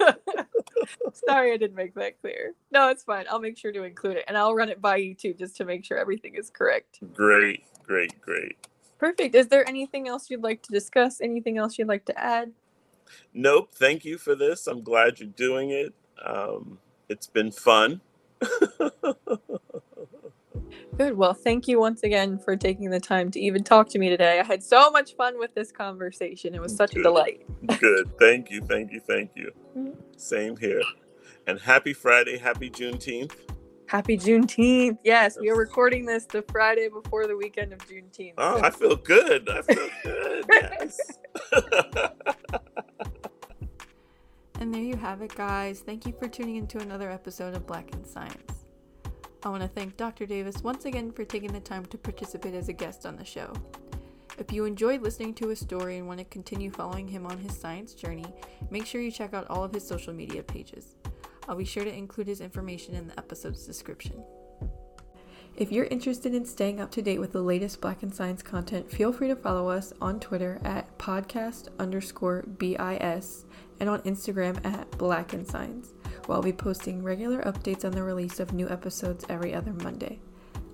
Sorry 1.28 1.52
I 1.52 1.56
didn't 1.56 1.76
make 1.76 1.94
that 1.94 2.20
clear. 2.20 2.54
No, 2.70 2.88
it's 2.88 3.02
fine. 3.02 3.26
I'll 3.30 3.40
make 3.40 3.58
sure 3.58 3.72
to 3.72 3.82
include 3.82 4.16
it 4.16 4.24
and 4.28 4.36
I'll 4.36 4.54
run 4.54 4.68
it 4.68 4.80
by 4.80 4.96
you 4.96 5.14
too 5.14 5.34
just 5.34 5.56
to 5.56 5.64
make 5.64 5.84
sure 5.84 5.98
everything 5.98 6.34
is 6.34 6.50
correct. 6.50 7.00
great 7.14 7.64
great 7.84 8.20
great 8.20 8.56
Perfect. 8.98 9.34
Is 9.34 9.48
there 9.48 9.66
anything 9.68 10.08
else 10.08 10.28
you'd 10.28 10.42
like 10.42 10.62
to 10.62 10.72
discuss? 10.72 11.20
Anything 11.20 11.56
else 11.56 11.78
you'd 11.78 11.88
like 11.88 12.04
to 12.06 12.18
add? 12.18 12.50
Nope. 13.32 13.70
Thank 13.74 14.04
you 14.04 14.18
for 14.18 14.34
this. 14.34 14.66
I'm 14.66 14.82
glad 14.82 15.20
you're 15.20 15.28
doing 15.28 15.70
it. 15.70 15.94
Um, 16.24 16.78
it's 17.08 17.28
been 17.28 17.52
fun. 17.52 18.00
Good. 20.98 21.16
Well, 21.16 21.32
thank 21.32 21.68
you 21.68 21.78
once 21.78 22.02
again 22.02 22.38
for 22.40 22.56
taking 22.56 22.90
the 22.90 22.98
time 22.98 23.30
to 23.30 23.40
even 23.40 23.62
talk 23.62 23.88
to 23.90 24.00
me 24.00 24.08
today. 24.08 24.40
I 24.40 24.42
had 24.42 24.64
so 24.64 24.90
much 24.90 25.14
fun 25.14 25.38
with 25.38 25.54
this 25.54 25.70
conversation. 25.70 26.56
It 26.56 26.60
was 26.60 26.74
such 26.74 26.96
a 26.96 27.02
delight. 27.02 27.46
Good. 27.78 28.10
Thank 28.18 28.50
you. 28.50 28.60
Thank 28.62 28.90
you. 28.90 28.98
Thank 29.00 29.30
you. 29.36 29.52
Mhm. 29.76 29.94
Same 30.16 30.56
here. 30.56 30.82
And 31.46 31.60
happy 31.60 31.92
Friday. 31.92 32.36
Happy 32.36 32.68
Juneteenth. 32.68 33.32
Happy 33.86 34.18
Juneteenth. 34.18 34.98
Yes, 35.04 35.38
we 35.40 35.48
are 35.50 35.56
recording 35.56 36.04
this 36.04 36.26
the 36.26 36.42
Friday 36.50 36.88
before 36.88 37.28
the 37.28 37.36
weekend 37.36 37.72
of 37.72 37.78
Juneteenth. 37.78 38.34
Oh, 38.36 38.60
I 38.60 38.70
feel 38.70 38.96
good. 38.96 39.48
I 39.48 39.62
feel 39.62 39.88
good. 40.02 40.44
Yes. 40.52 40.98
And 44.60 44.74
there 44.74 44.82
you 44.82 44.96
have 44.96 45.22
it, 45.22 45.32
guys. 45.36 45.78
Thank 45.80 46.04
you 46.06 46.12
for 46.18 46.26
tuning 46.26 46.56
into 46.56 46.78
another 46.80 47.08
episode 47.08 47.54
of 47.54 47.66
Black 47.68 47.92
in 47.94 48.04
Science. 48.04 48.57
I 49.44 49.48
want 49.50 49.62
to 49.62 49.68
thank 49.68 49.96
Dr. 49.96 50.26
Davis 50.26 50.64
once 50.64 50.84
again 50.84 51.12
for 51.12 51.24
taking 51.24 51.52
the 51.52 51.60
time 51.60 51.86
to 51.86 51.98
participate 51.98 52.54
as 52.54 52.68
a 52.68 52.72
guest 52.72 53.06
on 53.06 53.16
the 53.16 53.24
show. 53.24 53.52
If 54.36 54.52
you 54.52 54.64
enjoyed 54.64 55.02
listening 55.02 55.34
to 55.34 55.48
his 55.48 55.60
story 55.60 55.98
and 55.98 56.08
want 56.08 56.18
to 56.18 56.24
continue 56.24 56.70
following 56.70 57.06
him 57.06 57.24
on 57.24 57.38
his 57.38 57.56
science 57.56 57.94
journey, 57.94 58.26
make 58.70 58.84
sure 58.84 59.00
you 59.00 59.12
check 59.12 59.34
out 59.34 59.48
all 59.48 59.62
of 59.62 59.72
his 59.72 59.86
social 59.86 60.12
media 60.12 60.42
pages. 60.42 60.96
I'll 61.48 61.56
be 61.56 61.64
sure 61.64 61.84
to 61.84 61.92
include 61.92 62.26
his 62.26 62.40
information 62.40 62.94
in 62.94 63.08
the 63.08 63.18
episode's 63.18 63.64
description. 63.64 64.22
If 65.56 65.72
you're 65.72 65.86
interested 65.86 66.34
in 66.34 66.44
staying 66.44 66.80
up 66.80 66.90
to 66.92 67.02
date 67.02 67.18
with 67.18 67.32
the 67.32 67.42
latest 67.42 67.80
Black 67.80 68.04
in 68.04 68.12
Science 68.12 68.42
content, 68.42 68.90
feel 68.90 69.12
free 69.12 69.26
to 69.26 69.34
follow 69.34 69.68
us 69.68 69.92
on 70.00 70.20
Twitter 70.20 70.60
at 70.62 70.98
podcast 70.98 71.68
underscore 71.80 72.42
BIS 72.42 73.44
and 73.80 73.88
on 73.88 74.00
Instagram 74.02 74.64
at 74.64 74.90
Black 74.98 75.34
in 75.34 75.44
Science, 75.44 75.94
I'll 76.34 76.42
be 76.42 76.52
posting 76.52 77.02
regular 77.02 77.42
updates 77.42 77.84
on 77.84 77.92
the 77.92 78.02
release 78.02 78.40
of 78.40 78.52
new 78.52 78.68
episodes 78.68 79.24
every 79.28 79.54
other 79.54 79.72
Monday. 79.72 80.20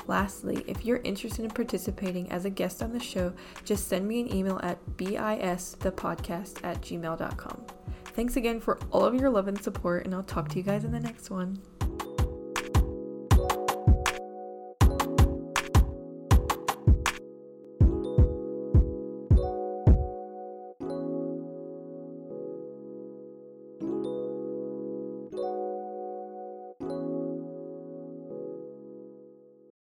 Lastly, 0.06 0.64
if 0.66 0.84
you're 0.84 0.98
interested 0.98 1.44
in 1.44 1.50
participating 1.50 2.30
as 2.30 2.44
a 2.44 2.50
guest 2.50 2.82
on 2.82 2.92
the 2.92 3.00
show, 3.00 3.32
just 3.64 3.88
send 3.88 4.06
me 4.06 4.20
an 4.20 4.34
email 4.34 4.60
at 4.62 4.78
bisthepodcast 4.96 6.64
at 6.64 6.80
gmail.com. 6.82 7.64
Thanks 8.06 8.36
again 8.36 8.60
for 8.60 8.78
all 8.90 9.04
of 9.04 9.14
your 9.14 9.30
love 9.30 9.48
and 9.48 9.60
support, 9.62 10.04
and 10.04 10.14
I'll 10.14 10.22
talk 10.22 10.48
to 10.50 10.56
you 10.56 10.62
guys 10.62 10.84
in 10.84 10.92
the 10.92 11.00
next 11.00 11.30
one. 11.30 11.58